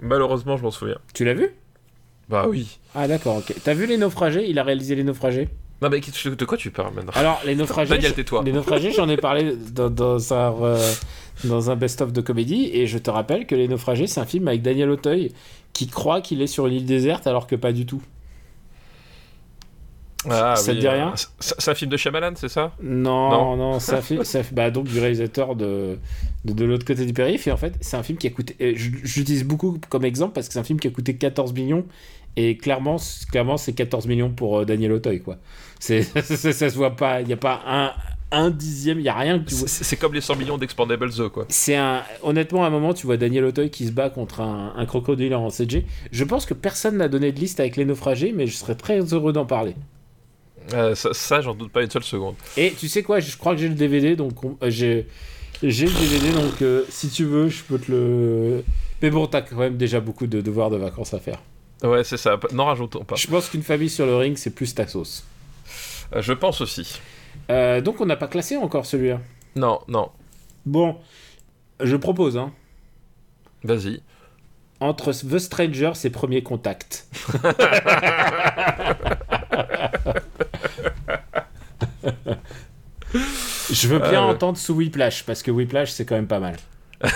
[0.00, 0.98] Malheureusement, je m'en souviens.
[1.14, 1.50] Tu l'as vu?
[2.28, 2.78] Bah oui.
[2.94, 3.54] Ah, d'accord, ok.
[3.62, 4.48] T'as vu Les Naufragés?
[4.48, 5.48] Il a réalisé Les Naufragés?
[5.82, 7.12] Non, mais de quoi tu parles maintenant?
[7.14, 7.98] Alors, Les Naufragés.
[8.44, 10.92] Les Naufragés, j'en ai parlé dans, dans un, euh,
[11.44, 14.48] dans un best-of de comédie, et je te rappelle que Les Naufragés, c'est un film
[14.48, 15.32] avec Daniel Auteuil
[15.74, 18.00] qui croit qu'il est sur une île déserte alors que pas du tout.
[20.28, 22.72] Ah, Ça te oui, dit euh, rien c'est- C'est un film de Shyamalan, c'est ça?
[22.82, 23.56] Non, Non.
[23.56, 25.98] non, ça fait, ça fait- bah, donc du réalisateur de,
[26.44, 27.46] de, de l'autre côté du périph.
[27.46, 28.56] Et en fait, c'est un film qui a coûté.
[28.76, 31.84] J'utilise beaucoup comme exemple parce que c'est un film qui a coûté 14 millions.
[32.36, 32.96] Et clairement,
[33.30, 35.38] clairement c'est 14 millions pour euh, Daniel Auteuil, quoi.
[35.80, 37.20] C'est, ça, se voit pas.
[37.22, 37.92] Il n'y a pas un,
[38.30, 39.68] un dixième, il n'y a rien que tu vois.
[39.68, 41.46] C'est comme les 100 millions d'Expandables 2, quoi.
[41.48, 42.02] C'est un.
[42.22, 45.34] Honnêtement, à un moment, tu vois Daniel Auteuil qui se bat contre un, un crocodile
[45.34, 45.86] en CG.
[46.12, 49.00] Je pense que personne n'a donné de liste avec les naufragés, mais je serais très
[49.14, 49.74] heureux d'en parler.
[50.74, 52.34] Euh, ça, ça, j'en doute pas une seule seconde.
[52.56, 55.06] Et tu sais quoi, je crois que j'ai le DVD, donc on- euh, j'ai
[55.62, 58.64] j'ai le DVD, donc euh, si tu veux, je peux te le.
[59.00, 61.40] Mais bon, t'as quand même déjà beaucoup de devoirs de vacances à faire.
[61.82, 62.38] Ouais, c'est ça.
[62.52, 63.16] N'en rajoutons pas.
[63.16, 65.24] Je pense qu'une famille sur le ring, c'est plus ta sauce.
[66.14, 67.00] Euh, je pense aussi.
[67.50, 69.20] Euh, donc on n'a pas classé encore celui-là.
[69.56, 70.10] Non, non.
[70.64, 70.96] Bon,
[71.82, 72.52] je propose, hein,
[73.64, 74.00] Vas-y.
[74.80, 77.06] entre The Stranger, ses premiers contacts.
[83.70, 84.30] Je veux bien Euh.
[84.32, 86.56] entendre sous Whiplash, parce que Whiplash, c'est quand même pas mal.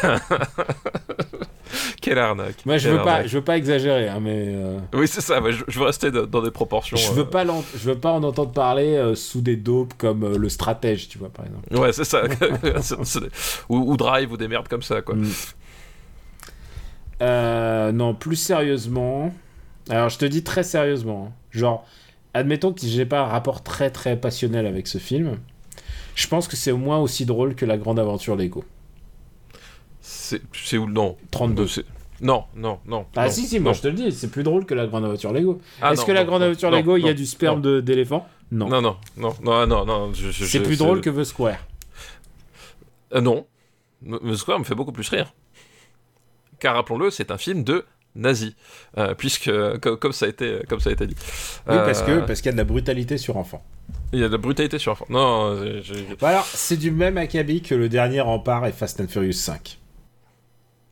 [2.01, 2.65] Quelle arnaque.
[2.65, 5.41] Moi, je Quelle veux pas, je veux pas exagérer, hein, mais euh, Oui, c'est ça.
[5.43, 6.97] ouais, je, je veux rester de- dans des proportions.
[6.97, 9.95] je euh, veux pas, l'en- je veux pas en entendre parler euh, sous des dopes
[9.99, 11.77] comme euh, le stratège, tu vois, par exemple.
[11.79, 12.23] Ouais, c'est ça.
[13.69, 15.15] Ou, ou Drive ou des merdes comme ça, quoi.
[15.15, 15.29] Mm.
[17.23, 19.33] Euh, non, plus sérieusement.
[19.89, 21.29] Alors, je te dis très sérieusement.
[21.31, 21.33] hein.
[21.51, 21.85] Genre,
[22.35, 25.37] admettons que j'ai pas un rapport très très passionnel avec ce film.
[26.15, 28.65] Je pense que c'est au moins aussi drôle que la grande aventure Lego.
[30.13, 31.17] C'est où Non.
[31.31, 31.67] 32.
[31.67, 31.85] C'est-
[32.21, 33.07] Non, non, non.
[33.17, 33.77] Ah non, si, si, moi non.
[33.77, 35.61] je te le dis, c'est plus drôle que la grande aventure Lego.
[35.81, 38.69] Ah, Est-ce que la grande aventure Lego, il y a du sperme d'éléphant non.
[38.69, 40.13] Non, non, non, non, non, non.
[40.13, 41.59] je- je- C'est je- plus drôle que The Square.
[43.15, 43.47] Euh, non.
[44.05, 45.33] The Square me fait beaucoup plus rire.
[46.59, 47.85] Car rappelons-le, c'est un film de
[48.17, 48.57] nazi.
[48.99, 49.51] Euh, puisque,
[49.81, 51.15] comme, comme ça a été, comme ça a été dit.
[51.69, 53.65] Oui, parce que Euh, parce qu'il y a de la brutalité sur enfant.
[54.13, 55.07] Il y a de la brutalité sur enfant.
[55.09, 59.01] Non, j'ai- j'ai- Bah alors, c'est du même acabit que le dernier Rempart et Fast
[59.01, 59.79] and Furious 5.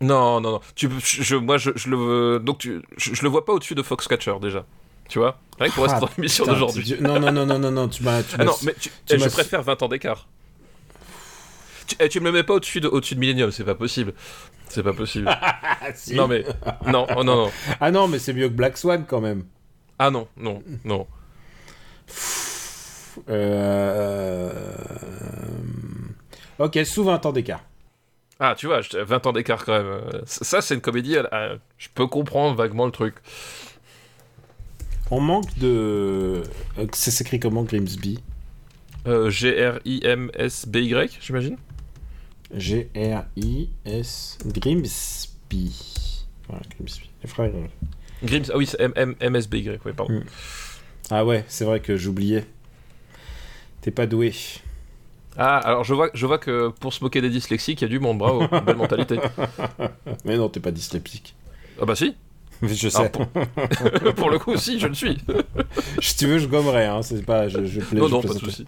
[0.00, 0.60] Non, non, non.
[0.74, 3.82] Tu, je, moi, je, je le, donc tu, je, je le vois pas au-dessus de
[3.82, 4.64] Foxcatcher déjà.
[5.08, 5.40] Tu vois?
[5.58, 6.96] Rien que pour rester Ah, dans l'émission d'aujourd'hui.
[7.00, 8.22] Non, non, non, non, non, non, tu m'as.
[8.38, 10.28] Ah non, mais tu, tu eh, je préfère 20 ans d'écart.
[11.86, 14.12] Tu, eh, tu me le mets pas au-dessus de, au-dessus de Millennium, c'est pas possible.
[14.68, 15.28] C'est pas possible.
[15.94, 16.14] Si.
[16.14, 16.44] non mais
[16.86, 17.50] non, oh, non, non.
[17.80, 19.44] Ah non, mais c'est mieux que Black Swan quand même.
[19.98, 21.06] Ah non, non, non.
[23.28, 24.50] Euh...
[26.58, 27.62] Ok, sous 20 ans d'écart.
[28.40, 30.00] Ah, tu vois, 20 ans d'écart quand même.
[30.26, 31.16] Ça, c'est une comédie,
[31.76, 33.16] je peux comprendre vaguement le truc.
[35.10, 36.42] On manque de.
[36.92, 38.20] Ça s'écrit comment Grimsby?
[39.06, 41.56] Euh, G-R-I-M-S-B-Y, j'imagine?
[42.54, 44.38] G-R-I-S.
[44.44, 46.26] Grimsby.
[46.48, 47.10] Voilà, Grimsby.
[47.22, 47.50] Les frères
[48.22, 50.12] Grims, ah oui, c'est M-M-S-B-Y, oui, pardon.
[50.12, 50.24] Hmm.
[51.10, 52.44] Ah ouais, c'est vrai que j'oubliais.
[53.80, 54.34] T'es pas doué.
[55.38, 57.88] Ah, alors je vois, je vois que pour se moquer des dyslexiques, il y a
[57.88, 59.20] du monde, bravo, belle mentalité.
[60.24, 61.34] Mais non, t'es pas dyslexique.
[61.80, 62.16] Ah bah si.
[62.60, 63.12] Je sais.
[64.16, 64.30] pour...
[64.30, 65.16] le coup, si, je le suis.
[66.00, 67.02] si tu veux, je gommerai, hein.
[67.02, 67.48] c'est pas.
[67.48, 68.66] Je, je non, non, pas de souci.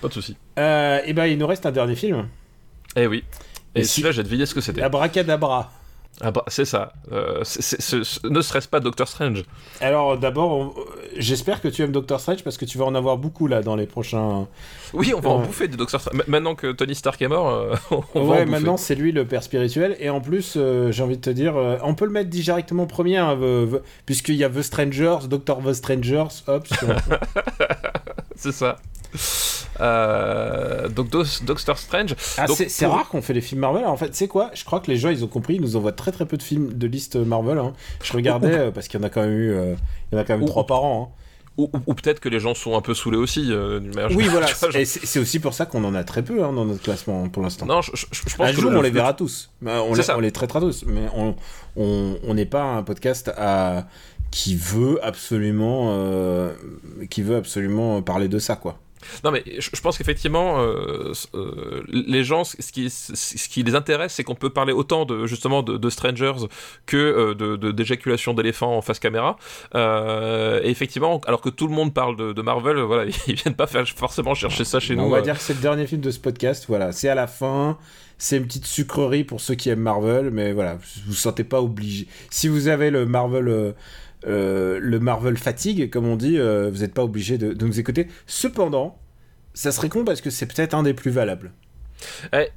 [0.00, 0.34] Pas de souci.
[0.58, 2.26] Euh, et ben, il nous reste un dernier film.
[2.96, 3.22] Eh oui.
[3.74, 4.80] Et, et celui-là, j'ai deviné ce que c'était.
[4.80, 5.70] Abracadabra.
[6.20, 6.92] Ah bah, c'est ça.
[7.10, 7.42] Euh,
[8.24, 9.44] ne serait-ce pas Doctor Strange?
[9.80, 10.74] Alors d'abord,
[11.16, 13.76] j'espère que tu aimes Doctor Strange parce que tu vas en avoir beaucoup là dans
[13.76, 14.46] les prochains.
[14.92, 16.22] Oui, on va en bouffer du Doctor Strange.
[16.26, 17.74] Maintenant que Tony Stark est mort, euh,
[18.14, 19.96] on ouais, maintenant c'est lui le père spirituel.
[20.00, 23.16] Et en plus, euh, j'ai envie de te dire, on peut le mettre directement premier,
[23.16, 23.38] hein,
[24.06, 26.66] puisqu'il y a The Strangers, Doctor The Strangers, hop.
[28.36, 28.78] c'est ça.
[29.80, 32.14] Euh, donc Doctor Strange.
[32.38, 33.84] Ah, c'est rare qu'on fait les films Marvel.
[33.84, 34.50] En fait, c'est quoi?
[34.54, 35.54] Je crois que les gens ils ont compris.
[35.54, 37.58] Ils nous envoient très très peu de films de liste Marvel.
[37.58, 37.72] Hein.
[38.02, 39.74] Je regardais euh, parce qu'il y en a quand même eu, euh,
[40.12, 41.10] il y en a quand même trois par an.
[41.10, 41.18] Hein.
[41.58, 43.52] Ou, peut-être que les gens sont un peu saulés aussi.
[44.14, 44.46] oui, voilà.
[44.46, 47.66] c'est aussi pour ça qu'on en a très peu hein, dans notre classement pour l'instant.
[47.66, 49.50] Non, je, pense un que jour on les verra tous.
[49.60, 50.84] Bah, on, les, on, les, traitera tous.
[50.86, 51.08] Mais
[51.76, 53.86] on n'est pas un podcast à
[54.30, 56.50] qui veut absolument
[57.10, 58.78] qui veut absolument parler de ça quoi.
[59.24, 64.14] Non, mais je, pense qu'effectivement, euh, euh, les gens, ce qui, ce qui les intéresse,
[64.14, 66.46] c'est qu'on peut parler autant de justement de, Strangers
[66.86, 69.36] que euh, de d'éjaculation d'éléphants en face caméra.
[69.74, 73.86] et effectivement, alors que tout le monde parle de, Marvel, voilà, ils viennent pas faire
[73.88, 75.04] forcément chercher ça chez nous.
[75.04, 76.64] On va dire que c'est le dernier film de ce podcast.
[76.68, 77.78] Voilà, c'est à la fin.
[78.18, 81.60] C'est une petite sucrerie pour ceux qui aiment Marvel, mais voilà, vous vous sentez pas
[81.60, 82.06] obligé.
[82.30, 83.74] Si vous avez le Marvel
[84.26, 88.08] euh, le Marvel fatigue, comme on dit, euh, vous n'êtes pas obligé de, nous écouter.
[88.26, 88.98] Cependant,
[89.54, 91.52] ça serait con parce que c'est peut-être un des plus valables.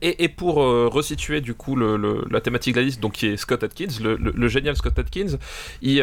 [0.01, 3.63] Et, pour euh, resituer du coup la thématique de la liste, donc qui est Scott
[3.63, 5.37] Atkins, le, génial Scott Atkins,
[5.83, 6.01] il,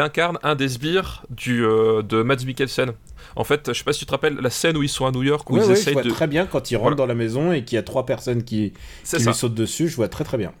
[0.00, 2.92] incarne un des sbires du, de Mads Mikkelsen.
[3.36, 5.10] En fait, je sais pas si tu te rappelles la scène où ils sont à
[5.10, 7.52] New York où ils essayent je vois très bien quand ils rentrent dans la maison
[7.52, 8.72] et qu'il y a trois personnes qui,
[9.04, 9.88] qui lui sautent dessus.
[9.88, 10.52] Je vois très très bien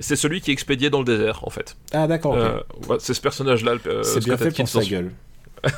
[0.00, 1.76] c'est celui qui est expédié dans le désert, en fait.
[1.92, 2.34] Ah, d'accord.
[2.34, 2.60] Euh,
[2.98, 3.76] c'est ce personnage-là.
[3.86, 5.12] Euh, c'est bien fait pour sa gueule.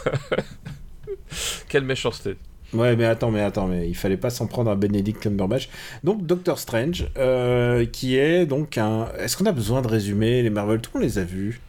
[1.68, 2.36] Quelle méchanceté.
[2.72, 5.68] Ouais, mais attends, mais attends, mais il fallait pas s'en prendre à Benedict Cumberbatch.
[6.04, 9.08] Donc, Doctor Strange, euh, qui est donc un.
[9.18, 10.80] Est-ce qu'on a besoin de résumer les Marvel?
[10.80, 11.60] Tout le monde les a vus.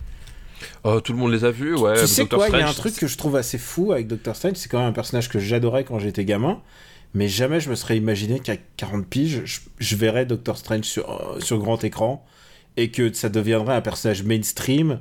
[0.85, 1.99] Oh, tout le monde les a vus, ouais.
[1.99, 4.35] Tu sais quoi, il y a un truc que je trouve assez fou avec Doctor
[4.35, 6.61] Strange, c'est quand même un personnage que j'adorais quand j'étais gamin,
[7.13, 11.35] mais jamais je me serais imaginé qu'à 40 piges, je, je verrais Doctor Strange sur,
[11.39, 12.25] sur grand écran
[12.77, 14.99] et que ça deviendrait un personnage mainstream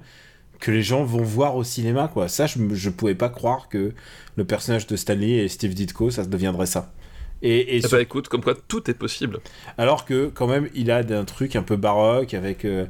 [0.60, 2.28] que les gens vont voir au cinéma quoi.
[2.28, 3.92] Ça je je pouvais pas croire que
[4.36, 6.92] le personnage de Stanley et Steve Ditko ça deviendrait ça.
[7.42, 9.40] Et, et eh ben, écoute, comme quoi tout est possible.
[9.76, 12.86] Alors que quand même il a un truc un peu baroque avec euh,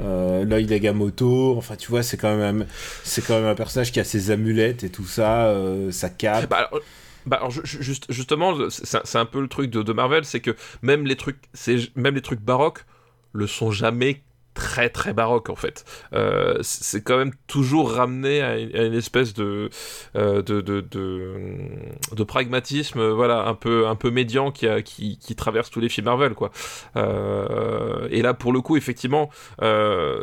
[0.00, 2.66] euh, l'œil d'Agamotto, enfin tu vois c'est quand même
[3.04, 6.48] c'est quand même un personnage qui a ses amulettes et tout ça, euh, sa cape.
[6.48, 6.82] Bah, alors...
[7.26, 11.16] Bah juste, justement, c'est un peu le truc de, de Marvel, c'est que même les
[11.16, 12.86] trucs, c'est même les trucs baroques
[13.32, 14.22] le sont jamais
[14.54, 15.84] très très baroque en fait.
[16.12, 19.70] Euh, c'est quand même toujours ramené à une, espèce de,
[20.16, 25.80] euh, de, de, de, pragmatisme, voilà, un peu un peu médian qui, qui, traverse tous
[25.80, 26.50] les films Marvel quoi.
[26.96, 29.30] Euh, et là pour le coup effectivement,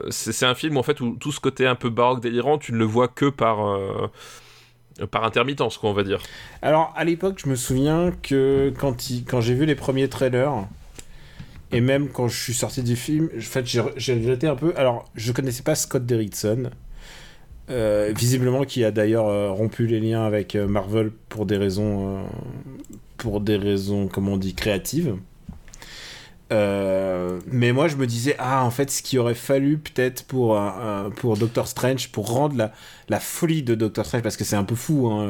[0.09, 2.77] c'est un film en fait où tout ce côté un peu baroque délirant, tu ne
[2.77, 3.57] le vois que par
[5.11, 6.19] par intermittence, quoi, on va dire.
[6.63, 8.95] Alors, à l'époque, je me souviens que quand,
[9.27, 10.65] quand j'ai vu les premiers trailers,
[11.71, 14.73] et même quand je suis sorti du film, en fait, j'ai regretté un peu.
[14.77, 16.69] Alors, je connaissais pas Scott Derrickson,
[17.69, 22.23] euh, visiblement qui a d'ailleurs euh, rompu les liens avec euh, Marvel pour des raisons,
[23.17, 25.15] pour des raisons, comment on dit, créatives.
[26.49, 30.57] mais moi, je me disais, ah, en fait, ce qu'il aurait fallu peut-être pour,
[31.17, 32.71] pour Doctor Strange, pour rendre la,
[33.09, 35.29] la folie de Doctor Strange, parce que c'est un peu fou hein,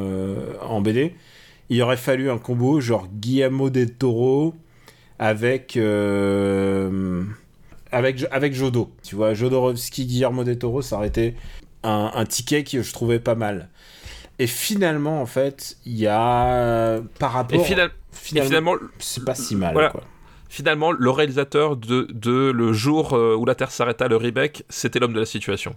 [0.61, 1.15] en BD,
[1.69, 4.53] il aurait fallu un combo genre Guillermo del Toro,
[5.19, 7.23] avec euh,
[7.91, 8.91] avec avec Jodo.
[9.03, 11.35] Tu vois, Jodorowsky, Guillermo del Toro, ça aurait été
[11.83, 13.69] un, ticket que je trouvais pas mal.
[14.39, 17.59] Et finalement, en fait, il y a par rapport.
[17.59, 17.63] Et,
[18.11, 19.73] finalement, c'est pas si mal.
[19.91, 20.03] Quoi.
[20.49, 24.99] Finalement, le réalisateur de, de Le jour euh, où la Terre s'arrêta, le remake, c'était
[24.99, 25.75] l'homme de la situation.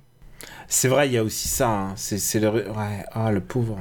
[0.69, 1.69] C'est vrai, il y a aussi ça.
[1.69, 1.93] Hein.
[1.97, 2.51] C'est le.
[2.51, 3.79] Ouais, ah, le pauvre.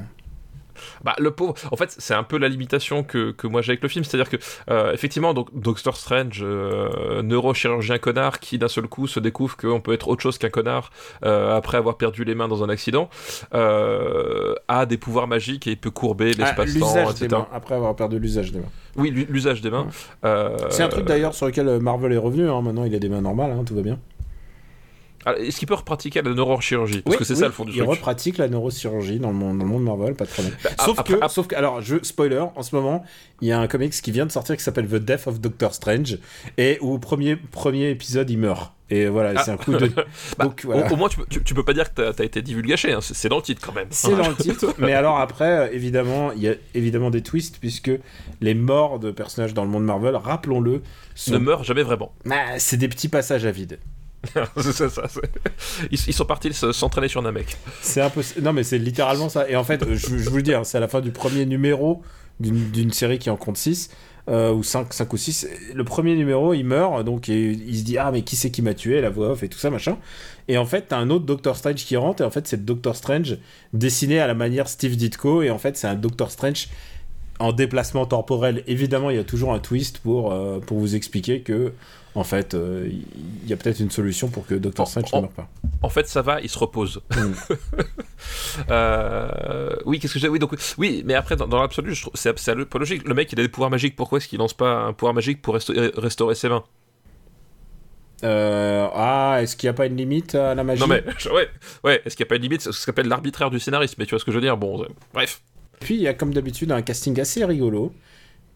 [1.03, 1.53] Bah, le pauvre.
[1.71, 4.03] En fait, c'est un peu la limitation que, que moi j'ai avec le film.
[4.03, 4.37] C'est-à-dire que,
[4.69, 9.79] euh, effectivement, donc, Doctor Strange, euh, neurochirurgien connard, qui d'un seul coup se découvre qu'on
[9.81, 10.91] peut être autre chose qu'un connard
[11.23, 13.09] euh, après avoir perdu les mains dans un accident,
[14.67, 17.27] a des pouvoirs magiques et il peut courber Ah, l'espace-temps, des etc.
[17.31, 18.65] mains, après avoir perdu l'usage des mains.
[18.95, 19.87] Oui, l'u- l'usage des mains.
[20.69, 22.49] C'est un truc d'ailleurs sur lequel Marvel est revenu.
[22.49, 22.61] hein.
[22.61, 23.99] Maintenant, il a des mains normales, hein, tout va bien.
[25.25, 27.01] Alors, Est-ce qu'il peut repratiquer la neurochirurgie?
[27.01, 27.89] Parce Oui, que c'est oui, ça le fond du il truc.
[27.89, 30.53] repratique la neurochirurgie dans le monde, dans le monde Marvel, pas de problème.
[30.77, 33.03] ah, sauf, après- que, ap- sauf que, alors, je, spoiler, en ce moment,
[33.41, 35.73] il y a un comics qui vient de sortir qui s'appelle The Death of Doctor
[35.73, 36.17] Strange,
[36.57, 38.73] et où au premier, premier épisode, il meurt.
[38.91, 39.43] Et voilà, Ah.
[39.43, 39.87] c'est un coup de.
[40.37, 40.87] Bah, Donc voilà.
[40.89, 42.91] au, au moins, tu, peux- tu, tu peux pas dire que t'as as été divulgaché.
[42.93, 42.99] hein.
[43.01, 43.87] C'est dans le titre quand même.
[43.91, 47.57] C'est dans le titre, mais alors après, euh, évidemment, il y a évidemment des twists,
[47.59, 47.91] puisque
[48.41, 50.81] les morts de personnages dans le monde Marvel, rappelons-le,
[51.13, 51.33] sont...
[51.33, 52.13] ne meurt jamais vraiment.
[52.31, 53.79] Ah, c'est des petits passages à vide.
[54.57, 55.03] ça, ça,
[55.91, 57.57] ils, ils sont partis se- s'entraîner sur Namek.
[57.81, 58.21] C'est un peu.
[58.41, 59.49] Non, mais c'est littéralement ça.
[59.49, 62.01] Et en fait, je, vous le dis, hein, c'est à la fin du premier numéro
[62.39, 63.89] d'une série qui en compte 6.
[64.27, 65.47] ou 5, 5 ou 6.
[65.73, 68.73] Le premier numéro, il meurt, donc il, se dit Ah, mais qui c'est qui m'a
[68.73, 69.97] tué La voix off et tout ça, machin.
[70.47, 72.95] Et en fait, t'as un autre Doctor Strange qui rentre, et en fait, c'est Doctor
[72.95, 73.37] Strange
[73.73, 76.69] dessiné à la manière Steve Ditko, et en fait, c'est un Doctor Strange
[77.39, 78.63] en déplacement temporel.
[78.67, 81.71] Évidemment, il y a toujours un twist pour, euh, pour vous expliquer que,
[82.19, 85.29] en fait, euh, il y a peut-être une solution pour que Doctor Strange ne meure
[85.29, 85.49] pas.
[85.81, 87.01] En fait, ça va, il se repose.
[87.15, 87.55] Mm.
[88.69, 92.63] Euh, oui, qu'est-ce que j'ai Oui, donc oui, mais après, dans, dans l'absolu, c'est un
[92.65, 93.07] peu logique.
[93.07, 93.95] Le mec, il a des pouvoirs magiques.
[93.95, 96.63] Pourquoi est-ce qu'il lance pas un pouvoir magique pour resta- restaurer ses mains?
[98.23, 100.81] Euh, ah, est-ce qu'il n'y a pas une limite à la magie?
[100.81, 101.49] Non mais ouais,
[101.85, 102.01] ouais.
[102.05, 102.61] Est-ce qu'il n'y a pas une limite?
[102.61, 103.95] C'est ce qu'on s'appelle l'arbitraire du scénariste.
[103.97, 105.41] Mais tu vois ce que je veux dire Bon, euh, bref.
[105.79, 107.93] Puis il y a comme d'habitude un casting assez rigolo,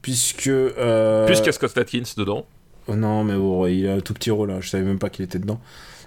[0.02, 0.48] puisque...
[0.48, 1.26] Euh...
[1.26, 2.45] Puisqu'il y a Scott Atkins dedans.
[2.88, 5.10] Oh non, mais bon, il a un tout petit rôle, hein, je savais même pas
[5.10, 5.60] qu'il était dedans.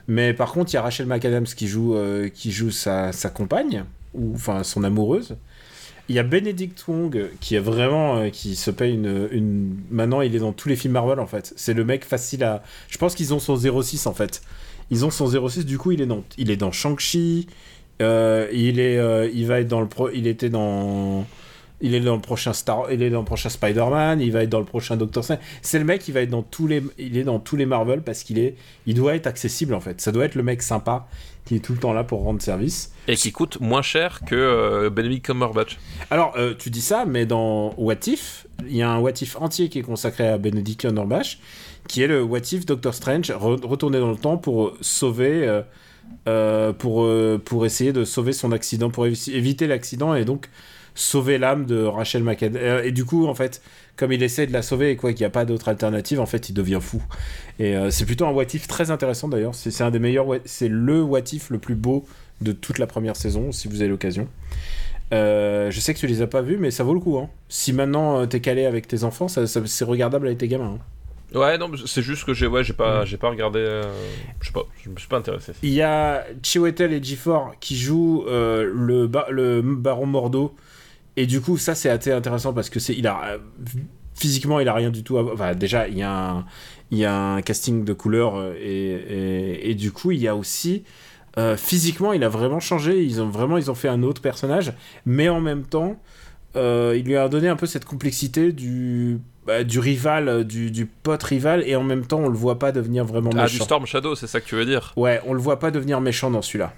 [0.08, 3.30] Mais par contre, il y a Rachel McAdams qui joue, euh, qui joue sa, sa
[3.30, 3.84] compagne,
[4.14, 5.36] ou enfin son amoureuse.
[6.08, 10.20] Il y a Benedict Wong qui est vraiment euh, qui se paye une, une maintenant
[10.20, 12.96] il est dans tous les films Marvel en fait c'est le mec facile à je
[12.96, 14.40] pense qu'ils ont son 06 en fait
[14.92, 17.48] ils ont son 06 du coup il est dans il est dans Shang-Chi
[18.02, 21.26] euh, il il va être dans le pro il était dans
[21.80, 24.48] il est dans le prochain Star il est dans le prochain Spider-Man il va être
[24.48, 25.40] dans le prochain Doctor Strange.
[25.60, 28.02] C'est le mec qui va être dans tous les il est dans tous les Marvel
[28.02, 28.54] parce qu'il est
[28.86, 30.00] il doit être accessible en fait.
[30.00, 31.06] Ça doit être le mec sympa
[31.44, 32.92] qui est tout le temps là pour rendre service.
[33.06, 35.78] Et qui coûte moins cher que euh, Benedict Cumberbatch.
[36.10, 39.36] Alors, euh, tu dis ça, mais dans What If, il y a un What If
[39.36, 41.38] entier qui est consacré à Benedict Cumberbatch,
[41.86, 45.62] qui est le What If Doctor Strange re- retourner dans le temps pour sauver, euh,
[46.26, 50.48] euh, pour, euh, pour essayer de sauver son accident, pour évi- éviter l'accident et donc
[50.96, 52.60] sauver l'âme de Rachel McAdams.
[52.60, 53.62] Euh, Et du coup, en fait,
[53.96, 56.26] comme il essaie de la sauver et quoi qu'il n'y a pas d'autre alternative, en
[56.26, 57.00] fait, il devient fou.
[57.60, 59.54] Et euh, c'est plutôt un What If très intéressant d'ailleurs.
[59.54, 62.04] C'est un des meilleurs, c'est le What If le plus beau
[62.40, 64.26] de toute la première saison, si vous avez l'occasion.
[65.12, 67.16] Euh, je sais que tu les as pas vus, mais ça vaut le coup.
[67.18, 67.30] Hein.
[67.48, 70.78] Si maintenant euh, t'es calé avec tes enfants, ça, ça- c'est regardable avec tes gamins.
[70.78, 71.38] hein.
[71.38, 73.58] Ouais, non, c'est juste que j'ai ouais, j'ai pas, j'ai pas regardé.
[73.60, 73.82] euh,
[74.40, 75.52] je sais pas, je me suis pas intéressé.
[75.62, 80.54] Il y a Chiwetel et Gifford qui jouent le, ba- le baron Mordo.
[81.16, 83.38] Et du coup, ça c'est assez intéressant parce que c'est il a
[84.14, 85.18] physiquement il a rien du tout.
[85.18, 85.32] À...
[85.32, 86.44] Enfin, déjà il y a un,
[86.90, 90.28] il y a un casting de couleurs euh, et, et, et du coup il y
[90.28, 90.84] a aussi
[91.38, 93.02] euh, physiquement il a vraiment changé.
[93.02, 94.72] Ils ont vraiment ils ont fait un autre personnage,
[95.04, 95.96] mais en même temps
[96.56, 100.70] euh, il lui a donné un peu cette complexité du bah, du rival, euh, du,
[100.70, 103.52] du pote rival, et en même temps on le voit pas devenir vraiment Ah, du
[103.52, 103.64] méchant.
[103.64, 104.92] Storm Shadow, c'est ça que tu veux dire?
[104.96, 106.72] Ouais, on le voit pas devenir méchant dans celui-là.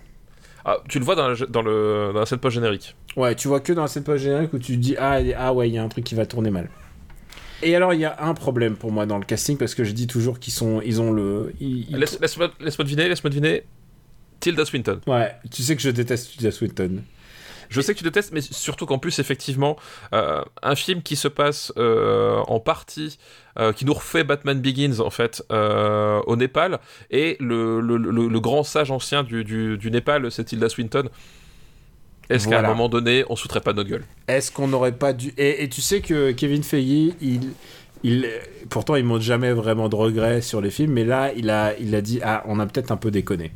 [0.71, 2.95] Ah, tu le vois dans la, dans le, dans la scène post-générique.
[3.17, 5.69] Ouais, tu vois que dans cette page générique où tu te dis ah, ah ouais,
[5.71, 6.69] il y a un truc qui va tourner mal.
[7.63, 9.93] Et alors il y a un problème pour moi dans le casting parce que je
[9.93, 13.65] dis toujours qu'ils sont ils ont le ils- ils- Laisse- Laisse-moi laisse-moi deviner, laisse-moi deviner.
[14.41, 15.01] Tilda Swinton.
[15.07, 17.03] Ouais, tu sais que je déteste Tilda Swinton.
[17.69, 19.77] Je sais que tu détestes, mais surtout qu'en plus, effectivement,
[20.15, 23.19] euh, un film qui se passe euh, en partie,
[23.59, 26.79] euh, qui nous refait Batman Begins, en fait, au Népal,
[27.11, 31.09] et le, le, le- le grand sage ancien du, du, du Népal, c'est Tilda Swinton.
[32.31, 34.05] Est-ce qu'à un moment donné, on foutrait pas notre gueule?
[34.27, 37.41] Est-ce qu'on n'aurait pas dû et, et tu sais que Kevin Feige, il
[38.05, 38.29] il
[38.69, 41.95] pourtant il montre jamais vraiment de regrets sur les films, mais là il a il
[41.95, 43.53] a dit ah on a peut-être un peu déconné.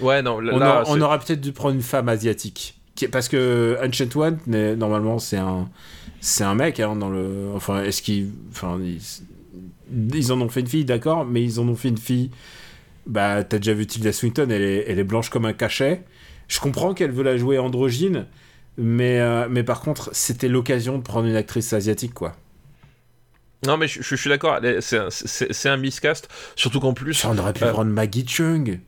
[0.00, 2.77] Ouais, non, là, on, a- on aurait peut-être dû prendre une femme asiatique.
[2.98, 4.38] Qui- Parce que Ancient One,
[4.76, 5.68] normalement, c'est un,
[6.20, 7.52] c'est un mec, hein, dans le.
[7.54, 8.32] Enfin, est-ce qu'ils.
[8.50, 8.98] Enfin, ils,
[10.16, 12.32] ils en ont fait une fille, d'accord, mais ils en ont fait une fille.
[13.06, 16.02] Bah, t'as déjà vu Tilda Swinton, elle est, elle est blanche comme un cachet.
[16.48, 18.26] Je comprends qu'elle veut la jouer androgyne,
[18.76, 22.34] mais, euh, mais par contre, c'était l'occasion de prendre une actrice asiatique, quoi.
[23.64, 27.24] Non, mais je, je- je suis d'accord, c'est un, un miscast, surtout qu'en plus.
[27.24, 28.80] On aurait pu Euh, prendre Maggie Chung.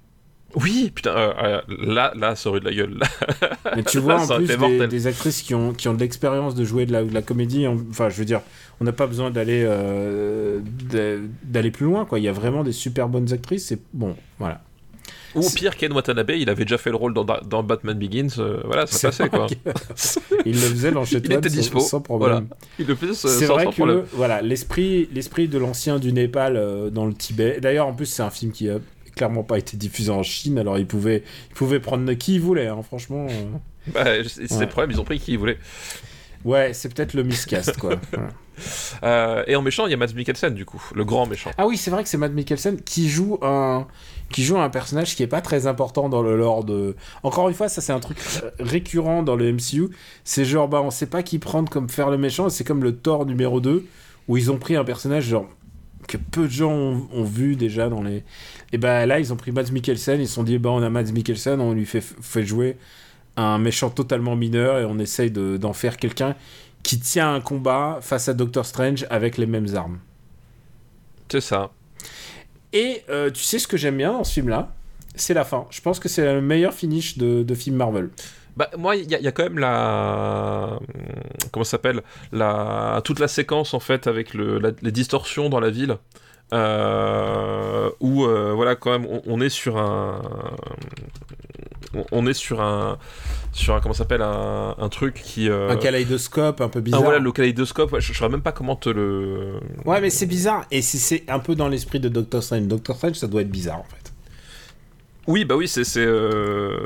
[0.57, 2.99] Oui, putain, euh, euh, là, là, ça aurait de la gueule.
[3.77, 6.65] Mais tu vois, en plus, des, des, actrices qui ont, qui ont de l'expérience de
[6.65, 8.41] jouer de la, de la comédie, enfin, je veux dire,
[8.81, 10.61] on n'a pas besoin d'aller euh,
[11.45, 12.19] d'aller plus loin, quoi.
[12.19, 14.61] Il y a vraiment des super bonnes actrices, et bon, voilà.
[15.37, 18.61] Ou pire, Ken Watanabe, il avait déjà fait le rôle dans, dans Batman Begins, euh,
[18.65, 19.47] voilà, ça passait quoi.
[20.45, 22.29] il le faisait dans chez Il était dispo, sans, problème.
[22.29, 22.45] Voilà.
[22.81, 27.61] Il le faisait C'est vrai que voilà, l'esprit de l'ancien du Népal dans le Tibet.
[27.61, 28.69] D'ailleurs, en plus, c'est un film qui
[29.21, 32.69] clairement pas été diffusé en Chine, alors il pouvait il pouvait prendre qui il voulait,
[32.69, 33.27] hein, franchement.
[33.29, 33.45] Euh...
[33.95, 34.61] Bah, c'est ouais.
[34.61, 35.57] le problème, ils ont pris qui ils voulaient.
[36.45, 37.97] Ouais, c'est peut-être le miscast, quoi.
[38.13, 38.29] voilà.
[39.03, 41.51] euh, et en méchant, il y a Matt Mikkelsen, du coup, le grand méchant.
[41.57, 43.87] Ah oui, c'est vrai que c'est Matt Mikkelsen qui joue un
[44.31, 46.95] qui joue un personnage qui est pas très important dans le lore de.
[47.23, 48.19] Encore une fois, ça c'est un truc
[48.59, 49.89] récurrent dans le MCU.
[50.25, 52.51] C'est genre, bah, on sait pas qui prendre comme faire le méchant.
[52.51, 53.87] C'est comme le Thor numéro 2
[54.29, 55.49] où ils ont pris un personnage genre
[56.07, 58.25] que peu de gens ont, ont vu déjà dans les.
[58.73, 60.21] Et bah là, ils ont pris Matt Mikkelsen.
[60.21, 62.77] Ils se sont dit, bah on a Matt Mikkelsen, on lui fait, fait jouer
[63.37, 66.37] un méchant totalement mineur et on essaye d'en faire quelqu'un
[66.83, 69.99] qui tient un combat face à Doctor Strange avec les mêmes armes.
[71.31, 71.71] C'est ça.
[72.73, 74.73] Et euh, tu sais ce que j'aime bien dans ce film-là?
[75.15, 75.67] C'est la fin.
[75.71, 78.11] Je pense que c'est le meilleur finish de, de film Marvel.
[78.57, 80.79] Bah, moi, il y, y, a quand même la.
[81.53, 82.03] Comment ça s'appelle?
[82.33, 83.01] La...
[83.05, 85.97] Toute la séquence, en fait, avec le, la, les distorsions dans la ville.
[86.53, 90.23] Euh, où, euh, voilà, quand même, on, on est sur un.
[92.13, 92.99] On est sur un.
[93.53, 93.81] Sur un.
[93.81, 95.49] Comment s'appelle un, un, truc qui.
[95.49, 95.71] Euh...
[95.71, 97.01] Un kaléidoscope un peu bizarre.
[97.01, 99.61] Ah, voilà, le kaléidoscope, ouais, je ne saurais même pas comment te le.
[99.85, 100.67] Ouais, mais c'est bizarre.
[100.71, 102.63] Et c'est un peu dans l'esprit de Doctor Strange.
[102.63, 104.00] Doctor Strange, ça doit être bizarre, en fait.
[105.31, 106.81] Oui, bah oui, c'est il euh,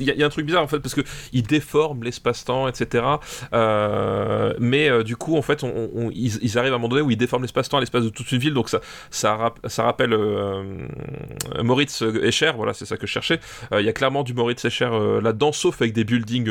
[0.00, 1.02] y, a un truc bizarre en fait parce que
[1.34, 3.04] il déforme l'espace-temps, etc.
[3.52, 7.10] Euh, mais euh, du coup, en fait, on, ils, arrivent à un moment donné où
[7.10, 8.80] ils déforment l'espace-temps à l'espace de toute une ville, donc ça,
[9.10, 10.16] ça, rappelle
[11.62, 13.38] Moritz Escher, voilà, c'est ça que je cherchais.
[13.78, 14.88] Il y a clairement du Moritz Escher
[15.22, 16.50] là-dedans, sauf avec des buildings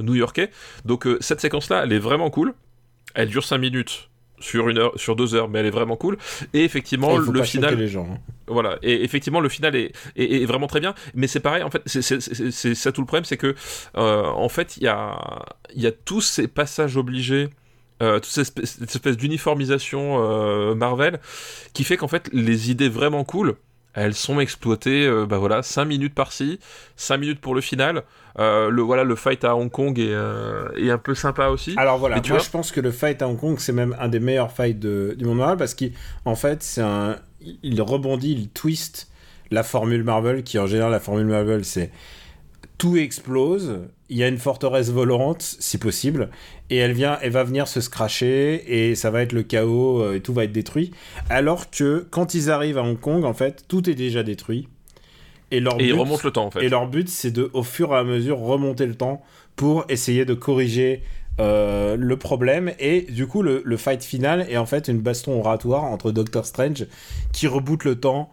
[0.00, 0.50] new-yorkais.
[0.86, 2.54] Donc cette séquence-là, elle est vraiment cool.
[3.14, 4.08] Elle dure 5 minutes
[4.42, 6.18] sur une heure, sur deux heures, mais elle est vraiment cool.
[6.52, 7.76] Et effectivement, faut le final.
[7.76, 8.18] Les gens, hein.
[8.46, 8.78] Voilà.
[8.82, 10.94] Et effectivement, le final est, est, est vraiment très bien.
[11.14, 13.54] Mais c'est pareil, en fait, c'est ça tout le problème, c'est que,
[13.96, 15.44] euh, en fait, il y a,
[15.74, 17.48] y a tous ces passages obligés.
[18.02, 21.20] Euh, toute cette espèce, cette espèce d'uniformisation euh, Marvel
[21.72, 23.54] qui fait qu'en fait les idées vraiment cool
[23.94, 26.58] elles sont exploitées euh, bah voilà 5 minutes par-ci
[26.96, 28.02] 5 minutes pour le final.
[28.38, 31.74] Euh, le voilà le fight à Hong Kong est, euh, est un peu sympa aussi.
[31.76, 32.38] Alors voilà moi vois...
[32.38, 35.14] je pense que le fight à Hong Kong c'est même un des meilleurs fights de,
[35.18, 37.16] du monde Marvel parce qu'en fait c'est un
[37.62, 39.08] il rebondit il twist
[39.50, 41.90] la formule Marvel qui en général la formule Marvel c'est
[42.82, 43.78] tout explose,
[44.08, 46.30] il y a une forteresse volante, si possible,
[46.68, 50.18] et elle vient, elle va venir se scratcher, et ça va être le chaos, et
[50.18, 50.90] tout va être détruit.
[51.30, 54.66] Alors que quand ils arrivent à Hong Kong, en fait, tout est déjà détruit.
[55.52, 56.64] Et, leur et but, ils remontent le temps, en fait.
[56.64, 59.22] Et leur but, c'est de, au fur et à mesure, remonter le temps
[59.54, 61.04] pour essayer de corriger
[61.38, 62.72] euh, le problème.
[62.80, 66.46] Et du coup, le, le, fight final est en fait une baston oratoire entre Doctor
[66.46, 66.86] Strange
[67.32, 68.32] qui reboot le temps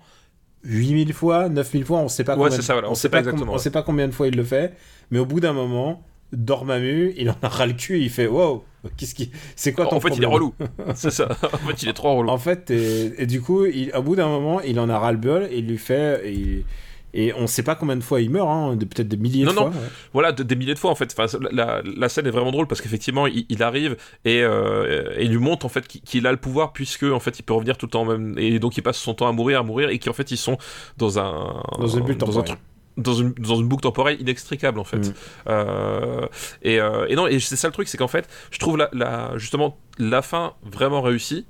[0.64, 2.90] 8000 fois, 9000 fois, on sait pas ouais, combien, ça, voilà.
[2.90, 4.76] on, on, sait pas exactement, on sait pas combien de fois il le fait,
[5.12, 6.04] mais au bout d'un moment,
[6.34, 8.64] Dormammu, il en a ras le cul et il fait wow,
[8.98, 10.54] qu'est-ce qui c'est quoi ton En fait, problème il est relou.
[10.96, 11.30] c'est ça.
[11.54, 12.30] En fait, il est trop relou.
[12.30, 15.12] En fait, et, et du coup, il, au bout d'un moment, il en a ras
[15.12, 16.66] le bol et il lui fait et,
[17.14, 19.52] et on sait pas combien de fois il meurt, hein, de, peut-être des milliers non,
[19.52, 19.62] de non.
[19.64, 19.72] fois.
[19.72, 19.92] Non, ouais.
[20.14, 21.16] voilà, de, des milliers de fois en fait.
[21.18, 25.26] Enfin, la, la, scène est vraiment drôle parce qu'effectivement, il, il, arrive et, euh, et
[25.26, 27.86] lui montre en fait qu'il a le pouvoir puisque en fait il peut revenir tout
[27.86, 30.14] le temps même et donc il passe son temps à mourir, à mourir et qu'en
[30.14, 30.58] fait ils sont
[30.98, 32.60] dans un dans une bulle dans un truc
[33.00, 34.98] dans une, dans une boucle temporelle inextricable en fait.
[34.98, 35.14] Mmh.
[35.48, 36.28] Euh,
[36.62, 38.90] et, euh, et, non, et c'est ça le truc, c'est qu'en fait, je trouve la,
[38.94, 41.46] la, justement la fin vraiment réussie.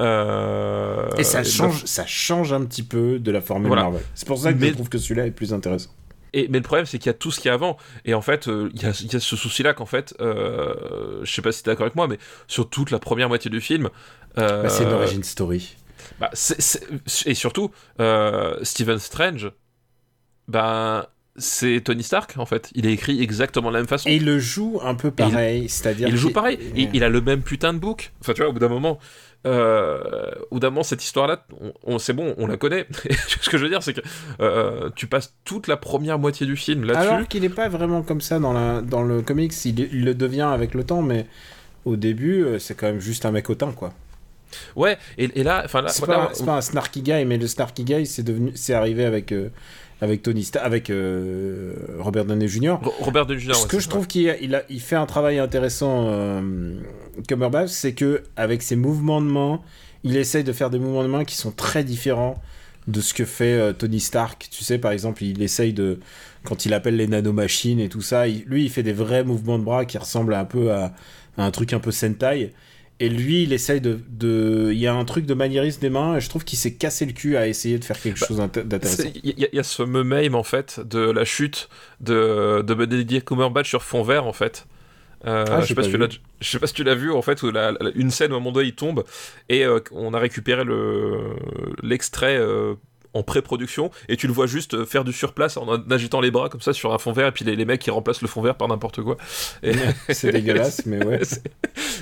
[0.00, 3.84] Euh, et ça change, ça change un petit peu de la formule voilà.
[3.84, 4.02] Marvel.
[4.14, 5.90] C'est pour ça que mais, je trouve que celui-là est plus intéressant.
[6.32, 7.76] Et, mais le problème, c'est qu'il y a tout ce qu'il y a avant.
[8.04, 11.30] Et en fait, il euh, y, a, y, a, ce souci-là qu'en fait, euh, je
[11.30, 13.60] sais pas si tu es d'accord avec moi, mais sur toute la première moitié du
[13.60, 13.90] film.
[14.34, 15.76] Bah, c'est une origin story.
[16.18, 16.80] Bah, c est, c
[17.26, 17.70] est, et surtout,
[18.00, 19.52] euh, Stephen Strange,
[20.48, 21.06] ben.
[21.36, 22.70] c'est Tony Stark en fait.
[22.74, 24.08] Il est écrit exactement de la même façon.
[24.08, 26.08] Et il le joue un peu pareil, c'est-à-dire.
[26.08, 26.58] Il joue pareil.
[26.74, 28.12] Il, il, a le même putain de book.
[28.20, 28.98] Enfin, tu vois, au bout d'un moment,
[29.46, 32.86] euh, au d'un moment, cette histoire-là, on, on c'est bon, on la connaît.
[33.40, 34.00] Ce que je veux dire, c'est que
[34.40, 37.08] euh, tu passes toute la première moitié du film là-dessus.
[37.08, 40.14] Alors qu'il n'est pas vraiment comme ça dans, la, dans le comics, il, il, le
[40.14, 41.26] devient avec le temps, mais
[41.84, 43.92] au début, euh, c'est quand même juste un mec hautain, quoi.
[44.76, 46.44] Ouais, et, et là, enfin là, c'est pas, on...
[46.44, 49.32] pas, un snarky guy, mais le snarky guy, c'est devenu, c'est arrivé avec.
[49.32, 49.48] Euh,
[50.02, 52.74] avec Tony Stark, avec euh, Robert Downey Jr.
[53.00, 53.54] Robert Downey Jr.
[53.54, 56.74] Ce ouais, que je trouve qu'il a, il a, il fait un travail intéressant, euh,
[57.28, 59.60] Cumberbatch, c'est que avec ses mouvements de main,
[60.02, 62.42] il essaye de faire des mouvements de main qui sont très différents
[62.88, 64.48] de ce que fait euh, Tony Stark.
[64.50, 66.00] Tu sais, par exemple, il essaye de.
[66.44, 69.58] Quand il appelle les nanomachines et tout ça, il- lui, il fait des vrais mouvements
[69.60, 70.92] de bras qui ressemblent un peu à,
[71.38, 72.52] à un truc un peu Sentai.
[73.02, 74.70] Et lui, il essaye de, de.
[74.72, 77.04] Il y a un truc de maniérisme des mains, et je trouve qu'il s'est cassé
[77.04, 79.10] le cul à essayer de faire quelque chose d'inté- d'intéressant.
[79.24, 81.68] Il y, a- il y a ce meme en fait de la chute
[82.00, 84.66] de, de Benedict Cumberbatch sur fond vert en fait.
[85.26, 87.10] Euh, Ah, je, sais pas pas si tu je sais pas si tu l'as vu
[87.12, 89.04] en fait où la- la- une scène où à un moment donné il tombe
[89.48, 91.34] et euh, on a récupéré le
[91.82, 92.74] l'extrait euh,
[93.14, 96.60] en pré-production et tu le vois juste faire du surplace en agitant les bras comme
[96.60, 98.54] ça sur un fond vert et puis les, les mecs qui remplacent le fond vert
[98.54, 99.16] par n'importe quoi.
[99.62, 99.72] Et-
[100.10, 101.20] C'est dégueulasse, mais ouais.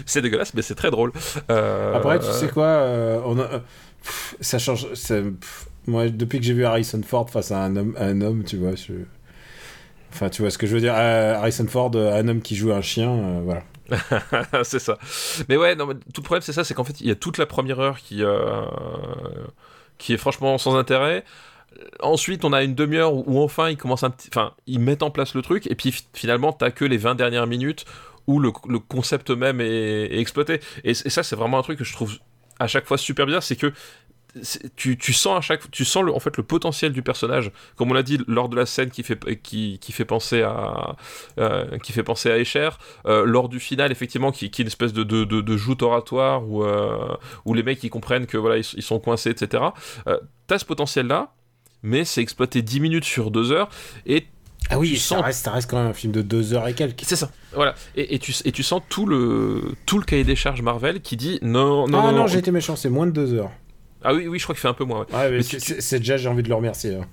[0.07, 1.13] c'est- dégueulasse mais c'est très drôle.
[1.51, 3.59] Euh, Après, tu sais quoi euh, on a- euh,
[4.03, 4.87] pff, Ça change.
[4.89, 8.45] pff, moi, depuis que j'ai vu Harrison Ford face à un homme, à un homme
[8.45, 8.93] tu vois, je.
[10.13, 10.95] Enfin, tu vois ce que je veux dire.
[10.97, 13.63] Euh, Harrison Ford, euh, un homme qui joue un chien, euh, voilà.
[14.65, 14.99] c'est ça.
[15.49, 17.15] Mais ouais, non, mais tout le problème, c'est ça, c'est qu'en fait, il y a
[17.15, 18.63] toute la première heure qui, euh,
[20.01, 21.25] qui est franchement sans intérêt.
[22.01, 24.03] Ensuite, on a une demi-heure où, enfin ils commencent
[24.81, 27.85] mettent en place le truc, et puis finalement, t'as que les 20 dernières minutes
[28.27, 30.61] où le, concept même est, exploité.
[30.83, 32.19] Et, et ça, c'est vraiment un truc que je trouve
[32.61, 33.73] à chaque fois super bizarre, c'est que
[34.77, 37.91] tu, tu sens à chaque tu sens le, en fait le potentiel du personnage comme
[37.91, 40.97] on l'a dit lors de la scène qui fait qui, qui fait penser à
[41.39, 42.71] euh, qui fait penser à Escher
[43.07, 45.83] euh, lors du final effectivement qui, qui est une espèce de, de, de, de joute
[45.83, 49.65] oratoire où, euh, où les mecs ils comprennent que voilà ils, ils sont coincés etc
[50.07, 51.33] euh, t'as ce potentiel là
[51.83, 53.69] mais c'est exploité 10 minutes sur 2 heures
[54.07, 54.27] et
[54.69, 56.75] Ah oui, ça, sens- reste, ça reste quand même un film de deux heures et
[56.75, 57.01] quelques.
[57.05, 60.37] c'est ça voilà et, et tu, et tu sens tout le tout le cahier des
[60.37, 62.27] charges Marvel qui dit non non ah non, non, non.
[62.27, 63.51] j'ai été méchant, c'est moins de deux heures.
[64.03, 65.07] Ah oui oui je crois qu'il fait un peu moins ouais.
[65.15, 66.95] Ouais, mais Mais c'est- tu- c'est c'est déjà, j'ai envie de le remercier.
[66.97, 67.07] hein.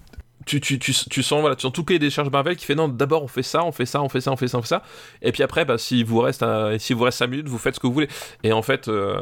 [0.45, 2.65] Tu, tu, tu, tu sens voilà tu sens tout le cahier des charges Marvel qui
[2.65, 4.57] fait non d'abord on fait ça on fait ça on fait ça on fait ça
[4.57, 4.83] on fait ça.
[5.21, 7.75] Et puis après bah s'il vous reste un, s'il vous reste 5 minutes vous faites
[7.75, 8.07] ce que vous voulez.
[8.43, 9.15] Et en fait euh,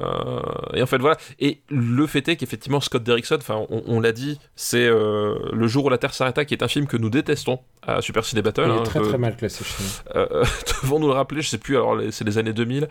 [0.74, 1.18] et en fait voilà.
[1.40, 5.68] Et le fait est qu'effectivement Scott Derrickson enfin on, on l'a dit c'est euh, le
[5.68, 8.42] jour où la Terre s'arrêta qui est un film que nous détestons à Super Ciné
[8.42, 9.64] Battle Il est hein, très très mal classé
[10.16, 10.44] euh,
[10.84, 12.88] devons nous le rappeler je sais plus alors les- c'est les années 2000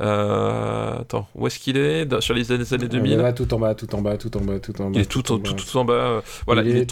[0.00, 2.20] euh, attends où est-ce qu'il est?
[2.20, 4.40] Sur les années, années On 2000 va tout en bas, tout en bas, tout en
[4.40, 4.92] bas, tout en bas.
[4.94, 5.50] il est tout, en tout, bas.
[5.50, 6.86] tout, tout en bas voilà Il il, est- est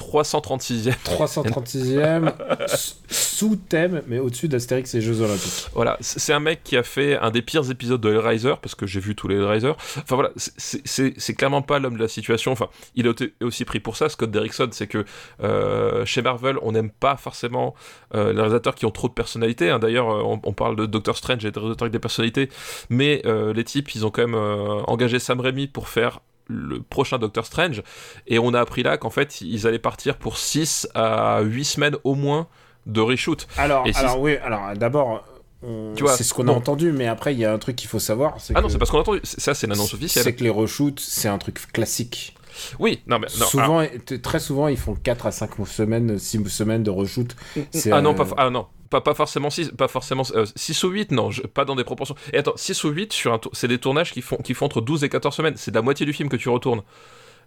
[0.84, 2.32] 336e 336e,
[2.64, 5.66] s- sous thème, mais au-dessus d'Astérix et Jeux Olympiques.
[5.74, 8.86] Voilà, c'est un mec qui a fait un des pires épisodes de Hellraiser, parce que
[8.86, 9.70] j'ai vu tous les Hellraiser.
[9.70, 12.52] Enfin voilà, c'est- clairement pas l'homme de la situation.
[12.52, 15.04] Enfin, il a été aussi pris pour ça, Scott Derrickson, c'est que
[15.42, 17.74] euh, chez Marvel, on n'aime pas forcément
[18.14, 19.70] euh, les réalisateurs qui ont trop de personnalité.
[19.70, 19.78] hein.
[19.78, 22.48] D'ailleurs, euh, on, on parle de Doctor Strange et des réalisateurs avec des personnalités,
[22.88, 26.80] mais euh, les types, ils ont quand même euh, engagé Sam Raimi pour faire le
[26.80, 27.82] prochain Doctor Strange,
[28.26, 31.96] et on a appris là qu'en fait, ils allaient partir pour 6 à 8 semaines
[32.04, 32.46] au moins
[32.86, 33.46] de reshoot.
[33.58, 35.24] Alors, Et alors oui, alors d'abord,
[35.62, 37.98] on- c'est ce qu'on a entendu, mais après, il y a un truc qu'il faut
[37.98, 38.36] savoir.
[38.54, 39.20] Ah non, que- c'est parce qu'on a entendu.
[39.24, 40.22] Ça, c'est l'annonce officielle.
[40.24, 42.36] C'est que les reshoots, c'est un truc classique.
[42.78, 43.46] Oui, non, mais non.
[43.46, 47.34] Souvent, t- très souvent, ils font 4 à 5 semaines, 6 semaines de reshoot.
[47.70, 50.88] C'est, ah, ah non, pas, ah non, pas, pas forcément 6, pas forcément 6 ou
[50.90, 52.14] 8, non, je- pas dans des proportions.
[52.32, 54.80] Et attends, 6 ou 8 sur un c'est des tournages qui font qui font entre
[54.80, 56.82] 12 et 14 semaines, c'est de la moitié du film que tu retournes.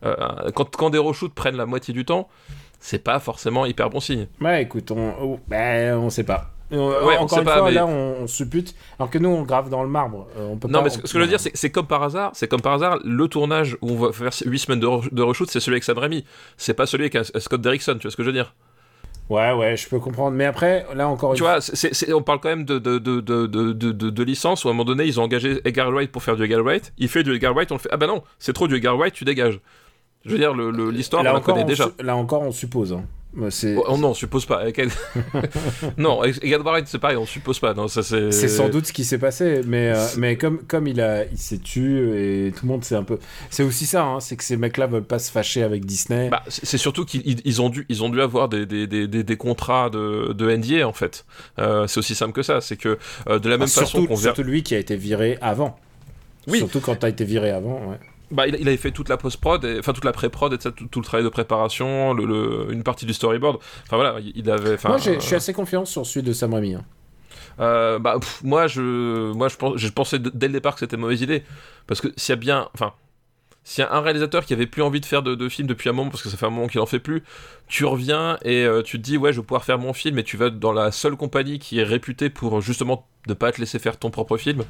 [0.06, 0.16] Euh,
[0.56, 2.30] quand, quand des reshoots prennent la moitié du temps,
[2.80, 4.28] c'est pas forcément hyper bon signe.
[4.40, 6.52] Ouais, écoute, on, oh, ben, on sait pas.
[6.72, 8.76] On- Ouais, encore sait une pas, fois, mais- là, on, on suppute.
[9.00, 10.28] Alors que nous, on grave dans le marbre.
[10.38, 12.04] Euh, on peut Non, pas, mais ce, ce que je veux dire, c'est comme par
[12.04, 15.12] hasard, c'est comme par hasard, le tournage où on va faire 8 semaines de, re-
[15.14, 16.24] de reshoot, c'est celui avec Sam Raimi.
[16.58, 18.54] C'est pas celui avec Scott Derrickson, tu vois ce que je veux dire?
[19.30, 20.36] Ouais, ouais, je peux comprendre.
[20.36, 23.20] Mais après, là, encore Tu vois, c'est- c'est- on parle quand même de, de, de,
[23.20, 26.44] de, licence où à un moment donné, ils ont engagé Edgar Wright pour faire du
[26.44, 26.92] Edgar Wright.
[26.98, 27.90] Il fait du Edgar Wright, on le fait.
[27.92, 29.60] Ah bah non, c'est trop du Edgar Wright, tu dégages.
[30.26, 31.86] Je veux dire, le- le- l'histoire, on là, la encore, connaît on déjà.
[31.86, 32.92] su- là encore, on suppose.
[32.94, 33.04] hein.
[33.38, 34.64] Oh, non, on suppose pas.
[35.98, 37.74] Non, avec Edgar Wright, c'est pareil, on suppose pas.
[37.74, 38.32] Non, ça c'est.
[38.32, 39.62] sans doute ce qui s'est passé.
[39.68, 42.96] Mais, euh, mais comme, comme il, a, il s'est tué et tout le monde c'est
[42.96, 43.20] un peu.
[43.50, 46.30] C'est aussi ça, hein, c'est que ces mecs-là veulent pas se fâcher avec Disney.
[46.30, 49.08] Bah, c'est surtout qu'ils ils- ils ont dû, ils ont dû avoir des, des, des,
[49.08, 51.26] des, des contrats de, de NDA en fait.
[51.60, 52.62] Euh, c'est aussi simple que ça.
[52.62, 52.98] C'est que
[53.30, 54.34] euh, de la Ah, même façon surtout, qu'on verra.
[54.36, 55.78] surtout lui qui a été viré avant.
[56.48, 56.58] Oui.
[56.58, 58.00] Surtout quand t'as été viré avant, ouais.
[58.32, 61.06] Bah, il, avait fait toute la post-prod, enfin toute la pré-prod, et tout, tout le
[61.06, 63.58] travail de préparation, le, le- une partie du storyboard.
[63.86, 64.78] Enfin voilà, il avait.
[64.86, 66.76] Moi, je suis assez confiant sur celui de Sam Raimi.
[66.76, 66.86] hein.
[67.60, 70.96] Euh, bah, pff, moi, je, moi, je, pense, je pensais dès le départ que c'était
[70.96, 71.44] une mauvaise idée.
[71.88, 72.70] Parce que s'il y a bien.
[72.74, 72.94] Enfin.
[73.66, 75.90] S'il y a un réalisateur qui avait plus envie de faire de, de films depuis
[75.90, 77.22] un moment, parce que ça fait un moment qu'il en fait plus,
[77.68, 80.24] tu reviens et euh, tu te dis, ouais, je vais pouvoir faire mon film, et
[80.24, 83.78] tu vas dans la seule compagnie qui est réputée pour justement ne pas te laisser
[83.78, 84.64] faire ton propre film.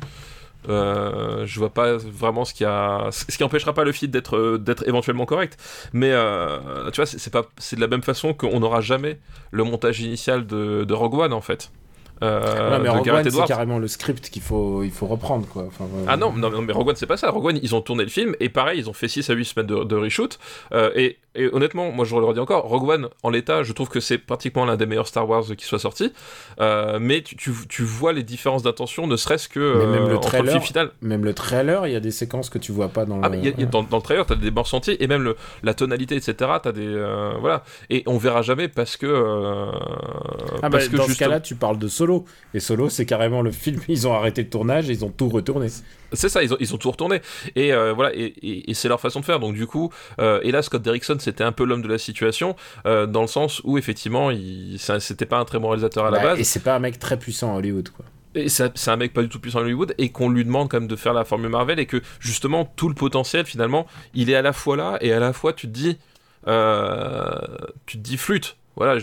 [0.68, 4.36] Euh, je vois pas vraiment ce qui a ce qui empêchera pas le film d'être
[4.36, 5.58] euh, d'être éventuellement correct
[5.94, 9.20] mais euh, tu vois c'est pas c'est de la même façon qu'on n'aura jamais
[9.52, 11.72] le montage initial de, de Rogue One en fait
[12.22, 15.66] euh, Ouais, mais Rogue One, c'est carrément le script qu'il faut, il faut reprendre, quoi.
[15.68, 17.30] Enfin, euh, Ah non, non, non, mais Rogue One, c'est pas ça.
[17.30, 19.46] Rogue One, ils ont tourné le film, et pareil, ils ont fait 6 à 8
[19.46, 20.40] semaines de, de reshoot,
[20.74, 23.90] euh, et, et honnêtement, moi je le redis encore, Rogue One en l'état, je trouve
[23.90, 26.12] que c'est pratiquement l'un des meilleurs Star Wars qui soit sorti.
[26.60, 30.10] Euh, mais tu, tu, tu vois les différences d'intention, ne serait-ce que Mais même euh,
[30.10, 30.92] le entre trailer- film final.
[31.02, 33.38] Même le trailer, il y a des séquences que tu vois pas dans Ah, le.
[33.38, 35.08] mais il y a- y a- dans, dans le trailer, t'as des morceaux entiers et
[35.08, 36.34] même le, la tonalité, etc.
[36.62, 39.72] T'as des euh, voilà et on verra jamais parce que euh,
[40.62, 42.26] Ah bah, parce que dans ce cas-là, tu parles de Solo.
[42.54, 43.80] Et Solo, c'est carrément le film.
[43.88, 45.68] Ils ont arrêté le tournage, et ils ont tout retourné.
[46.14, 47.22] C'est ça, ils ont, ils ont tout retourné.
[47.56, 49.40] Et euh, voilà, et, et- et c'est leur façon de faire.
[49.40, 52.56] Donc du coup, euh, et là, Scott Derrickson, c'était un peu l'homme de la situation,
[52.86, 54.32] euh, dans le sens où effectivement,
[54.78, 56.40] c'était pas un très bon réalisateur à la base.
[56.40, 58.06] Et c'est pas un mec très puissant à Hollywood, quoi.
[58.48, 60.88] C'est un mec pas du tout puissant à Hollywood, et qu'on lui demande quand même
[60.88, 64.44] de faire la formule Marvel, et que justement, tout le potentiel, finalement, il est à
[64.44, 65.98] la fois là, et à la fois, tu te dis,
[66.48, 67.32] euh,
[67.86, 68.56] tu te dis flûte.
[68.80, 68.98] Voilà,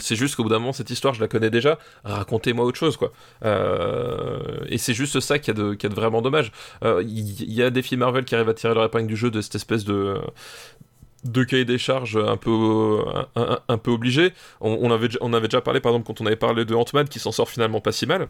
[0.00, 1.78] c'est juste qu'au bout d'un moment, cette histoire, je la connais déjà.
[2.04, 3.10] Racontez-moi autre chose, quoi.
[3.42, 4.38] Euh,
[4.68, 6.52] et c'est juste ça qui a de, de vraiment dommage.
[6.84, 9.16] Euh, Il il y, a des films Marvel qui arrivent à tirer leur épingle du
[9.16, 10.20] jeu de cette espèce de
[11.24, 13.02] de cahier des charges un peu
[13.34, 14.34] un, peu obligé.
[14.60, 17.18] On, avait on avait déjà parlé par exemple quand on avait parlé de Ant-Man qui
[17.18, 18.28] s'en sort finalement pas si mal.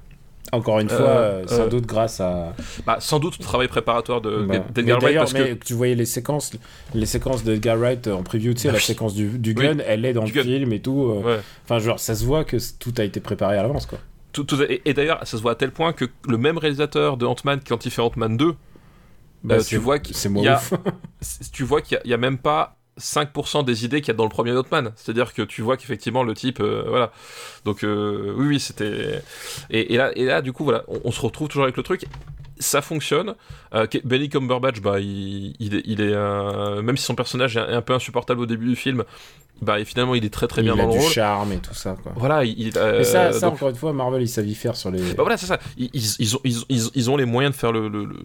[0.53, 2.55] Encore une Euh, fois, euh, sans euh, doute grâce à.
[2.87, 5.95] Bah, sans doute au travail préparatoire de Bah, d'Edgar Wright D'ailleurs, parce que tu voyais
[5.95, 6.53] les séquences,
[6.95, 9.65] les séquences d'Edgar Wright en preview, tu sais, la séquence du, du Oui.
[9.67, 10.43] gun, elle est dans Du le gun.
[10.45, 11.03] film et tout.
[11.11, 11.41] euh, ouais.
[11.65, 13.99] Enfin, genre, ça se voit que tout a été préparé à l'avance, quoi.
[14.33, 17.17] Tout- tout- et, et d'ailleurs, ça se voit à tel point que le même réalisateur
[17.17, 18.55] de Ant-Man, quand il fait Ant-Man 2,
[19.45, 20.61] Bah, Euh, tu vois qu'il y a-
[21.53, 24.11] tu vois qu'il y, a- il y a même pas 5% des idées qu'il y
[24.13, 24.93] a dans le premier Ant-Man.
[24.97, 27.11] C'est-à-dire que tu vois qu'effectivement le type, euh, voilà.
[27.65, 29.21] Donc euh, oui, oui, c'était.
[29.71, 31.83] Et, et là, et là, du coup, voilà, on, on se retrouve toujours avec le
[31.83, 32.05] truc.
[32.61, 33.35] Ça fonctionne.
[33.75, 36.15] Euh, Benny Cumberbatch, bah, il, il est, il est,
[36.83, 39.03] même si son personnage est un, est un peu insupportable au début du film,
[39.61, 41.13] bah, et finalement, il est très très bien il a dans le du rôle.
[41.13, 42.13] charme et tout ça, quoi.
[42.15, 42.57] Voilà, il.
[42.69, 44.93] il, euh, Mais ça, ça donc- encore une fois, Marvel, ils savent y faire sur
[44.93, 45.01] les.
[45.15, 45.59] bah voilà, c'est ça.
[45.77, 46.41] Ils, ils- ils ont,
[46.95, 48.17] ils, ont les moyens de faire le, le, le,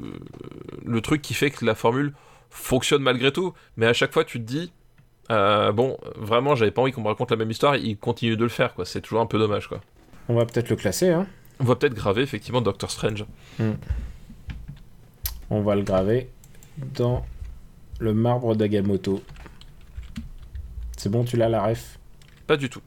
[0.85, 2.13] le truc qui fait que la formule
[2.49, 3.53] fonctionne malgré tout.
[3.77, 4.71] Mais à chaque fois, tu te dis,
[5.31, 7.75] euh, bon, vraiment, j'avais pas envie qu'on me raconte la même histoire.
[7.75, 8.85] Ils continuent de le faire, quoi.
[8.85, 9.81] C'est toujours un peu dommage, quoi.
[10.27, 11.27] On va peut-être le classer, hein.
[11.59, 13.25] On va peut-être graver, effectivement, Doctor Strange.
[15.49, 16.29] On va le graver
[16.77, 17.25] dans
[17.99, 19.21] le marbre d'Agamotto.
[20.97, 21.99] C'est bon, tu l'as la ref?
[22.47, 22.81] Pas du tout.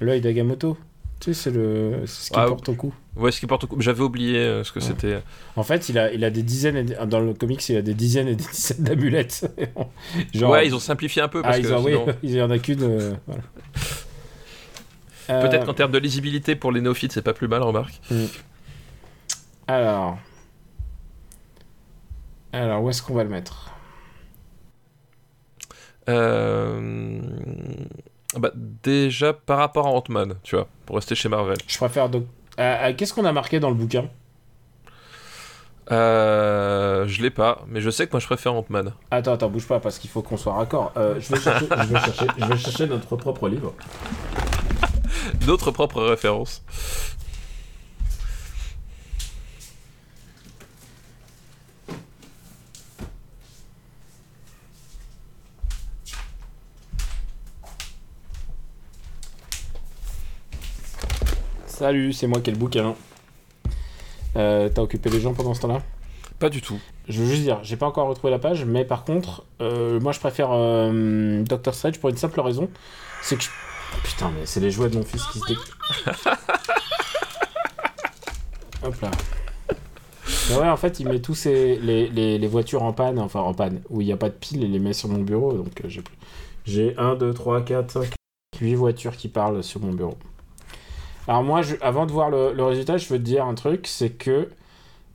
[0.00, 0.78] L'œil d'Agamotto?
[1.20, 2.02] Tu sais, c'est le...
[2.06, 2.94] ce qui Ah, porte au cou.
[3.16, 3.80] Ouais, ce qui porte au coup.
[3.80, 4.84] J'avais oublié euh, ce que Ouais.
[4.84, 5.18] c'était.
[5.56, 7.82] En fait, il a, il a des dizaines, et des- dans le comics, il a
[7.82, 9.50] des dizaines et des dizaines d'amulettes.
[10.34, 12.50] Genre, Ouais, ils ont simplifié un peu parce ah, ils que oui, il y en
[12.50, 12.82] a qu'une.
[12.84, 13.42] euh, voilà.
[15.26, 18.00] Peut-être Euh, qu'en termes de lisibilité pour les néophytes, c'est pas plus mal, remarque.
[19.66, 20.18] Alors.
[22.52, 23.72] Alors, où est-ce qu'on va le mettre?
[26.08, 27.20] Euh...
[28.36, 31.56] Bah, déjà, par rapport à Ant-Man, tu vois, pour rester chez Marvel.
[31.66, 32.10] Je préfère.
[32.14, 32.20] Euh,
[32.58, 34.08] euh, Qu'est-ce qu'on a marqué dans le bouquin?
[35.90, 38.92] Euh, je l'ai pas, mais je sais que moi je préfère Ant-Man.
[39.10, 40.92] Attends, attends, bouge pas parce qu'il faut qu'on soit raccord.
[40.98, 43.72] Euh, je, vais chercher, je, vais chercher, je vais chercher notre propre livre.
[45.46, 46.62] D'autres propres références.
[61.78, 62.96] Salut, c'est moi qui ai le bouquin.
[64.34, 65.80] Euh, T'as occupé les gens pendant ce temps-là?
[66.40, 66.80] Pas du tout.
[67.08, 70.10] Je veux juste dire, j'ai pas encore retrouvé la page, mais par contre, euh, moi
[70.10, 72.68] je préfère euh, Doctor Strange pour une simple raison,
[73.22, 73.50] c'est que je...
[74.02, 75.54] Putain, mais c'est les jouets de mon fils qui se dé...
[78.82, 79.12] Hop là.
[80.50, 83.38] Mais ouais, en fait, il met tous ses, les, les, les voitures en panne, enfin
[83.38, 85.52] en panne, où il n'y a pas de pile, il les met sur mon bureau,
[85.52, 86.16] donc euh, j'ai plus...
[86.66, 88.14] J'ai 1, 2, 3, 4, 5,
[88.60, 90.18] 8 voitures qui parlent sur mon bureau.
[91.28, 93.86] Alors moi, je- avant de voir le, le résultat, je veux te dire un truc,
[93.86, 94.48] c'est que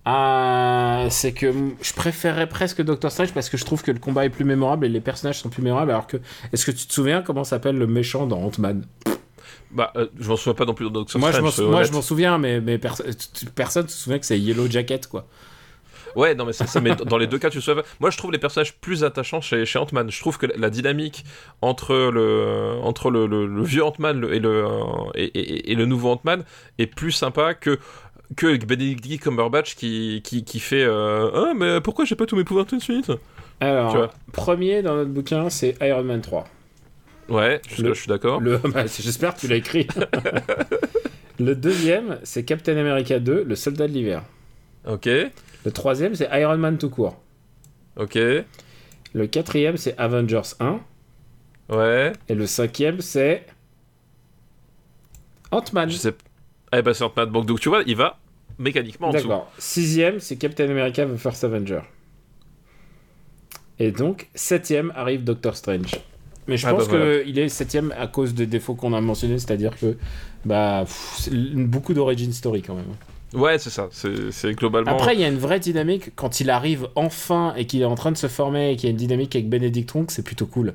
[0.07, 4.25] euh, c'est que je préférerais presque Doctor Strange parce que je trouve que le combat
[4.25, 5.91] est plus mémorable et les personnages sont plus mémorables.
[5.91, 6.17] Alors que,
[6.51, 8.85] est-ce que tu te souviens comment s'appelle le méchant dans Ant-Man?
[9.71, 11.59] Bah, euh, je m'en souviens pas non plus de Doctor Moi, Strange.
[11.61, 15.25] moi, je m'en souviens, mais, mais tu- personne se souvient que c'est Yellow Jacket, quoi.
[16.15, 17.83] Ouais, non, mais ça, ça mais dans les deux cas, tu pas.
[17.99, 20.09] Moi, je trouve les personnages plus attachants chez, chez Ant-Man.
[20.11, 21.23] Je trouve que la, dynamique
[21.61, 24.65] entre le, entre le, le- le vieux Ant-Man et, le,
[25.15, 26.43] et, et- et le nouveau Ant-Man
[26.77, 27.79] est plus sympa que
[28.35, 32.43] que Benedict Cumberbatch qui, qui, qui fait euh, Ah, mais pourquoi j'ai pas tous mes
[32.43, 33.11] pouvoirs tout de suite?
[33.59, 36.45] Alors, premier dans notre bouquin, c'est Iron Man 3.
[37.29, 38.41] Ouais, jusque Le- là, je suis d'accord.
[38.73, 39.87] Bah, J'espère que tu l'as écrit.
[41.39, 44.23] le deuxième, c'est Captain America 2, le soldat de l'hiver.
[44.87, 45.09] Ok,
[45.65, 47.17] Le troisième, c'est Iron Man tout court.
[47.97, 50.79] ok, Le quatrième, c'est Avengers 1.
[51.69, 52.13] ouais.
[52.29, 53.45] Et le cinquième, c'est
[55.51, 55.89] Ant-Man.
[55.89, 56.13] Je sais.
[56.75, 57.31] Eh ben, c'est Ant-Man.
[57.31, 58.17] Donc, donc, tu vois, il va
[58.57, 59.27] mécaniquement en dessous.
[59.27, 59.51] D'accord.
[59.57, 61.81] Sixième, c'est Captain America The First Avenger.
[63.79, 65.95] Et donc, septième arrive Doctor Strange.
[66.47, 67.23] Mais je Ah, pense bah, voilà.
[67.23, 69.95] qu'il est septième à cause des défauts qu'on a mentionnés, c'est-à-dire que
[70.45, 72.93] bah pff, beaucoup d'origin story quand même.
[73.33, 73.87] Ouais, c'est ça.
[73.91, 74.91] C'est globalement.
[74.91, 77.95] Après, il y a une vraie dynamique quand il arrive enfin et qu'il est en
[77.95, 80.45] train de se former et qu'il y a une dynamique avec Benedict Wong, c'est plutôt
[80.45, 80.73] cool.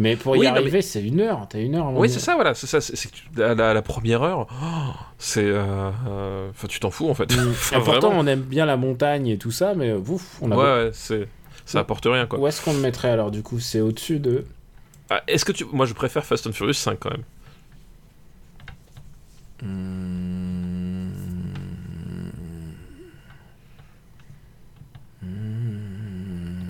[0.00, 1.46] Mais pour y Oui, non, mais- arriver, c'est une heure.
[1.50, 1.92] T'as une heure.
[1.92, 2.54] Oui, c'est ça, voilà.
[2.54, 2.80] C'est ça.
[2.80, 5.42] C'est la, la- la première heure, oh, c'est.
[5.44, 7.34] euh, euh, Enfin, tu t'en fous en fait.
[7.36, 7.48] Mm.
[7.50, 10.56] Enfin, pourtant, on aime bien la montagne et tout ça, mais ouf, on a.
[10.56, 11.26] Ouais, ouais, c'est.
[11.66, 12.38] Ça apporte rien quoi.
[12.38, 14.44] Où est-ce qu'on le mettrait alors du coup C'est au-dessus de.
[15.10, 15.64] Ah, Est-ce que tu.
[15.72, 17.24] Moi, je préfère Fast and Furious 5 quand même.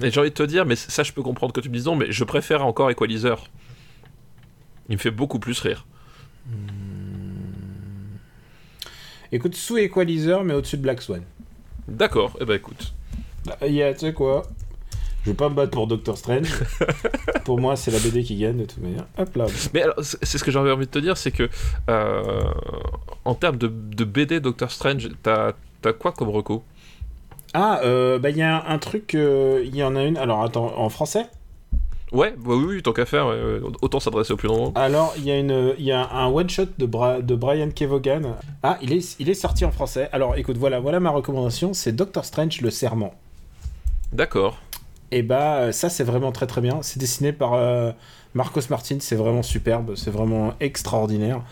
[0.02, 1.86] Et j'ai envie de te dire, mais ça, je peux comprendre que tu me dises
[1.86, 3.36] non, mais je préfère encore Equalizer.
[4.88, 5.86] Il me fait beaucoup plus rire.
[9.32, 11.22] Écoute, sous Equalizer, mais au-dessus de Black Swan.
[11.86, 12.94] D'accord, et eh ben écoute.
[13.44, 14.42] Bah, il y a, tu sais quoi?
[15.24, 16.50] Je vais pas me battre pour Doctor Strange.
[17.44, 19.06] pour moi, c'est la BD qui gagne de toute manière.
[19.18, 19.46] Hop là.
[19.74, 21.50] Mais alors, c'est ce que j'avais envie de te dire, c'est que
[21.90, 22.42] euh,
[23.24, 25.52] en termes de, de BD Doctor Strange, t'as
[25.84, 26.64] as quoi comme reco?
[27.54, 30.16] Ah, euh, bah il y a un, un truc, euh, il y en a une.
[30.16, 31.26] Alors attends, en français?
[32.10, 34.72] Ouais, bah oui, oui, tant qu'à faire, ouais, autant s'adresser au plus grand.
[34.76, 38.34] Alors, il y a, une, il y a un one-shot de, Bra- de Brian Kevogan.
[38.62, 40.08] Ah, il est, il est sorti en français.
[40.12, 41.74] Alors, écoute, voilà, voilà ma recommandation.
[41.74, 43.12] C'est Doctor Strange, le serment.
[44.10, 44.56] D'accord.
[45.10, 46.78] Et bah, euh, ça, c'est vraiment très très bien.
[46.80, 47.92] C'est dessiné par euh,
[48.32, 48.96] Marcos Martin.
[49.00, 49.94] C'est vraiment superbe.
[49.94, 51.42] C'est vraiment extraordinaire.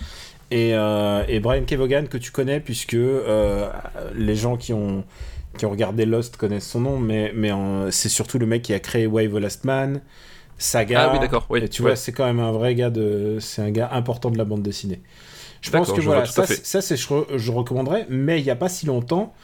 [0.51, 3.68] Et, euh, et Brian Kevogan, que tu connais, puisque euh,
[4.14, 5.05] les gens qui ont,
[5.57, 7.51] qui ont regardé Lost connaissent son nom, mais, mais
[7.91, 10.01] c'est surtout le mec qui a créé Wave the Last Man,
[10.59, 11.09] Saga.
[11.09, 11.91] Ah oui, d'accord, oui, Et tu ouais.
[11.91, 13.39] vois, c'est quand même un vrai gars de.
[13.41, 15.03] C'est un gars important de la bande dessinée.
[15.62, 18.45] Je pense que je voilà, ça, c'est- ça c'est je, re- je recommanderais, mais il
[18.45, 19.35] n'y a pas si longtemps.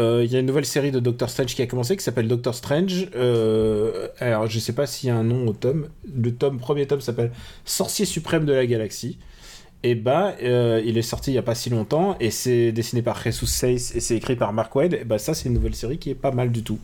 [0.00, 2.28] euh, Il y a une nouvelle série de Doctor Strange qui a commencé qui s'appelle
[2.28, 3.08] Doctor Strange.
[3.16, 5.88] euh, alors, je sais pas s'il y a un nom au tome.
[6.14, 7.32] Le tome, premier tome s'appelle
[7.64, 9.18] Sorcier suprême de la galaxie.
[9.82, 13.02] Et bah, euh, il est sorti il y a pas si longtemps et c'est dessiné
[13.02, 14.94] par Jesus Saiz et c'est écrit par Mark Wade.
[14.94, 16.78] Et bah, ça, c'est une nouvelle série qui est pas mal du tout.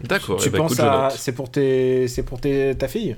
[0.00, 1.10] D'accord, tu eh ben, penses à.
[1.10, 2.06] C'est pour, tes...
[2.06, 2.74] c'est pour tes...
[2.76, 3.16] ta fille?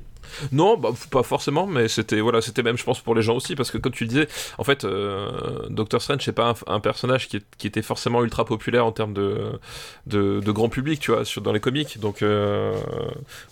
[0.53, 3.55] Non, bah, pas forcément, mais c'était voilà, c'était même, je pense, pour les gens aussi,
[3.57, 4.29] parce que comme tu le disais,
[4.59, 5.29] en fait, euh,
[5.71, 8.93] Doctor Strange, c'est pas un, un personnage qui, est- qui était forcément ultra populaire en
[8.93, 9.37] termes de,
[10.07, 11.99] de, de grand public, tu vois, sur, dans les comics.
[12.01, 12.73] Donc, euh,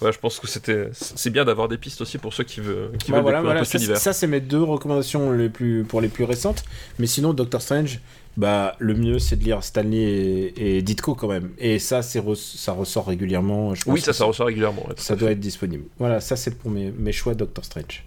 [0.00, 2.90] ouais, je pense que c'était, c'est bien d'avoir des pistes aussi pour ceux qui veulent,
[2.98, 3.96] qui Bah veulent voilà, découvrir voilà, un peu ça, cet univers.
[3.98, 6.64] ça, c'est mes deux recommandations les plus, pour les plus récentes.
[6.98, 8.00] Mais sinon, Doctor Strange,
[8.38, 11.50] bah, le mieux c'est de lire Stanley et, et Ditko quand même.
[11.58, 13.74] Et ça, c'est re- ça ressort régulièrement.
[13.74, 14.86] Je pense Oui, ça, ça ressort régulièrement.
[14.88, 15.84] ouais, ça doit être disponible.
[15.98, 18.04] Voilà, ça c'est pour mes, mes choix Doctor Strange.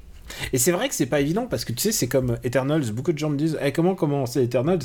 [0.53, 2.89] Et c'est vrai que c'est pas évident parce que tu sais, c'est comme Eternals.
[2.93, 4.79] Beaucoup de gens me disent Eh, comment commencer Eternals?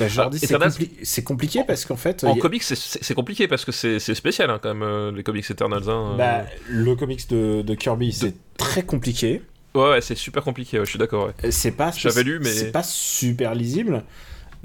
[0.00, 3.14] Bah, Je leur Ah, dis c'est compli- compliqué parce qu'en fait, En a- comics, c'est-
[3.14, 5.88] compliqué parce que c'est spécial hein, quand même, euh, les comics Eternals.
[5.88, 9.42] Hein, bah, le comics de, de Kirby, c'est très compliqué.
[9.76, 11.28] Ouais, ouais, c'est super compliqué, ouais, je suis d'accord.
[11.28, 11.50] Ouais.
[11.52, 14.02] C'est pas, J'avais lu, mais- c'est pas super lisible.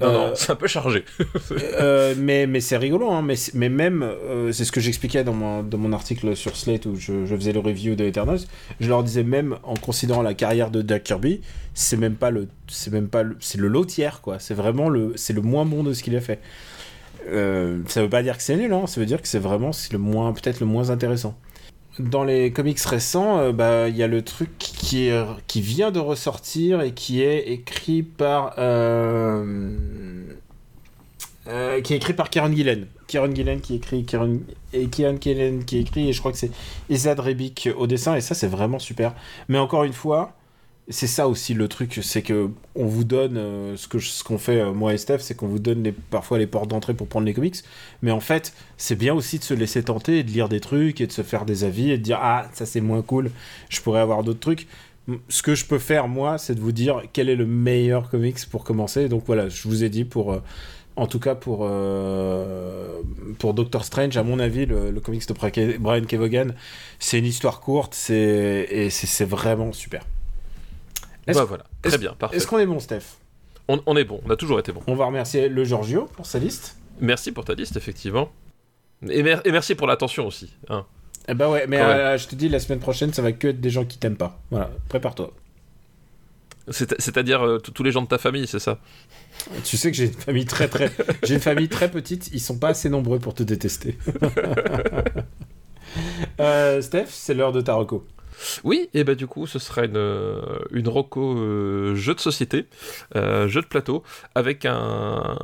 [0.00, 1.04] Non, Euh, non, c'est un peu chargé.
[1.80, 5.32] Euh, mais mais c'est rigolo, hein, mais, mais même, euh, c'est ce que j'expliquais dans
[5.32, 8.40] mon, dans mon article sur Slate où je, je faisais le review de Eternals.
[8.80, 11.40] Je leur disais même, en considérant la carrière de Jack Kirby,
[11.74, 14.38] c'est même pas le, c'est même pas le, c'est le lot tiers quoi.
[14.38, 16.40] C'est vraiment le, c'est le moins bon de ce qu'il a fait.
[17.28, 19.70] Euh, ça veut pas dire que c'est nul, hein, ça veut dire que c'est vraiment
[19.92, 21.36] le moins, peut-être le moins intéressant.
[21.98, 25.10] Dans les comics récents, euh, bah il y a le truc qui
[25.46, 29.76] qui vient de ressortir et qui est écrit par euh,
[31.48, 32.86] euh, qui est écrit par Kieran Gillen.
[33.06, 34.06] Kieran Gillen qui écrit
[34.72, 36.50] et qui écrit et je crois que c'est
[36.90, 39.14] Ezad Rebic au dessin et ça c'est vraiment super.
[39.48, 40.37] Mais encore une fois,
[40.90, 44.38] c'est ça aussi le truc, c'est que on vous donne euh, ce que ce qu'on
[44.38, 47.26] fait euh, moi et Steph, c'est qu'on vous donne parfois les portes d'entrée pour prendre
[47.26, 47.56] les comics,
[48.00, 51.00] mais en fait c'est bien aussi de se laisser tenter et de lire des trucs
[51.02, 53.30] et de se faire des avis et de dire ah ça c'est moins cool,
[53.68, 54.66] je pourrais avoir d'autres trucs.
[55.28, 58.38] Ce que je peux faire moi, c'est de vous dire quel est le meilleur comics
[58.50, 59.08] pour commencer.
[59.08, 60.42] Donc voilà, je vous ai dit pour euh,
[60.96, 61.58] en tout cas pour,
[63.38, 66.54] pour Doctor Strange, à mon avis, le, le comics de Brian Kevogan,
[66.98, 70.02] c'est une histoire courte c'est, et c'est, c'est vraiment super.
[71.34, 72.36] Bah voilà, très bien, parfait.
[72.36, 73.16] est-ce qu'on est bon, Steph?
[73.68, 74.80] On, on est bon, on a toujours été bon.
[74.86, 76.76] On va remercier le Giorgio pour sa liste.
[77.00, 78.30] Merci pour ta liste, effectivement.
[79.08, 80.52] Et, mer- et merci pour l'attention aussi.
[80.68, 80.84] hein.
[81.28, 83.60] Eh bah ouais, mais euh, je te dis, la semaine prochaine, ça va que être
[83.60, 84.40] des gens qui t'aiment pas.
[84.50, 85.30] Voilà, prépare-toi.
[86.70, 88.78] C'est- C'est-à-dire euh, tous tous les gens de ta famille, c'est ça?
[89.64, 90.90] Tu sais que j'ai une famille très très,
[91.22, 92.30] j'ai une famille très petite.
[92.32, 93.98] Ils sont pas assez nombreux pour te détester.
[96.40, 98.06] Euh, Steph, c'est l'heure de ta reco.
[98.64, 100.40] Oui, et bah du coup, ce sera une,
[100.70, 102.66] une Rocco euh, jeu de société,
[103.16, 104.02] euh, jeu de plateau,
[104.34, 105.38] avec un,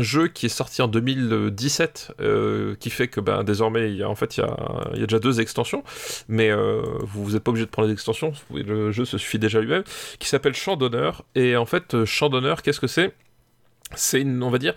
[0.00, 4.08] jeu qui est sorti en 2017, euh, qui fait que bah, désormais, il y a,
[4.08, 4.56] en fait, il y a,
[4.94, 5.82] il y a déjà deux extensions,
[6.28, 6.50] mais
[7.02, 9.84] vous n'êtes pas obligé de prendre les extensions, le jeu se suffit déjà lui-même,
[10.18, 11.24] qui s'appelle Champ d'honneur.
[11.34, 13.14] Et en fait, Champ d'honneur, qu'est-ce que c'est?
[13.94, 14.74] C'est on va dire,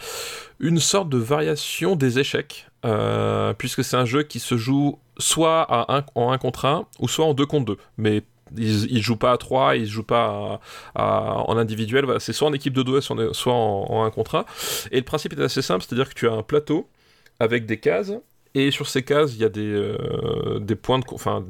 [0.60, 5.62] une sorte de variation des échecs, euh, puisque c'est un jeu qui se joue soit
[5.62, 7.78] à un, en 1 contre 1 ou soit en 2 contre 2.
[7.98, 8.24] Mais
[8.56, 10.60] il ne joue pas à 3, il ne joue pas
[10.96, 14.46] en individuel, c'est soit en équipe de 2, soit en, en 1 contre 1.
[14.92, 16.88] Et le principe est assez simple, c'est-à-dire que tu as un plateau
[17.40, 18.14] avec des cases,
[18.56, 21.06] et sur ces cases, il y a des, euh, des points de.
[21.12, 21.44] Enfin,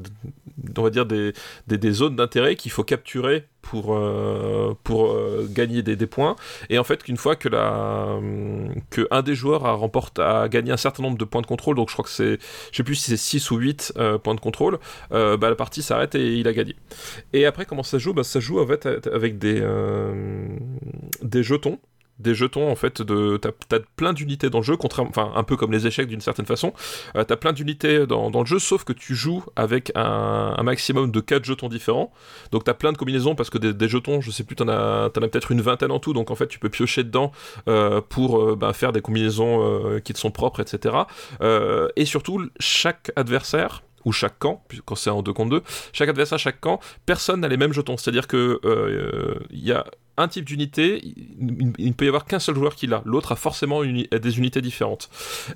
[0.76, 1.34] on va dire des,
[1.66, 6.36] des, zones d'intérêt qu'il faut capturer pour, euh, pour euh, gagner des, des, points.
[6.70, 8.18] Et en fait, qu'une fois que, la,
[8.88, 11.76] que un des joueurs a, remporté, a gagné un certain nombre de points de contrôle,
[11.76, 12.38] donc je crois que c'est.
[12.70, 14.78] Je sais plus si c'est 6 ou 8 points de contrôle,
[15.10, 16.74] bah, la partie s'arrête et il a gagné.
[17.34, 18.14] Et après, comment ça joue?
[18.14, 18.66] Bah, Ça joue en
[19.12, 19.62] avec des,
[21.22, 21.78] des jetons
[22.18, 24.76] des jetons en fait de t'as as plein d'unités dans le jeu
[25.16, 26.72] un peu comme les échecs d'une certaine façon.
[27.16, 31.20] Euh, t'as plein d'unités dans, le jeu sauf que tu joues avec un, maximum de
[31.20, 32.12] 4 jetons différents.
[32.52, 35.10] Donc t'as plein de combinaisons parce que des, jetons je sais plus t'en as, as
[35.10, 36.12] peut-être une vingtaine en tout.
[36.12, 37.32] Donc en fait tu peux piocher dedans
[37.68, 40.96] euh, pour euh, bah, faire des combinaisons euh, qui te sont propres etc
[41.96, 45.62] et surtout chaque adversaire ou chaque camp, quand c'est en 2 contre 2,
[45.92, 47.96] chaque adversaire, chaque camp, personne n'a les mêmes jetons.
[47.96, 48.60] C'est-à-dire que
[49.50, 49.84] il y a
[50.16, 53.02] un type d'unité, il, ne peut y avoir qu'un seul joueur qui l'a.
[53.04, 55.10] L'autre a forcément des unités différentes.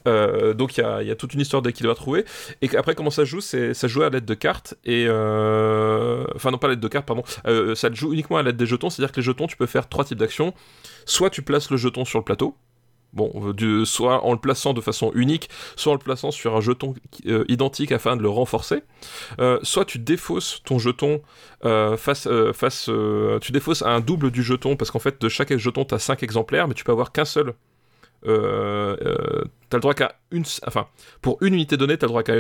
[0.07, 2.25] Euh, donc il y, a, toute une histoire qu'il doit trouver.
[2.63, 4.75] Et après, comment ça joue C'est ça joue à l'aide de cartes.
[4.85, 7.23] Et euh, enfin non pas à l'aide de cartes, pardon.
[7.47, 8.91] Euh, ça joue uniquement à l'aide des jetons.
[8.91, 10.53] C'est-à-dire que les jetons, tu peux faire trois types d'actions.
[11.05, 12.57] Soit tu places le jeton sur le plateau.
[13.15, 13.55] Bon,
[13.85, 16.95] soit en le plaçant de façon unique, soit en le plaçant sur un jeton
[17.27, 18.83] euh, identique afin de le renforcer.
[19.41, 21.23] Euh, soit tu défausses ton jeton
[21.65, 22.29] euh, face,
[23.41, 26.23] tu défausses un double du jeton parce qu'en fait de chaque jeton tu as 5
[26.23, 27.55] exemplaires, mais tu peux avoir qu'un seul
[28.27, 30.87] euh, euh, t'as le droit qu'à une, enfin,
[31.23, 32.35] pour une unité donnée, t'as le droit qu'à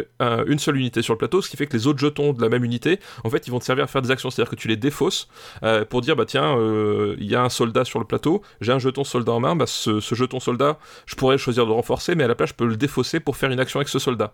[0.46, 2.48] une seule unité sur le plateau, ce qui fait que les autres jetons de la
[2.48, 4.68] même unité, en fait, ils vont te servir à faire des actions, c'est-à-dire que tu
[4.68, 5.28] les défausses
[5.62, 8.72] euh, pour dire, bah tiens, euh, il y a un soldat sur le plateau, j'ai
[8.72, 12.24] un jeton soldat en main, bah ce, jeton soldat, je pourrais choisir de renforcer, mais
[12.24, 14.32] à la place, je peux le défausser pour faire une action avec ce soldat.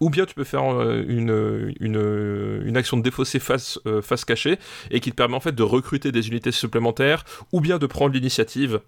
[0.00, 4.58] Ou bien tu peux faire une, une, une action de défausser face, face cachée
[4.90, 8.12] et qui te permet en fait de recruter des unités supplémentaires, ou bien de prendre
[8.12, 8.80] l'initiative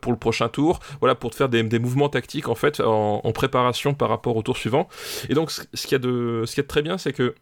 [0.00, 3.94] pour le prochain tour, voilà, pour te faire des, mouvements tactiques en fait en, préparation
[3.94, 4.88] par rapport au tour suivant.
[5.28, 7.34] Et donc ce, qu'il y a de, très bien, c'est que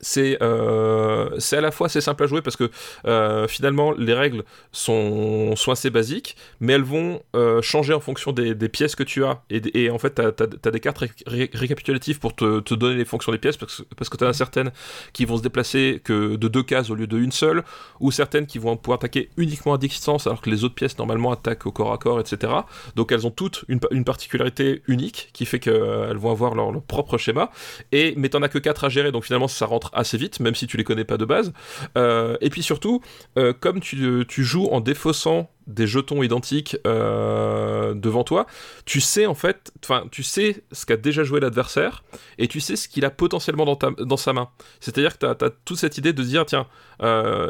[0.00, 2.70] c'est euh, c'est à la fois assez simple à jouer parce que
[3.06, 8.32] euh, finalement les règles sont, sont assez basiques mais elles vont euh, changer en fonction
[8.32, 9.42] des, des, pièces que tu as.
[9.50, 13.32] Et, et en fait tu as, des cartes récapitulatives pour te, te, donner les fonctions
[13.32, 14.70] des pièces parce, parce que tu as certaines
[15.12, 17.62] qui vont se déplacer que de deux cases au lieu d'une seule
[17.98, 21.32] ou certaines qui vont pouvoir attaquer uniquement à distance alors que les autres pièces normalement
[21.32, 22.52] attaquent au corps à corps etc
[22.96, 26.82] donc elles ont toutes une, une particularité unique qui fait qu'elles vont avoir leur, leur,
[26.82, 27.50] propre schéma.
[27.92, 30.54] Et mais t'en as que 4 à gérer donc finalement ça rentre assez vite, même
[30.54, 31.52] si tu les connais pas de base.
[31.96, 33.00] Euh, et puis surtout,
[33.38, 38.46] euh, comme tu, joues en défaussant des jetons identiques euh, devant toi,
[38.86, 42.02] tu sais en fait, enfin, tu sais ce qu'a déjà joué l'adversaire
[42.38, 44.48] et tu sais ce qu'il a potentiellement dans, sa main.
[44.80, 46.66] C'est-à-dire que tu as, toute cette idée de dire, tiens,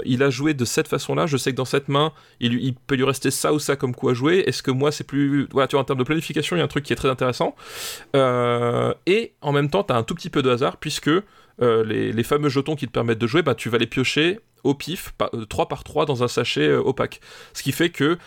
[0.05, 2.95] il a joué de cette façon-là, je sais que dans cette main, il, il, peut
[2.95, 4.45] lui rester ça ou ça comme quoi jouer.
[4.47, 5.49] Est-ce que moi, c'est plus.
[5.53, 7.09] Voilà, tu vois, en termes de planification, il y a un truc qui est très
[7.09, 7.55] intéressant.
[8.15, 11.11] et en même temps, tu as un tout petit peu de hasard puisque
[11.62, 14.74] euh, les, fameux jetons qui te permettent de jouer, bah, tu vas les piocher au
[14.74, 15.12] pif,
[15.49, 17.20] 3 euh, par 3 dans un sachet euh, opaque.
[17.53, 18.19] Ce qui fait que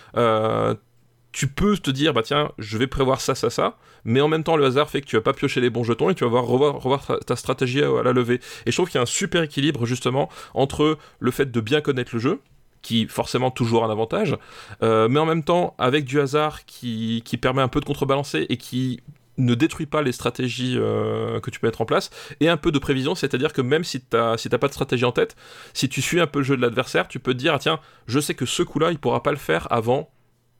[1.32, 4.44] tu peux te dire, bah tiens, je vais prévoir ça, ça, ça, mais en même
[4.44, 6.40] temps, le hasard fait que tu vas pas piocher les bons jetons et tu vas
[6.42, 8.40] revoir, revoir ta, stratégie à, la levée.
[8.68, 11.82] Et je trouve qu'il y a un super équilibre justement entre le fait de bien
[11.82, 12.40] connaître le jeu,
[12.84, 14.38] qui forcément toujours un avantage,
[14.82, 19.02] mais en même temps avec du hasard qui permet un peu de contrebalancer et qui
[19.38, 22.72] ne détruit pas les stratégies euh, que tu peux mettre en place et un peu
[22.72, 25.36] de prévision, c'est-à-dire que même si t'as si pas de stratégie en tête,
[25.74, 27.80] si tu suis un peu le jeu de l'adversaire, tu peux te dire ah, tiens,
[28.08, 30.13] je sais que ce coup-là, il pourra pas le faire avant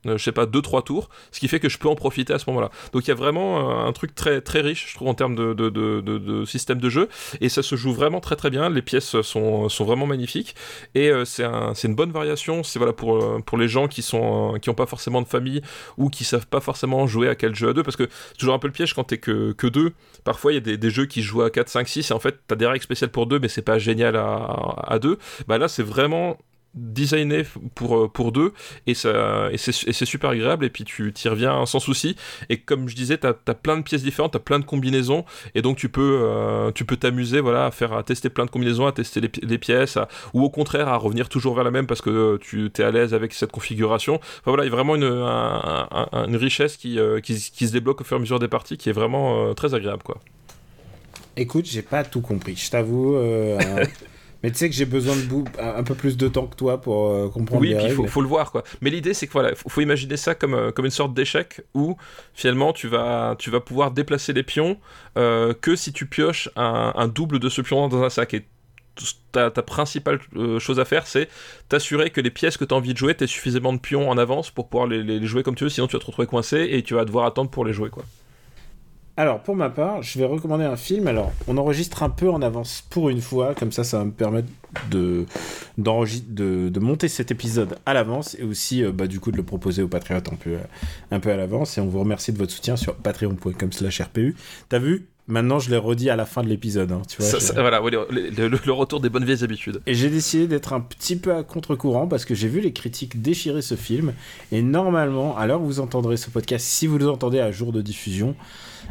[0.06, 2.50] je sais pas, 2-3 tours, ce qui fait que je peux en profiter à ce
[2.50, 2.70] moment-là.
[2.92, 5.36] Donc il y a vraiment euh, un truc très, très riche, je trouve, en termes
[5.36, 7.10] de, système de jeu,
[7.42, 10.56] et ça se joue vraiment très très bien, les pièces sont, sont vraiment magnifiques,
[10.96, 14.58] et euh, c'est un, une bonne variation, c'est voilà, pour, pour les gens qui sont
[14.62, 15.62] qui ont pas forcément de famille,
[15.98, 18.54] ou qui savent pas forcément jouer à quel jeu à deux, parce que c'est toujours
[18.54, 19.94] un peu le piège quand t'es que, que deux,
[20.24, 22.20] parfois il y a des, des, jeux qui jouent à 4, 5, 6, et en
[22.20, 25.18] fait t'as des règles spéciales pour deux, mais c'est pas génial à, à, deux,
[25.48, 26.38] bah là c'est vraiment
[26.74, 27.44] designé
[27.76, 28.54] pour, euh, pour deux
[28.88, 32.16] et, ça, et c'est super agréable et puis tu t'y reviens sans souci
[32.50, 35.26] et comme je disais t'as as plein de pièces différentes t'as plein de combinaisons
[35.56, 38.50] et donc tu peux euh, tu peux t'amuser voilà à faire à tester plein de
[38.50, 39.98] combinaisons à tester les, pièces
[40.34, 43.14] ou au contraire à revenir toujours vers la même parce que tu es à l'aise
[43.14, 47.68] avec cette configuration enfin voilà il y a vraiment une, une richesse qui, qui, qui,
[47.68, 50.20] se débloque au fur et à mesure des parties qui est vraiment très agréable quoi
[51.36, 53.16] Écoute, j'ai pas tout compris, je t'avoue.
[53.16, 53.58] Euh,
[54.44, 55.24] mais tu sais que j'ai besoin de
[55.60, 57.62] un peu plus de temps que toi pour euh, comprendre.
[57.62, 58.64] Oui, il faut, faut, le voir quoi.
[58.82, 61.96] Mais l'idée c'est que voilà, faut, imaginer ça comme, euh, comme une sorte d'échec où
[62.34, 64.78] finalement tu vas, tu vas pouvoir déplacer les pions
[65.16, 68.34] que si tu pioches un, double de ce pion dans un sac.
[68.34, 68.46] Et
[69.32, 70.20] ta, ta principale
[70.60, 71.28] chose à faire, c'est
[71.70, 74.18] t'assurer que les pièces que tu as envie de jouer, tu suffisamment de pions en
[74.18, 76.68] avance pour pouvoir les, les, jouer comme tu veux, sinon tu vas te retrouver coincé
[76.72, 78.04] et tu vas devoir attendre pour les jouer quoi.
[79.16, 81.06] Alors, pour ma part, je vais recommander un film.
[81.06, 84.12] Alors, on enregistre un peu en avance pour une fois, comme ça, ça va me
[84.12, 84.48] permettre
[84.90, 85.26] de,
[86.80, 89.88] monter cet épisode à l'avance et aussi, euh, bah, du coup, de le proposer aux
[89.88, 90.58] patriotes un peu,
[91.12, 91.78] un peu à l'avance.
[91.78, 94.36] Et on vous remercie de votre soutien sur patreon.com/slash RPU.
[94.70, 95.13] T'as vu?
[95.28, 96.92] Maintenant, je l'ai redit à la fin de l'épisode.
[96.92, 99.82] Hein, tu vois, voilà, le, retour des bonnes vieilles habitudes.
[99.86, 103.22] Et j'ai décidé d'être un petit peu à contre-courant parce que j'ai vu les critiques
[103.22, 104.14] déchirer ce film.
[104.52, 107.82] Et normalement, à l'heure où vous entendrez ce podcast, si vous l'entendez à jour de
[107.82, 108.36] diffusion,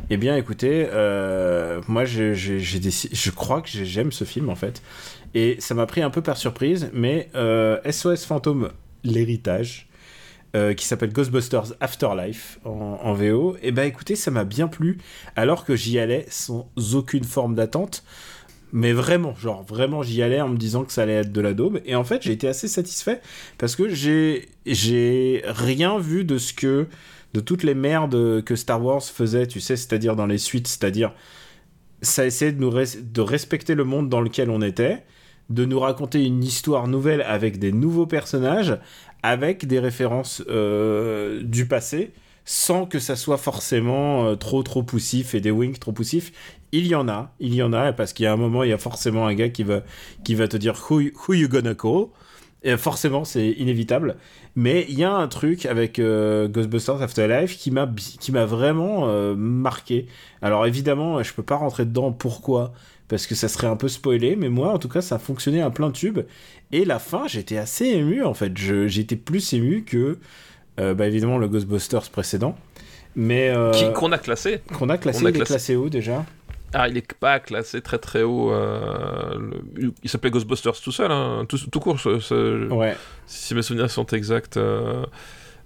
[0.09, 4.83] eh bien, écoutez, euh, moi, j'ai, je crois que j'aime ce film en fait,
[5.35, 6.91] et ça m'a pris un peu par surprise.
[6.95, 8.71] Mais SOS euh, Fantôme,
[9.05, 9.89] l'héritage,
[10.55, 14.99] euh, qui s'appelle Ghostbusters Afterlife en, VO, et eh ben écoutez, ça m'a bien plu,
[15.35, 18.05] alors que j'y allais sans aucune forme d'attente.
[18.75, 21.53] Mais vraiment, genre vraiment, j'y allais en me disant que ça allait être de la
[21.53, 21.81] daube.
[21.85, 23.21] Et en fait, j'ai été assez satisfait
[23.59, 26.87] parce que j'ai j'ai rien vu de ce que
[27.35, 31.13] de toutes les merdes que Star Wars faisait, tu sais, c'est-à-dire dans les suites, c'est-à-dire
[32.03, 35.05] ça essayait de nous de respecter le monde dans lequel on était,
[35.51, 38.79] de nous raconter une histoire nouvelle avec des nouveaux personnages,
[39.23, 42.11] avec des références euh, du passé,
[42.45, 46.33] sans que ça soit forcément euh, trop trop poussif et des winks trop poussifs.
[46.73, 48.71] Il y en a, il y en a, parce qu'il y a un moment, il
[48.71, 49.83] y a forcément un gars qui va,
[50.25, 52.07] qui va te dire who, who you gonna call?
[52.65, 54.17] Et forcément, c'est inévitable.
[54.55, 60.07] Mais il y a un truc avec euh, Ghostbusters Afterlife qui m'a vraiment marqué.
[60.43, 62.13] Alors évidemment, je peux pas rentrer dedans.
[62.13, 62.73] Pourquoi?
[63.09, 64.37] Parce que ça serait un peu spoilé.
[64.37, 66.21] Mais moi, en tout cas, ça a fonctionné à plein tube.
[66.73, 68.57] Et la fin, j'étais assez ému en fait.
[68.57, 70.19] J'étais plus ému que
[70.81, 72.57] euh, bah, évidemment le Ghostbusters précédent.
[73.15, 73.53] Mais
[73.95, 74.61] qu'on a classé.
[74.73, 75.21] Qu'on a classé.
[75.23, 76.25] il est classé où déjà?
[76.75, 78.51] Ah, il est pas classé très très haut.
[78.51, 79.51] Euh,
[80.03, 81.99] il s'appelait Ghostbusters tout seul, hein, tout, tout, court.
[82.07, 82.97] Ouais.
[83.27, 84.57] Si mes souvenirs sont exacts.
[84.57, 85.05] Euh,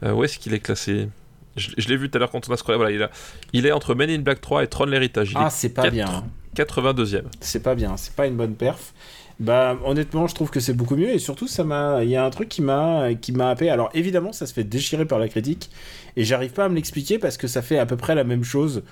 [0.02, 1.08] euh, où est-ce qu'il est classé?
[1.54, 2.76] Je, l'ai vu tout à l'heure quand on a scrollé.
[2.76, 3.10] Voilà, il, a,
[3.52, 5.32] il est entre Men in Black 3 et Tron l'héritage.
[5.36, 6.24] Ah, c'est pas bien.
[6.56, 7.22] 82e.
[7.40, 8.92] C'est pas bien, c'est pas une bonne perf.
[9.38, 12.24] Bah honnêtement, je trouve que c'est beaucoup mieux et surtout ça m'a il y a
[12.24, 13.68] un truc qui m'a qui m'a happé.
[13.68, 15.70] Alors évidemment, ça se fait déchirer par la critique
[16.16, 18.44] et j'arrive pas à me l'expliquer parce que ça fait à peu près la même
[18.44, 18.82] chose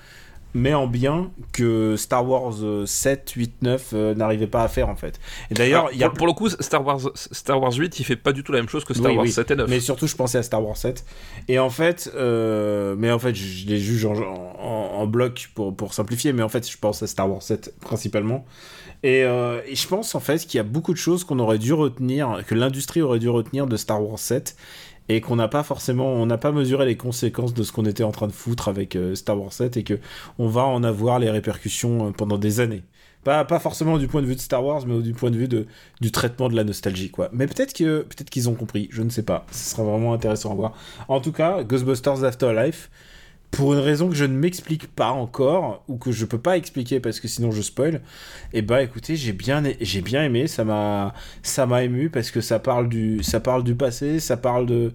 [0.55, 2.53] mais en bien que Star Wars
[2.85, 5.19] 7, 8, 9 n'arrivait pas à faire en fait.
[5.51, 6.09] Et d'ailleurs, il y a...
[6.09, 8.69] pour, le coup, Star Wars, Star Wars 8, il fait pas du tout la même
[8.69, 9.69] chose que Star Wars 7 et 9.
[9.69, 11.03] Mais surtout, je pensais à Star Wars 7.
[11.49, 16.31] Et en fait, euh, mais en fait, je, les juge en, bloc pour, pour simplifier,
[16.31, 18.45] mais en fait, je pense à Star Wars 7 principalement.
[19.03, 21.59] Et, euh, et je pense en fait qu'il y a beaucoup de choses qu'on aurait
[21.59, 24.55] dû retenir, que l'industrie aurait dû retenir de Star Wars 7
[25.09, 28.03] et qu'on n'a pas forcément, on n'a pas mesuré les conséquences de ce qu'on était
[28.03, 29.99] en train de foutre avec euh, Star Wars 7 et que
[30.39, 32.83] on va en avoir les répercussions euh, pendant des années.
[33.23, 35.47] Pas, forcément du point de vue de Star Wars, mais du point de vue
[35.99, 37.29] du traitement de la nostalgie, quoi.
[37.33, 39.47] Mais peut-être que peut-être qu'ils ont compris, je ne sais pas.
[39.51, 40.73] Ce sera vraiment intéressant à voir.
[41.07, 42.91] En tout cas, Ghostbusters Afterlife,
[43.55, 46.99] pour une raison que je ne m'explique pas encore ou que je peux pas expliquer
[46.99, 47.99] parce que sinon je spoil et
[48.59, 49.63] eh bah ben, écoutez j'ai bien
[50.03, 53.73] bien aimé ça m'a ça m'a ému parce que ça parle du ça parle du
[53.75, 54.91] passé ça parle de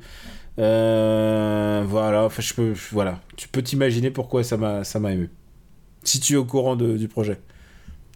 [0.58, 3.20] euh, voilà enfin je peux voilà.
[3.36, 5.30] Tu peux t'imaginer pourquoi ça m'a ça m'a ému.
[6.04, 7.40] Si tu es au courant du projet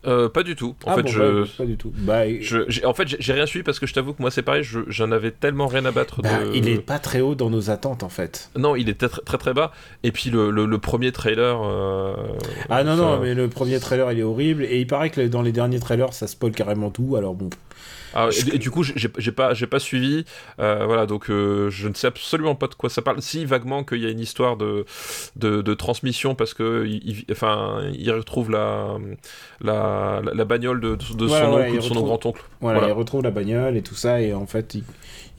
[0.06, 0.74] euh, pas du tout.
[0.84, 1.42] En ah fait, je...
[1.42, 1.92] Bah, pas du tout.
[1.96, 4.62] Bah, je, en fait, j'ai rien suivi parce que je t'avoue que moi, c'est pareil,
[4.88, 6.22] j'en avais tellement rien à battre.
[6.22, 8.50] Bah, il est pas très haut dans nos attentes, en fait.
[8.56, 9.72] Non, il est très très, très bas.
[10.02, 11.60] Et puis le, le, premier trailer.
[11.62, 12.14] Euh,
[12.68, 14.64] ah non, non, mais le premier trailer, il est horrible.
[14.64, 17.16] Et il paraît que dans les derniers trailers, ça spoil carrément tout.
[17.16, 17.50] Alors bon.
[18.14, 20.24] Ah, et, du coup, j'ai pas, j'ai pas suivi.
[20.60, 23.20] Euh, voilà, donc euh, je ne sais absolument pas de quoi ça parle.
[23.20, 24.84] Si vaguement qu'il y a une histoire de,
[25.34, 28.96] de, de transmission parce que, il, enfin, il retrouve la,
[29.60, 32.42] la, la, bagnole de, de son oncle, de son grand oncle.
[32.60, 34.84] Voilà, voilà, il retrouve la bagnole et tout ça, et en fait, ils,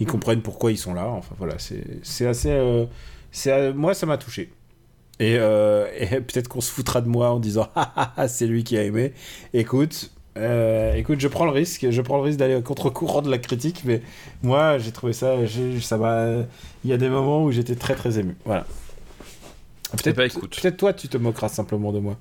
[0.01, 1.07] ils comprennent pourquoi ils sont là.
[1.07, 2.85] Enfin voilà, c'est assez, euh,
[3.31, 4.51] c'est moi ça m'a touché.
[5.21, 5.39] Et, et
[6.19, 8.83] peut-être qu'on se foutra de moi en disant ah, ah, ah c'est lui qui a
[8.83, 9.13] aimé.
[9.53, 13.37] Écoute, Euh, écoute, je prends le risque, je prends le risque d'aller contre-courant de la
[13.37, 14.01] critique, mais
[14.43, 16.27] moi, j'ai trouvé ça, j'ai- ça m'a.
[16.83, 18.35] Il y a des moments où j'étais très très ému.
[18.45, 18.65] Voilà.
[19.91, 20.59] Peut-être, bah, écoute.
[20.61, 22.17] peut-être toi, tu te moqueras simplement de moi.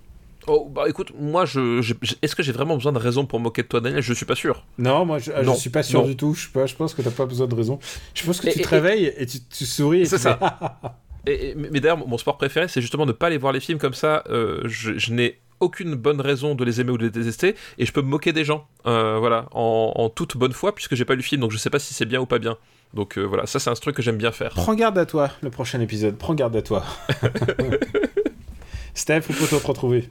[0.46, 3.38] Oh, bah écoute, moi, je, je- je- est-ce que j'ai vraiment besoin de raison pour
[3.40, 4.02] me moquer de toi, Daniel?
[4.02, 4.64] Je suis pas sûr.
[4.78, 6.06] Non, moi, je, Non, suis pas sûr non.
[6.06, 6.34] du tout.
[6.34, 7.78] Je, pense que t'as pas besoin de raison.
[8.12, 10.02] Je pense que Et- tu et- te réveilles et tu, tu souris.
[10.02, 10.38] et C'est tu ça.
[10.38, 10.88] fais,
[11.32, 13.78] Et, et- mais d'ailleurs, mon sport préféré, c'est justement ne pas aller voir les films
[13.78, 14.22] comme ça.
[14.28, 17.92] euh, je n'ai aucune bonne raison de les aimer ou de les détester, et je
[17.92, 21.14] peux me moquer des gens, euh, voilà, en, en toute bonne foi, puisque j'ai pas
[21.14, 22.56] lu le film, donc je sais pas si c'est bien ou pas bien.
[22.92, 24.50] Donc euh, voilà, ça c'est un truc que j'aime bien faire.
[24.50, 26.16] Prends garde à toi, le prochain épisode.
[26.16, 26.84] Prends garde à toi.
[28.94, 30.08] Steph, où peut-on te retrouver?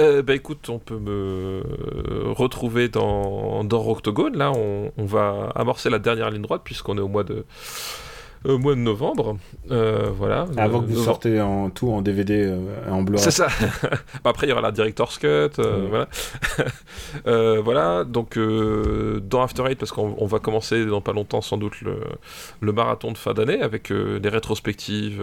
[0.00, 1.62] Euh, bah écoute, on peut me
[2.30, 4.36] retrouver dans, dans Octogone.
[4.36, 7.44] Là, on, on va amorcer la dernière ligne droite puisqu'on est au mois de,
[8.44, 9.36] au mois de novembre.
[9.70, 10.46] Euh, voilà.
[10.56, 11.04] Avant Euh, que vous novembre.
[11.04, 13.22] sortez en tout en DVD, euh, en Blu-ray.
[13.24, 13.48] C'est ça.
[14.22, 15.50] Bah, Après, il y aura la Director's Cut.
[15.88, 16.08] Voilà.
[17.62, 18.04] Voilà.
[18.04, 21.98] Donc, dans After Eight, parce qu'on on va commencer dans pas longtemps, sans doute, le,
[22.60, 25.22] le marathon de fin d'année avec des rétrospectives.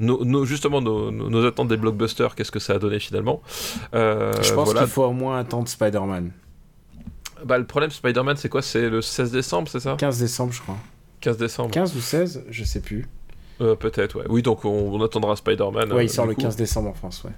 [0.00, 2.34] nos, nos- justement, nos, attentes des blockbusters.
[2.34, 3.42] Qu'est-ce que ça a donné finalement
[3.92, 4.80] Je pense voilà.
[4.80, 6.30] qu'il faut au moins attendre Spider-Man.
[7.44, 8.62] Bah, le problème, Spider-Man, c'est quoi?
[8.62, 9.96] C'est le 16 décembre, c'est ça?
[9.98, 10.76] 15 décembre, je crois.
[11.22, 13.06] 15 décembre 15 ou 16, je sais plus.
[13.60, 14.24] Euh, Peut-être, ouais.
[14.28, 15.92] Oui, donc on, on attendra Spider-Man.
[15.92, 16.42] Ouais, euh, il sort du le coup.
[16.42, 17.30] 15 décembre en France, ouais.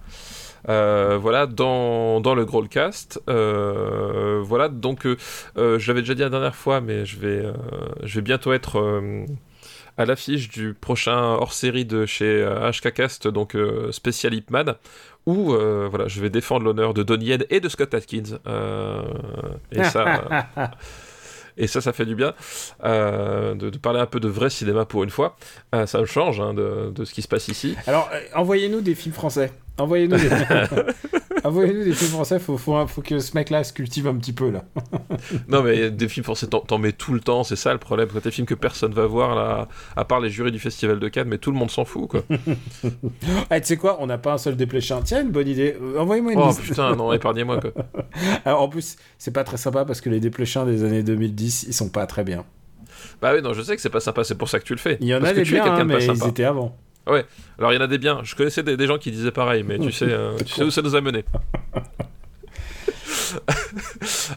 [0.70, 3.20] Euh, voilà, dans, dans le Growlcast.
[3.28, 5.16] Euh, voilà, donc euh,
[5.59, 7.52] euh, je l'avais déjà dit la dernière fois, mais je vais, euh,
[8.02, 9.27] je vais bientôt être euh,
[9.98, 14.77] à l'affiche du prochain hors-série de chez euh, HKcast, donc euh, spécial Ip Man,
[15.27, 18.39] où euh, voilà, je vais défendre l'honneur de Donnie Yen et de Scott Atkins.
[18.47, 19.02] Euh,
[19.70, 20.48] et ça.
[21.56, 22.35] Et ça, ça fait du bien
[22.85, 25.36] euh, de, parler un peu de vrai cinéma pour une fois.
[25.74, 27.76] Euh, ça me change hein, de, de ce qui se passe ici.
[27.86, 29.52] Alors, euh, envoyez-nous des films français.
[29.78, 30.28] Envoyez-nous des...
[31.44, 32.38] envoyez-nous des films français.
[32.38, 34.64] Faut, faut, faut que ce mec-là se cultive un petit peu, là.
[35.48, 38.09] Non, mais des films français, t'en, mets tout le temps, c'est ça le problème.
[38.09, 41.28] T'es films que personne va voir, là, à part les jurys du Festival de Cannes,
[41.28, 42.22] mais tout le monde s'en fout, quoi.
[43.51, 45.01] Ah, tu sais quoi On n'a pas un seul dépléchin.
[45.02, 45.76] Tiens, une bonne idée.
[45.80, 46.62] Euh, Envoyez-moi une oh liste.
[46.62, 47.72] putain, non, épargnez-moi, quoi.
[48.44, 51.74] Alors, en plus, c'est pas très sympa parce que les dépléchins des années 2010, ils
[51.74, 52.44] sont pas très bien.
[53.20, 54.78] Bah oui, non, je sais que c'est pas sympa, c'est pour ça que tu le
[54.78, 54.98] fais.
[55.01, 56.76] Il y en Parce a des quelqu'un hein, mais ils étaient avant.
[57.06, 58.20] Alors, il y en a des biens.
[58.24, 60.70] Je connaissais des, des gens qui disaient pareil, mais tu sais, euh, tu sais où
[60.70, 61.24] ça nous a mené.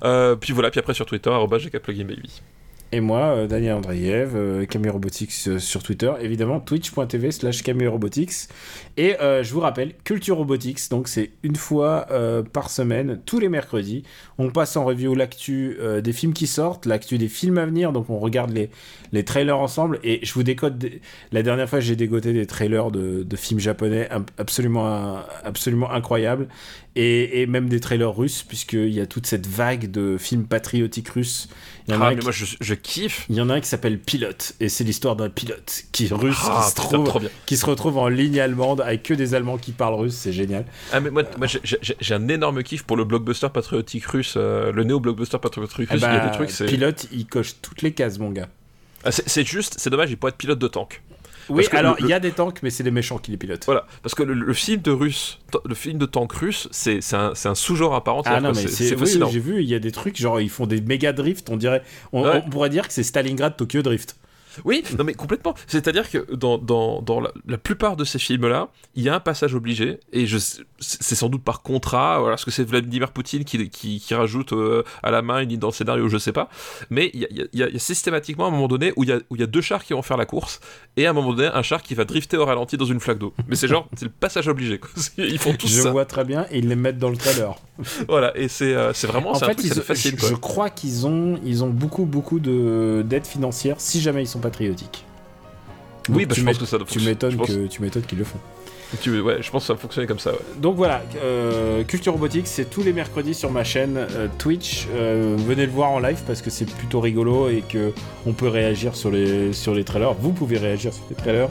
[0.03, 2.41] Euh, puis voilà, puis après sur Twitter, GKPluginBaby.
[2.93, 7.87] Et moi, euh, Daniel Andreev, euh, Camille Robotics euh, sur Twitter, évidemment twitch.tv slash Camille
[7.87, 8.47] Robotics.
[8.95, 12.07] Et je vous rappelle, Culture Robotics, donc c'est une fois
[12.51, 14.01] par semaine, tous les mercredis.
[14.39, 18.09] On passe en review l'actu des films qui sortent, l'actu des films à venir, donc
[18.09, 18.71] on regarde les,
[19.11, 19.99] les trailers ensemble.
[20.03, 20.89] Et je vous décode,
[21.31, 26.47] la dernière fois j'ai dégoté des trailers de, de films japonais ab- absolument, absolument incroyables.
[26.99, 31.09] Et, et même des trailers russes, puisqu'il y a toute cette vague de films patriotiques
[31.09, 31.47] russes.
[31.87, 33.25] Il y en a Ah, un mais qui- moi je, je kiffe.
[33.29, 36.11] il y en a un qui s'appelle Pilote, et c'est l'histoire d'un pilote qui est
[36.13, 39.35] russe, Ah, qui, se putain, trouve, qui se retrouve en ligne allemande avec que des
[39.35, 40.65] Allemands qui parlent russe, c'est génial.
[40.91, 44.83] Ah, mais moi, moi j'ai- un énorme kiff pour le blockbuster patriotique russe, euh, le
[44.83, 46.01] néo-blockbuster patriotique Eh russe.
[46.01, 46.65] il y a ben, des trucs, c'est.
[46.65, 48.49] pilote, il coche toutes les cases, mon gars.
[49.03, 51.01] Ah, c'est c'est juste, c'est dommage, il pourrait être pilote de tank.
[51.49, 53.65] Oui, alors le- il y a des tanks, mais c'est les méchants qui les pilotent.
[53.65, 57.33] Voilà, parce que le, le film de russe, le film de tank russe, c'est un,
[57.43, 58.35] un sous-genre à part entière.
[58.37, 60.65] Ah non, mais c'est oui, j'ai vu, il y a des trucs, genre ils font
[60.67, 61.83] des méga drifts, on dirait.
[62.11, 62.41] On, Ouais.
[62.45, 64.15] on pourrait dire que c'est Stalingrad Tokyo Drift.
[64.65, 65.53] Oui, non mais complètement.
[65.67, 69.19] C'est-à-dire que dans, dans, dans la, la plupart de ces films-là, il y a un
[69.19, 70.37] passage obligé, et je,
[70.79, 74.53] c'est sans doute par contrat, voilà, parce que c'est Vladimir Poutine qui, qui, qui rajoute
[74.53, 76.49] euh, à la main une ligne dans le scénario, je sais pas.
[76.89, 79.03] Mais il y a, il y a- il y a systématiquement un moment donné où
[79.03, 80.59] il y a, où y a deux chars qui vont faire la course,
[80.95, 83.19] et à un moment donné, un char qui va drifter au ralenti dans une flaque
[83.19, 83.33] d'eau.
[83.47, 84.79] Mais c'est genre, c'est le passage obligé.
[84.79, 84.89] Quoi.
[85.17, 85.91] Ils font tous Je ça.
[85.91, 87.55] vois très bien, et ils les mettent dans le trailer.
[88.07, 90.29] Voilà, et c'est euh, c'est vraiment en c'est un truc, ils- je, Quoi.
[90.29, 94.39] je crois qu'ils ont, ils ont beaucoup, beaucoup de d'aides financières si jamais ils sont
[94.39, 94.46] patriotiques.
[96.09, 97.09] Oui, Donc, bah, je pense que ça doit Tu fonctionner.
[97.15, 98.39] m'étonnes Je pense- que tu m'étonnes qu'ils le font.
[99.01, 100.31] tu- ouais, je pense que ça va fonctionner comme ça.
[100.31, 100.37] ouais.
[100.61, 104.87] Donc voilà, euh, Culture Robotique, c'est tous les mercredis sur ma chaîne euh, Twitch.
[104.95, 107.91] Euh, venez le voir en live parce que c'est plutôt rigolo et que
[108.25, 110.13] on peut réagir sur les, sur les trailers.
[110.13, 111.49] Vous pouvez réagir sur les trailers.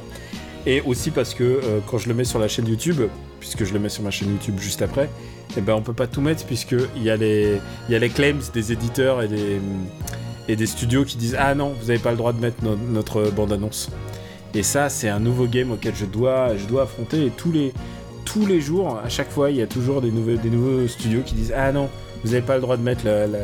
[0.64, 3.02] Et aussi parce que euh, quand je le mets sur la chaîne YouTube,
[3.40, 5.10] puisque je le mets sur ma chaîne YouTube juste après,
[5.56, 8.08] eh ben on peut pas tout mettre puisqu'il y, a les- il y a les
[8.08, 9.60] claims des éditeurs et des,
[10.48, 12.76] et des studios qui disent Ah non, vous n'avez pas le droit de mettre no-
[12.76, 13.90] notre bande-annonce.
[14.54, 17.26] Et ça, c'est un nouveau game auquel je dois, je dois affronter.
[17.26, 17.72] Et tous les,
[18.24, 21.20] tous les jours, à chaque fois, il y a toujours des nouveaux, des nouveaux studios
[21.24, 21.88] qui disent Ah non,
[22.24, 23.38] vous n'avez pas le droit de mettre le, le-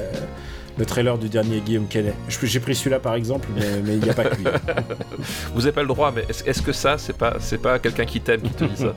[0.78, 2.14] le trailer du dernier Guillaume Canet.
[2.42, 3.46] J'ai pris celui-là par exemple,
[3.84, 4.44] mais il n'y a pas que lui.
[5.54, 8.40] Vous avez pas le droit, mais est-ce que ça, c'est pas, pas quelqu'un qui t'aime
[8.40, 8.94] qui te dit ça?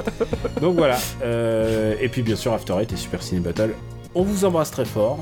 [0.60, 0.98] Donc voilà.
[1.22, 3.70] Euh, et puis bien sûr, After Eight et Super Ciné Battle
[4.14, 5.18] On vous embrasse très fort.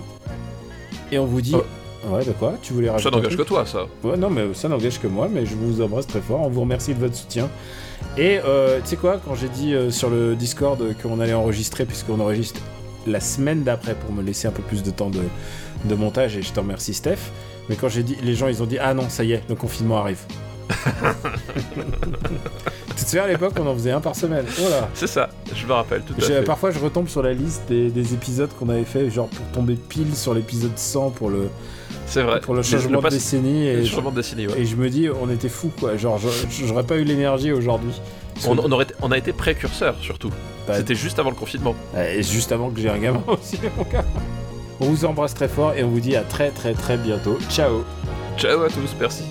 [1.13, 1.55] Et on vous dit.
[1.55, 1.63] Oh.
[2.05, 2.55] Ouais, de quoi?
[2.63, 3.87] Tu voulais Ça rajouter un n'engage que toi, ça.
[4.03, 6.41] Ouais, non, mais ça n'engage que moi, mais je vous embrasse très fort.
[6.41, 7.49] On vous remercie de votre soutien.
[8.19, 11.85] Et euh, tu sais quoi, quand j'ai dit euh, sur le Discord qu'on allait enregistrer,
[11.85, 12.61] puisqu'on enregistre
[13.07, 15.23] la semaine d'après pour me laisser un peu plus de temps de,
[15.85, 17.31] de montage, et je te remercie, Steph.
[17.69, 19.55] Mais quand j'ai dit, les gens ils ont dit Ah non, ça y est, le
[19.55, 20.19] confinement arrive.
[22.89, 24.45] tu te souviens à l'époque, on en faisait un par semaine.
[24.59, 24.89] Voilà.
[24.95, 26.43] C'est ça, je me rappelle tout à fait.
[26.43, 29.75] Parfois, je retombe sur la liste des, des épisodes qu'on avait fait, genre pour tomber
[29.75, 31.49] pile sur l'épisode 100 pour le,
[32.13, 32.41] C'est vrai.
[32.41, 33.67] pour le changement de décennie.
[33.67, 34.61] Et, changement de décennie, ouais.
[34.61, 35.97] et je me dis, on était fous quoi.
[35.97, 37.93] Genre, je- j'aurais pas eu l'énergie aujourd'hui.
[38.47, 40.31] On, aurait, on a été précurseurs, surtout.
[40.67, 41.75] Bah, C'était juste avant le confinement.
[41.97, 44.05] Et juste avant que j'ai un gamin aussi, mon gars.
[44.81, 47.39] On vous embrasse très fort et on vous dit à très très très bientôt.
[47.49, 47.85] Ciao
[48.37, 49.23] Ciao à tous, merci.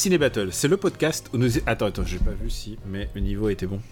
[0.00, 1.58] Ciné Battle, c'est le podcast où nous...
[1.66, 3.82] Attends, attends, j'ai pas vu si, mais le niveau était bon.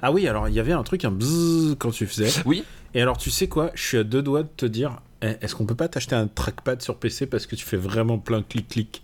[0.00, 2.30] Ah oui, alors il y avait un truc, un bzzz quand tu faisais.
[2.46, 2.64] Oui,
[2.94, 5.54] Et alors tu sais quoi, je suis à deux doigts de te dire, eh, est-ce
[5.54, 9.02] qu'on peut pas t'acheter un trackpad sur PC parce que tu fais vraiment plein clic-clic?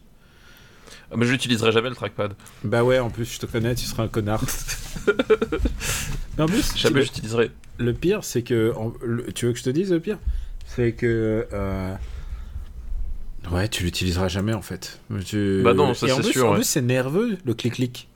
[1.14, 2.32] Mais je n'utiliserai jamais le trackpad.
[2.64, 4.43] Bah ouais, en plus je te connais, tu seras un connard.
[6.39, 7.51] Mais en plus, Jamais le, j'utiliserai.
[7.77, 8.72] le pire c'est que...
[8.74, 10.16] en- le- tu veux que je te dise le pire?
[10.64, 11.47] C'est que...
[11.52, 11.94] euh,
[13.50, 15.00] Ouais, tu l'utiliseras jamais en fait.
[15.24, 16.54] Tu- Bah non, ça, c'est sûr, En ouais.
[16.56, 18.08] plus c'est nerveux le clic-clic.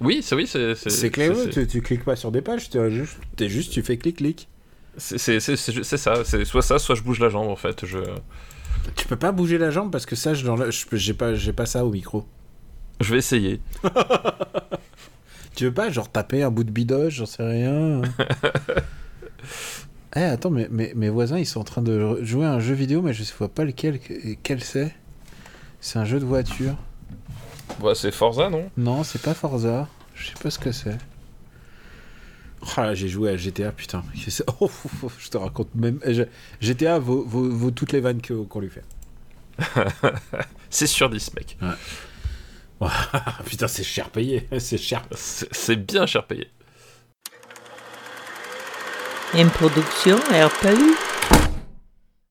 [0.00, 1.10] Oui, c'est oui, c'est C'est
[1.50, 4.48] tu, tu cliques pas sur des pages, tu juste, t'es juste, tu fais clic-clic.
[4.96, 7.56] C'est c'est- c'est- c'est- c'est ça, c'est soit ça, soit je bouge la jambe en
[7.56, 7.84] fait.
[7.86, 7.98] Je,
[8.96, 10.44] Tu peux pas bouger la jambe parce que ça, je-
[10.92, 12.26] j'ai pas, j'ai pas ça au micro.
[13.00, 13.60] je vais essayer.
[15.56, 18.02] Tu veux pas, genre, taper un bout de bidoche, j'en sais rien.
[20.16, 22.74] Eh, attends, mais, mais mes voisins, ils sont en train de jouer à un jeu
[22.74, 23.98] vidéo, mais je vois pas lequel,
[24.42, 24.94] quel c'est.
[25.80, 26.76] C'est un jeu de voiture.
[27.82, 28.70] Bah, c'est Forza, non?
[28.76, 29.88] Non, c'est pas Forza.
[30.14, 30.96] Je sais pas ce que c'est.
[32.62, 34.02] Oh là, j'ai joué à GTA, putain.
[34.28, 34.70] C'est- Oh,
[35.18, 35.98] je te raconte même.
[36.04, 36.24] eh,
[36.60, 38.84] GTA vaut, vaut- vaut toutes les vannes qu'on lui fait.
[40.70, 41.56] C'est sur 10, mec.
[43.46, 44.46] Putain, c'est cher payé.
[44.58, 45.06] C'est cher.
[45.14, 46.48] C'est bien cher payé.
[49.36, 51.13] Une production RPU.